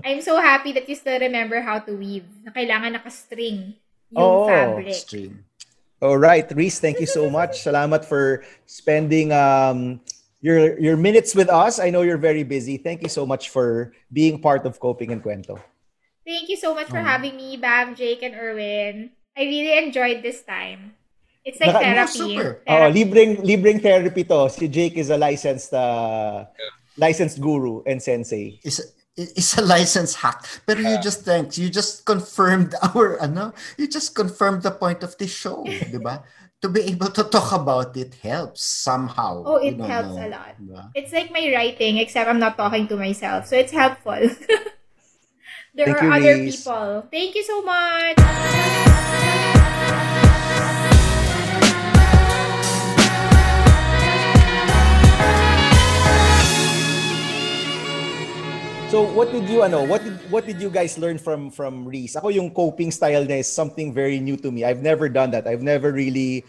I'm 0.05 0.23
so 0.23 0.39
happy 0.39 0.71
that 0.77 0.87
you 0.87 0.95
still 0.95 1.19
remember 1.19 1.61
how 1.65 1.81
to 1.83 1.93
weave. 1.97 2.29
Na 2.47 2.53
kailangan 2.55 2.95
nakastring 3.01 3.75
yung 4.15 4.21
Oo. 4.23 4.47
fabric. 4.47 4.95
String. 4.95 5.43
All 6.01 6.17
right, 6.19 6.47
Reese, 6.55 6.79
thank 6.79 7.01
you 7.01 7.07
so 7.07 7.29
much. 7.29 7.59
Salamat 7.67 8.05
for 8.07 8.45
spending 8.71 9.33
um, 9.35 9.99
your 10.41 10.79
your 10.79 10.95
minutes 10.97 11.35
with 11.35 11.51
us. 11.51 11.83
I 11.83 11.91
know 11.91 12.07
you're 12.07 12.21
very 12.23 12.47
busy. 12.47 12.79
Thank 12.79 13.03
you 13.03 13.11
so 13.11 13.27
much 13.27 13.51
for 13.51 13.91
being 14.15 14.39
part 14.39 14.63
of 14.63 14.79
Coping 14.79 15.11
and 15.11 15.19
Cuento. 15.19 15.59
Thank 16.23 16.47
you 16.49 16.57
so 16.61 16.71
much 16.71 16.87
for 16.87 17.03
Mm. 17.03 17.09
having 17.09 17.35
me, 17.35 17.57
Bam, 17.59 17.99
Jake, 17.99 18.23
and 18.23 18.37
Erwin. 18.39 19.11
I 19.35 19.43
really 19.43 19.75
enjoyed 19.75 20.23
this 20.23 20.43
time. 20.47 20.95
It's 21.43 21.59
like 21.59 21.73
Naka- 21.75 21.83
therapy. 21.83 22.13
super. 22.15 22.51
Oh, 22.63 22.67
Therapy. 22.69 22.95
libreng 22.95 23.31
libreng 23.43 23.79
therapy 23.83 24.23
to. 24.29 24.47
Si 24.53 24.69
Jake 24.71 24.95
is 25.01 25.11
a 25.11 25.19
licensed 25.19 25.75
uh, 25.75 26.45
licensed 26.95 27.41
guru 27.43 27.83
and 27.91 27.99
sensei. 27.99 28.61
Isa, 28.63 28.87
i- 29.19 29.33
is 29.37 29.59
a 29.59 29.63
license 29.63 30.15
hack. 30.15 30.47
But 30.65 30.79
you 30.79 30.97
just 31.03 31.27
thanks. 31.27 31.59
You 31.59 31.69
just 31.69 32.07
confirmed 32.07 32.75
our 32.95 33.19
ano. 33.21 33.53
You 33.77 33.91
just 33.91 34.15
confirmed 34.15 34.63
the 34.63 34.71
point 34.71 35.03
of 35.03 35.19
this 35.19 35.35
show, 35.35 35.67
di 35.93 35.99
ba? 35.99 36.23
To 36.63 36.67
be 36.71 36.83
able 36.91 37.11
to 37.15 37.23
talk 37.23 37.53
about 37.55 37.95
it 37.95 38.15
helps 38.19 38.63
somehow. 38.67 39.47
Oh, 39.47 39.63
it 39.63 39.79
helps 39.79 40.15
know, 40.19 40.27
a 40.27 40.29
lot. 40.31 40.55
di 40.59 40.67
ba? 40.71 40.91
It's 40.95 41.13
like 41.15 41.31
my 41.31 41.43
writing, 41.55 41.99
except 41.99 42.27
I'm 42.31 42.39
not 42.43 42.57
talking 42.59 42.87
to 42.91 42.97
myself. 42.99 43.47
So 43.47 43.55
it's 43.55 43.71
helpful. 43.71 44.19
there 45.75 45.87
Thank 45.87 46.03
are 46.03 46.07
you, 46.07 46.15
other 46.19 46.35
Reese. 46.43 46.63
people. 46.67 47.07
Thank 47.11 47.35
you 47.39 47.45
so 47.47 47.63
much. 47.63 49.27
So 58.89 59.05
what 59.05 59.29
did 59.33 59.45
you 59.53 59.63
ano, 59.63 59.85
what 59.85 60.01
did 60.03 60.17
what 60.33 60.47
did 60.49 60.65
you 60.65 60.73
guys 60.73 60.97
learn 60.97 61.21
from 61.21 61.53
from 61.53 61.85
Reese? 61.85 62.17
Ako 62.17 62.33
yung 62.33 62.49
coping 62.57 62.89
style 62.89 63.21
niya 63.29 63.45
is 63.45 63.51
something 63.51 63.93
very 63.93 64.17
new 64.17 64.41
to 64.41 64.49
me. 64.49 64.65
I've 64.65 64.81
never 64.81 65.13
done 65.13 65.29
that. 65.37 65.45
I've 65.45 65.61
never 65.61 65.93
really 65.93 66.41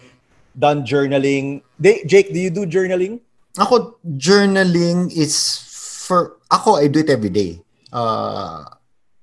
done 0.56 0.88
journaling. 0.88 1.64
De- 1.80 2.04
Jake, 2.08 2.32
do 2.32 2.40
you 2.40 2.50
do 2.50 2.64
journaling? 2.64 3.20
Ako, 3.60 4.00
journaling 4.16 5.12
is 5.12 5.60
for, 6.08 6.38
ako, 6.52 6.76
I 6.80 6.88
do 6.88 7.00
it 7.00 7.10
every 7.10 7.30
day. 7.30 7.60
Uh, 7.92 8.64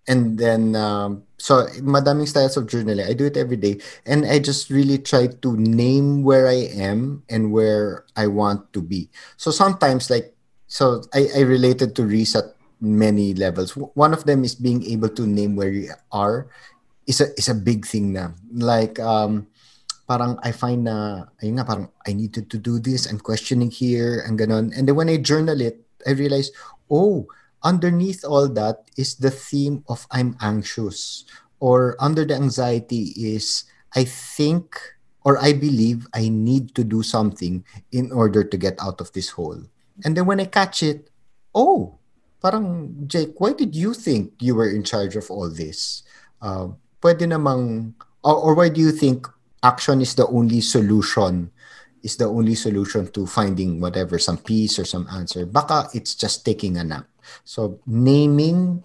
and 0.09 0.37
then, 0.39 0.77
um, 0.77 1.23
so, 1.39 1.67
madaming 1.81 2.29
styles 2.29 2.57
of 2.57 2.67
journaling. 2.67 3.09
I 3.09 3.13
do 3.13 3.25
it 3.27 3.37
every 3.37 3.57
day. 3.57 3.81
And 4.05 4.27
I 4.27 4.39
just 4.39 4.69
really 4.69 4.99
try 4.99 5.29
to 5.29 5.57
name 5.57 6.23
where 6.23 6.49
I 6.49 6.69
am 6.75 7.23
and 7.29 7.53
where 7.53 8.05
I 8.17 8.27
want 8.27 8.73
to 8.73 8.83
be. 8.83 9.09
So 9.37 9.51
sometimes, 9.51 10.11
like, 10.11 10.35
so 10.67 11.03
I, 11.15 11.29
I 11.37 11.41
related 11.41 11.95
to 11.97 12.05
Reese 12.05 12.35
at 12.35 12.56
many 12.81 13.35
levels. 13.35 13.77
One 13.77 14.13
of 14.13 14.25
them 14.25 14.45
is 14.45 14.55
being 14.55 14.85
able 14.85 15.09
to 15.11 15.27
name 15.27 15.57
where 15.57 15.71
you 15.71 15.93
are 16.13 16.49
is 17.07 17.21
a, 17.21 17.33
is 17.39 17.49
a 17.49 17.55
big 17.55 17.87
thing 17.87 18.13
na. 18.13 18.31
Like, 18.53 18.99
um, 19.01 19.47
parang 20.09 20.39
I 20.43 20.53
find 20.53 20.85
na, 20.85 21.27
ayun 21.43 21.59
nga, 21.59 21.65
parang 21.65 21.89
I 22.07 22.13
needed 22.13 22.51
to 22.51 22.59
do 22.59 22.79
this, 22.79 23.07
I'm 23.07 23.21
questioning 23.21 23.71
here, 23.71 24.23
and 24.27 24.39
ganon. 24.39 24.77
And 24.77 24.87
then 24.87 24.95
when 24.95 25.09
I 25.09 25.17
journal 25.19 25.61
it, 25.61 25.81
I 26.07 26.13
realize, 26.13 26.51
oh, 26.91 27.27
underneath 27.63 28.25
all 28.25 28.49
that 28.49 28.87
is 28.97 29.17
the 29.17 29.31
theme 29.31 29.85
of 29.89 30.07
I'm 30.11 30.37
anxious. 30.41 31.25
Or 31.59 31.97
under 31.99 32.25
the 32.25 32.35
anxiety 32.35 33.17
is 33.17 33.65
I 33.97 34.05
think 34.05 34.77
or 35.27 35.43
I 35.43 35.53
believe 35.53 36.07
I 36.15 36.29
need 36.29 36.77
to 36.79 36.85
do 36.85 37.03
something 37.03 37.67
in 37.91 38.13
order 38.13 38.45
to 38.45 38.57
get 38.57 38.79
out 38.79 39.01
of 39.01 39.11
this 39.11 39.31
hole. 39.31 39.59
And 40.05 40.15
then 40.15 40.27
when 40.27 40.39
I 40.39 40.47
catch 40.47 40.85
it, 40.85 41.11
oh, 41.53 41.99
parang 42.41 42.95
Jake, 43.07 43.39
why 43.39 43.53
did 43.53 43.75
you 43.75 43.95
think 43.95 44.33
you 44.41 44.55
were 44.55 44.71
in 44.71 44.85
charge 44.85 45.17
of 45.17 45.31
all 45.31 45.49
this? 45.49 46.03
Uh, 46.41 46.69
pwede 47.03 47.25
namang, 47.27 47.95
or, 48.25 48.37
or 48.37 48.55
why 48.55 48.69
do 48.69 48.81
you 48.81 48.93
think 48.93 49.27
action 49.63 50.01
is 50.01 50.15
the 50.15 50.27
only 50.29 50.61
solution 50.61 51.51
is 52.07 52.17
the 52.17 52.29
only 52.29 52.55
solution 52.55 53.11
to 53.11 53.27
finding 53.27 53.81
whatever 53.81 54.19
some 54.19 54.39
peace 54.39 54.79
or 54.79 54.85
some 54.85 55.09
answer? 55.11 55.47
Baka 55.47 55.91
it's 55.95 56.15
just 56.15 56.45
taking 56.45 56.77
a 56.79 56.85
nap. 56.85 57.07
So 57.43 57.81
naming 57.87 58.85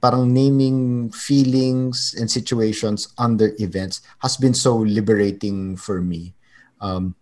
parang 0.00 0.32
naming 0.32 1.10
feelings 1.10 2.14
and 2.16 2.30
situations 2.30 3.12
under 3.18 3.52
events 3.58 4.00
has 4.24 4.38
been 4.38 4.54
so 4.54 4.80
liberating 4.80 5.76
for 5.76 6.00
me. 6.00 6.32
Um 6.80 7.14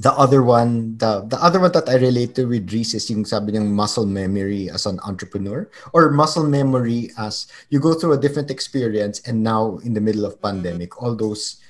the 0.00 0.12
other 0.16 0.40
one 0.40 0.96
the 0.96 1.28
the 1.28 1.36
other 1.44 1.60
one 1.60 1.72
that 1.76 1.88
I 1.92 2.00
relate 2.00 2.32
to 2.40 2.48
with 2.48 2.72
Reese 2.72 2.96
is 2.96 3.12
yung 3.12 3.28
sabi 3.28 3.52
niyang 3.52 3.68
muscle 3.68 4.08
memory 4.08 4.72
as 4.72 4.88
an 4.88 4.96
entrepreneur 5.04 5.68
or 5.92 6.08
muscle 6.08 6.48
memory 6.48 7.12
as 7.20 7.52
you 7.68 7.84
go 7.84 7.92
through 7.92 8.16
a 8.16 8.22
different 8.22 8.48
experience 8.48 9.20
and 9.28 9.44
now 9.44 9.76
in 9.84 9.92
the 9.92 10.00
middle 10.00 10.24
of 10.24 10.40
pandemic 10.40 10.96
all 11.04 11.12
those 11.12 11.60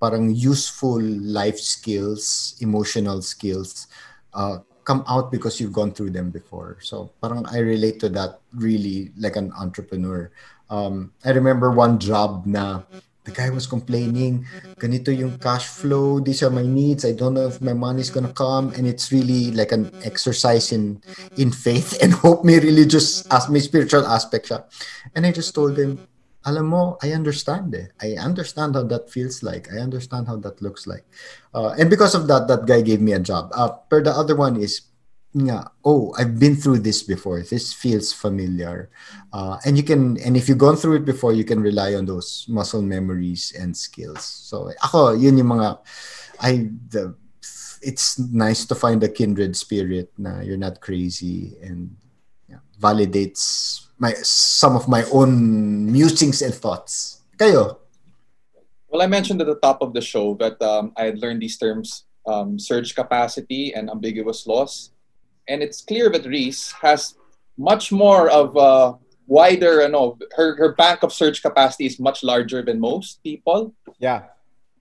parang 0.00 0.32
useful 0.32 0.98
life 1.04 1.60
skills, 1.60 2.56
emotional 2.64 3.20
skills 3.20 3.86
uh, 4.32 4.58
come 4.88 5.04
out 5.06 5.30
because 5.30 5.60
you've 5.60 5.76
gone 5.76 5.92
through 5.92 6.10
them 6.10 6.32
before. 6.32 6.80
So 6.80 7.12
parang 7.20 7.44
I 7.52 7.60
relate 7.60 8.00
to 8.00 8.08
that 8.16 8.40
really 8.56 9.12
like 9.20 9.36
an 9.36 9.52
entrepreneur. 9.52 10.32
Um, 10.72 11.12
I 11.22 11.30
remember 11.36 11.70
one 11.70 12.00
job 12.00 12.48
na 12.48 12.82
the 13.24 13.32
guy 13.32 13.50
was 13.50 13.66
complaining, 13.66 14.46
ganito 14.80 15.12
yung 15.12 15.36
cash 15.38 15.68
flow, 15.68 16.20
these 16.20 16.42
are 16.42 16.50
my 16.50 16.64
needs, 16.64 17.04
I 17.04 17.12
don't 17.12 17.34
know 17.34 17.46
if 17.46 17.60
my 17.60 17.74
money's 17.74 18.10
gonna 18.10 18.32
come, 18.32 18.72
and 18.72 18.86
it's 18.86 19.12
really 19.12 19.52
like 19.52 19.72
an 19.72 19.92
exercise 20.04 20.72
in 20.72 21.02
in 21.36 21.52
faith 21.52 21.98
and 22.02 22.12
hope 22.12 22.44
may 22.44 22.58
religious 22.58 23.26
as 23.28 23.48
may 23.48 23.60
spiritual 23.60 24.06
aspect 24.06 24.48
siya. 24.48 24.64
And 25.14 25.26
I 25.26 25.32
just 25.32 25.54
told 25.54 25.76
him, 25.76 26.00
alam 26.44 26.72
mo, 26.72 26.96
I 27.02 27.12
understand 27.12 27.74
eh. 27.76 27.92
I 28.00 28.16
understand 28.16 28.74
how 28.74 28.84
that 28.88 29.12
feels 29.12 29.42
like. 29.42 29.68
I 29.68 29.78
understand 29.84 30.26
how 30.28 30.40
that 30.40 30.62
looks 30.62 30.86
like. 30.86 31.04
Uh, 31.52 31.76
and 31.76 31.90
because 31.90 32.14
of 32.14 32.26
that, 32.28 32.48
that 32.48 32.64
guy 32.64 32.80
gave 32.80 33.00
me 33.00 33.12
a 33.12 33.20
job. 33.20 33.52
Uh, 33.52 33.76
but 33.90 34.04
the 34.04 34.12
other 34.12 34.36
one 34.36 34.56
is, 34.56 34.89
nga, 35.34 35.70
oh, 35.84 36.12
I've 36.18 36.38
been 36.38 36.56
through 36.56 36.80
this 36.80 37.02
before. 37.02 37.42
This 37.42 37.72
feels 37.72 38.12
familiar. 38.12 38.90
Uh, 39.32 39.58
and 39.64 39.76
you 39.76 39.82
can, 39.82 40.18
and 40.18 40.36
if 40.36 40.48
you've 40.48 40.58
gone 40.58 40.76
through 40.76 40.96
it 40.96 41.04
before, 41.04 41.32
you 41.32 41.44
can 41.44 41.60
rely 41.60 41.94
on 41.94 42.06
those 42.06 42.46
muscle 42.48 42.82
memories 42.82 43.54
and 43.58 43.76
skills. 43.76 44.24
So, 44.24 44.70
ako, 44.82 45.12
yun 45.14 45.38
yung 45.38 45.54
mga, 45.54 45.78
I, 46.40 46.70
the, 46.88 47.14
it's 47.82 48.18
nice 48.18 48.64
to 48.66 48.74
find 48.74 49.02
a 49.04 49.08
kindred 49.08 49.56
spirit 49.56 50.12
na 50.18 50.40
you're 50.40 50.60
not 50.60 50.80
crazy 50.80 51.56
and 51.62 51.96
yeah, 52.48 52.60
validates 52.78 53.86
my 53.98 54.12
some 54.24 54.76
of 54.76 54.88
my 54.88 55.04
own 55.12 55.90
musings 55.90 56.42
and 56.42 56.54
thoughts. 56.54 57.20
Kayo? 57.36 57.78
Well, 58.88 59.02
I 59.02 59.06
mentioned 59.06 59.40
at 59.40 59.46
the 59.46 59.60
top 59.60 59.80
of 59.80 59.94
the 59.94 60.00
show 60.00 60.34
that 60.40 60.60
um, 60.60 60.92
I 60.96 61.04
had 61.04 61.18
learned 61.18 61.40
these 61.40 61.56
terms 61.56 62.04
um, 62.26 62.58
surge 62.58 62.94
capacity 62.94 63.72
and 63.72 63.88
ambiguous 63.88 64.46
loss. 64.46 64.90
And 65.50 65.62
it's 65.64 65.80
clear 65.90 66.08
that 66.14 66.24
Reese 66.24 66.72
has 66.80 67.00
much 67.58 67.90
more 68.04 68.30
of 68.40 68.56
a 68.56 68.96
wider, 69.26 69.82
you 69.82 69.88
know, 69.88 70.16
her, 70.36 70.56
her 70.56 70.70
bank 70.82 71.02
of 71.02 71.12
surge 71.12 71.42
capacity 71.42 71.86
is 71.90 71.98
much 72.08 72.22
larger 72.22 72.62
than 72.62 72.78
most 72.80 73.22
people. 73.22 73.74
Yeah. 73.98 74.22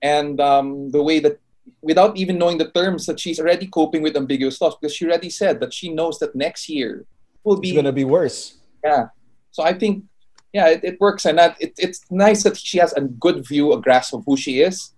And 0.01 0.39
um, 0.39 0.91
the 0.91 1.03
way 1.03 1.19
that, 1.25 1.35
without 1.81 2.15
even 2.21 2.37
knowing 2.37 2.57
the 2.57 2.69
terms, 2.71 3.05
that 3.07 3.19
she's 3.19 3.39
already 3.39 3.67
coping 3.67 4.01
with 4.05 4.15
ambiguous 4.15 4.61
loss 4.61 4.75
because 4.79 4.95
she 4.95 5.05
already 5.05 5.29
said 5.29 5.59
that 5.61 5.73
she 5.73 5.87
knows 5.99 6.19
that 6.19 6.35
next 6.35 6.69
year 6.69 7.05
will 7.43 7.57
It's 7.59 7.69
be 7.69 7.75
gonna 7.75 7.91
be 7.91 8.05
worse. 8.05 8.39
yeah. 8.83 9.07
So 9.51 9.63
I 9.63 9.73
think, 9.73 10.05
yeah, 10.53 10.67
it, 10.69 10.81
it 10.83 10.95
works, 11.01 11.25
and 11.25 11.37
that 11.37 11.57
it, 11.59 11.73
it's 11.77 11.99
nice 12.09 12.43
that 12.43 12.55
she 12.57 12.77
has 12.77 12.93
a 12.93 13.01
good 13.01 13.47
view, 13.47 13.73
a 13.73 13.81
grasp 13.81 14.13
of 14.13 14.23
who 14.25 14.37
she 14.37 14.61
is, 14.69 14.93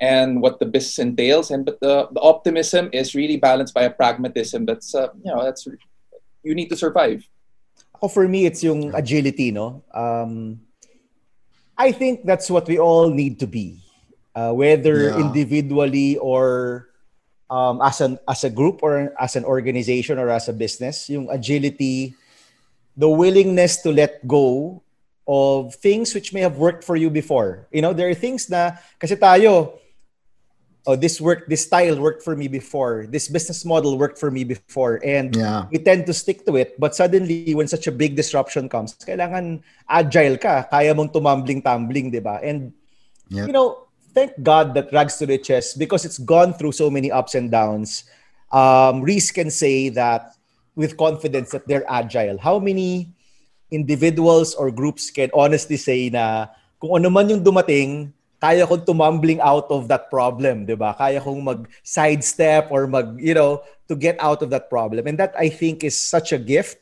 and 0.00 0.40
what 0.40 0.58
the 0.58 0.66
business 0.66 0.98
entails. 0.98 1.50
And 1.50 1.64
but 1.64 1.80
the, 1.80 2.08
the 2.12 2.20
optimism 2.20 2.90
is 2.92 3.14
really 3.14 3.36
balanced 3.36 3.74
by 3.74 3.82
a 3.82 3.90
pragmatism. 3.90 4.66
That's 4.66 4.94
uh, 4.94 5.08
you 5.22 5.30
know 5.30 5.42
that's 5.42 5.66
you 6.42 6.54
need 6.54 6.70
to 6.70 6.76
survive. 6.76 7.26
Ako 7.98 8.08
for 8.08 8.28
me, 8.28 8.46
it's 8.46 8.62
yung 8.62 8.94
agility, 8.94 9.50
no? 9.50 9.82
Um, 9.90 10.62
I 11.76 11.90
think 11.90 12.22
that's 12.26 12.50
what 12.50 12.66
we 12.66 12.78
all 12.78 13.10
need 13.10 13.38
to 13.40 13.46
be. 13.46 13.82
Uh, 14.34 14.54
whether 14.54 15.10
Yeah. 15.10 15.18
individually 15.18 16.14
or 16.18 16.86
um, 17.50 17.82
as 17.82 17.98
an 18.00 18.22
as 18.30 18.46
a 18.46 18.50
group 18.50 18.86
or 18.86 19.10
as 19.18 19.34
an 19.34 19.42
organization 19.42 20.18
or 20.18 20.30
as 20.30 20.46
a 20.46 20.54
business, 20.54 21.10
yung 21.10 21.26
agility, 21.26 22.14
the 22.94 23.10
willingness 23.10 23.82
to 23.82 23.90
let 23.90 24.22
go 24.26 24.78
of 25.26 25.74
things 25.74 26.14
which 26.14 26.32
may 26.32 26.40
have 26.40 26.56
worked 26.56 26.86
for 26.86 26.94
you 26.94 27.10
before. 27.10 27.66
You 27.74 27.82
know, 27.82 27.92
there 27.92 28.08
are 28.08 28.14
things 28.14 28.46
na 28.48 28.78
kasi 28.98 29.18
tayo 29.18 29.74
oh 30.88 30.96
this 30.96 31.20
work 31.20 31.44
this 31.52 31.68
style 31.68 32.00
worked 32.00 32.24
for 32.24 32.32
me 32.32 32.48
before. 32.48 33.04
This 33.04 33.28
business 33.28 33.60
model 33.68 34.00
worked 34.00 34.16
for 34.16 34.32
me 34.32 34.40
before 34.48 35.04
and 35.04 35.36
Yeah. 35.36 35.68
we 35.68 35.76
tend 35.76 36.08
to 36.08 36.16
stick 36.16 36.48
to 36.48 36.56
it 36.56 36.80
but 36.80 36.96
suddenly 36.96 37.52
when 37.52 37.68
such 37.68 37.84
a 37.84 37.92
big 37.92 38.16
disruption 38.16 38.72
comes 38.72 38.96
kailangan 38.96 39.60
agile 39.84 40.40
ka 40.40 40.64
kaya 40.64 40.96
mong 40.96 41.12
tumambling 41.12 41.60
tumbling 41.60 42.08
di 42.08 42.24
ba 42.24 42.40
and 42.40 42.72
Yep. 43.28 43.52
you 43.52 43.52
know 43.52 43.84
thank 44.16 44.32
god 44.40 44.72
that 44.72 44.88
rags 44.88 45.20
to 45.20 45.28
riches 45.28 45.76
because 45.76 46.08
it's 46.08 46.16
gone 46.16 46.56
through 46.56 46.72
so 46.72 46.88
many 46.88 47.12
ups 47.12 47.36
and 47.36 47.52
downs 47.52 48.08
um 48.48 49.04
Reese 49.04 49.28
can 49.28 49.52
say 49.52 49.92
that 49.92 50.32
with 50.72 50.96
confidence 50.96 51.52
that 51.52 51.68
they're 51.68 51.84
agile 51.84 52.40
how 52.40 52.56
many 52.56 53.12
individuals 53.68 54.56
or 54.56 54.72
groups 54.72 55.12
can 55.12 55.28
honestly 55.36 55.76
say 55.76 56.08
na 56.08 56.48
kung 56.80 56.96
ano 56.96 57.12
man 57.12 57.28
yung 57.28 57.44
dumating 57.44 58.16
kaya 58.38 58.66
kong 58.66 58.86
tumambling 58.86 59.42
out 59.42 59.66
of 59.70 59.90
that 59.90 60.06
problem, 60.10 60.64
problem, 60.64 60.66
'di 60.66 60.76
ba? 60.78 60.94
Kaya 60.94 61.18
kong 61.18 61.42
mag 61.42 61.66
sidestep 61.82 62.70
or 62.70 62.86
mag, 62.86 63.18
you 63.18 63.34
know, 63.34 63.62
to 63.90 63.94
get 63.98 64.14
out 64.20 64.42
of 64.42 64.50
that 64.50 64.70
problem. 64.70 65.06
And 65.06 65.18
that 65.18 65.34
I 65.34 65.48
think 65.48 65.82
is 65.82 65.96
such 65.96 66.30
a 66.30 66.38
gift 66.38 66.78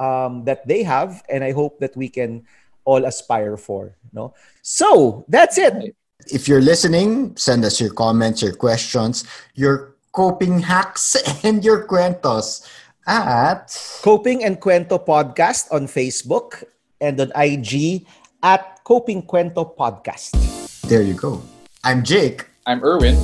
um, 0.00 0.44
that 0.44 0.66
they 0.66 0.82
have 0.82 1.22
and 1.28 1.44
I 1.44 1.52
hope 1.52 1.78
that 1.80 1.94
we 1.96 2.08
can 2.08 2.44
all 2.86 3.04
aspire 3.04 3.56
for, 3.56 3.94
no? 4.12 4.32
So, 4.62 5.24
that's 5.28 5.58
it. 5.58 5.94
If 6.30 6.48
you're 6.48 6.62
listening, 6.64 7.36
send 7.36 7.64
us 7.64 7.80
your 7.80 7.92
comments, 7.92 8.42
your 8.42 8.54
questions, 8.54 9.26
your 9.54 9.94
coping 10.14 10.62
hacks, 10.62 11.18
and 11.44 11.62
your 11.64 11.86
cuentos 11.86 12.66
at 13.06 13.70
Coping 14.02 14.42
and 14.42 14.58
Kwento 14.58 14.98
Podcast 14.98 15.70
on 15.70 15.86
Facebook 15.86 16.64
and 17.00 17.20
on 17.20 17.30
IG 17.36 18.06
at 18.42 18.82
Coping 18.82 19.22
Kwento 19.22 19.62
Podcast. 19.76 20.45
There 20.88 21.02
you 21.02 21.14
go. 21.14 21.42
I'm 21.84 22.02
Jake. 22.02 22.46
I'm 22.66 22.82
Erwin. 22.82 23.16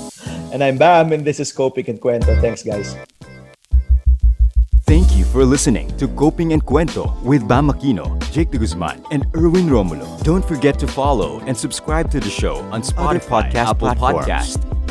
And 0.52 0.62
I'm 0.62 0.78
Bam, 0.78 1.12
and 1.12 1.24
this 1.24 1.40
is 1.40 1.52
Coping 1.52 1.88
and 1.88 2.00
Kwento. 2.00 2.40
Thanks, 2.40 2.62
guys. 2.62 2.96
Thank 4.84 5.16
you 5.16 5.24
for 5.24 5.44
listening 5.44 5.96
to 5.96 6.06
Coping 6.08 6.52
and 6.52 6.64
Cuento 6.64 7.20
with 7.22 7.46
Bam 7.48 7.70
Aquino, 7.70 8.20
Jake 8.30 8.50
de 8.50 8.58
Guzman, 8.58 9.02
and 9.10 9.24
Erwin 9.34 9.68
Romulo. 9.68 10.22
Don't 10.22 10.44
forget 10.44 10.78
to 10.80 10.86
follow 10.86 11.40
and 11.40 11.56
subscribe 11.56 12.10
to 12.10 12.20
the 12.20 12.28
show 12.28 12.56
on 12.70 12.82
Spotify, 12.82 13.50
podcast 13.50 13.54
Apple 13.54 13.94
platforms. 13.94 14.26
Podcast, 14.26 14.81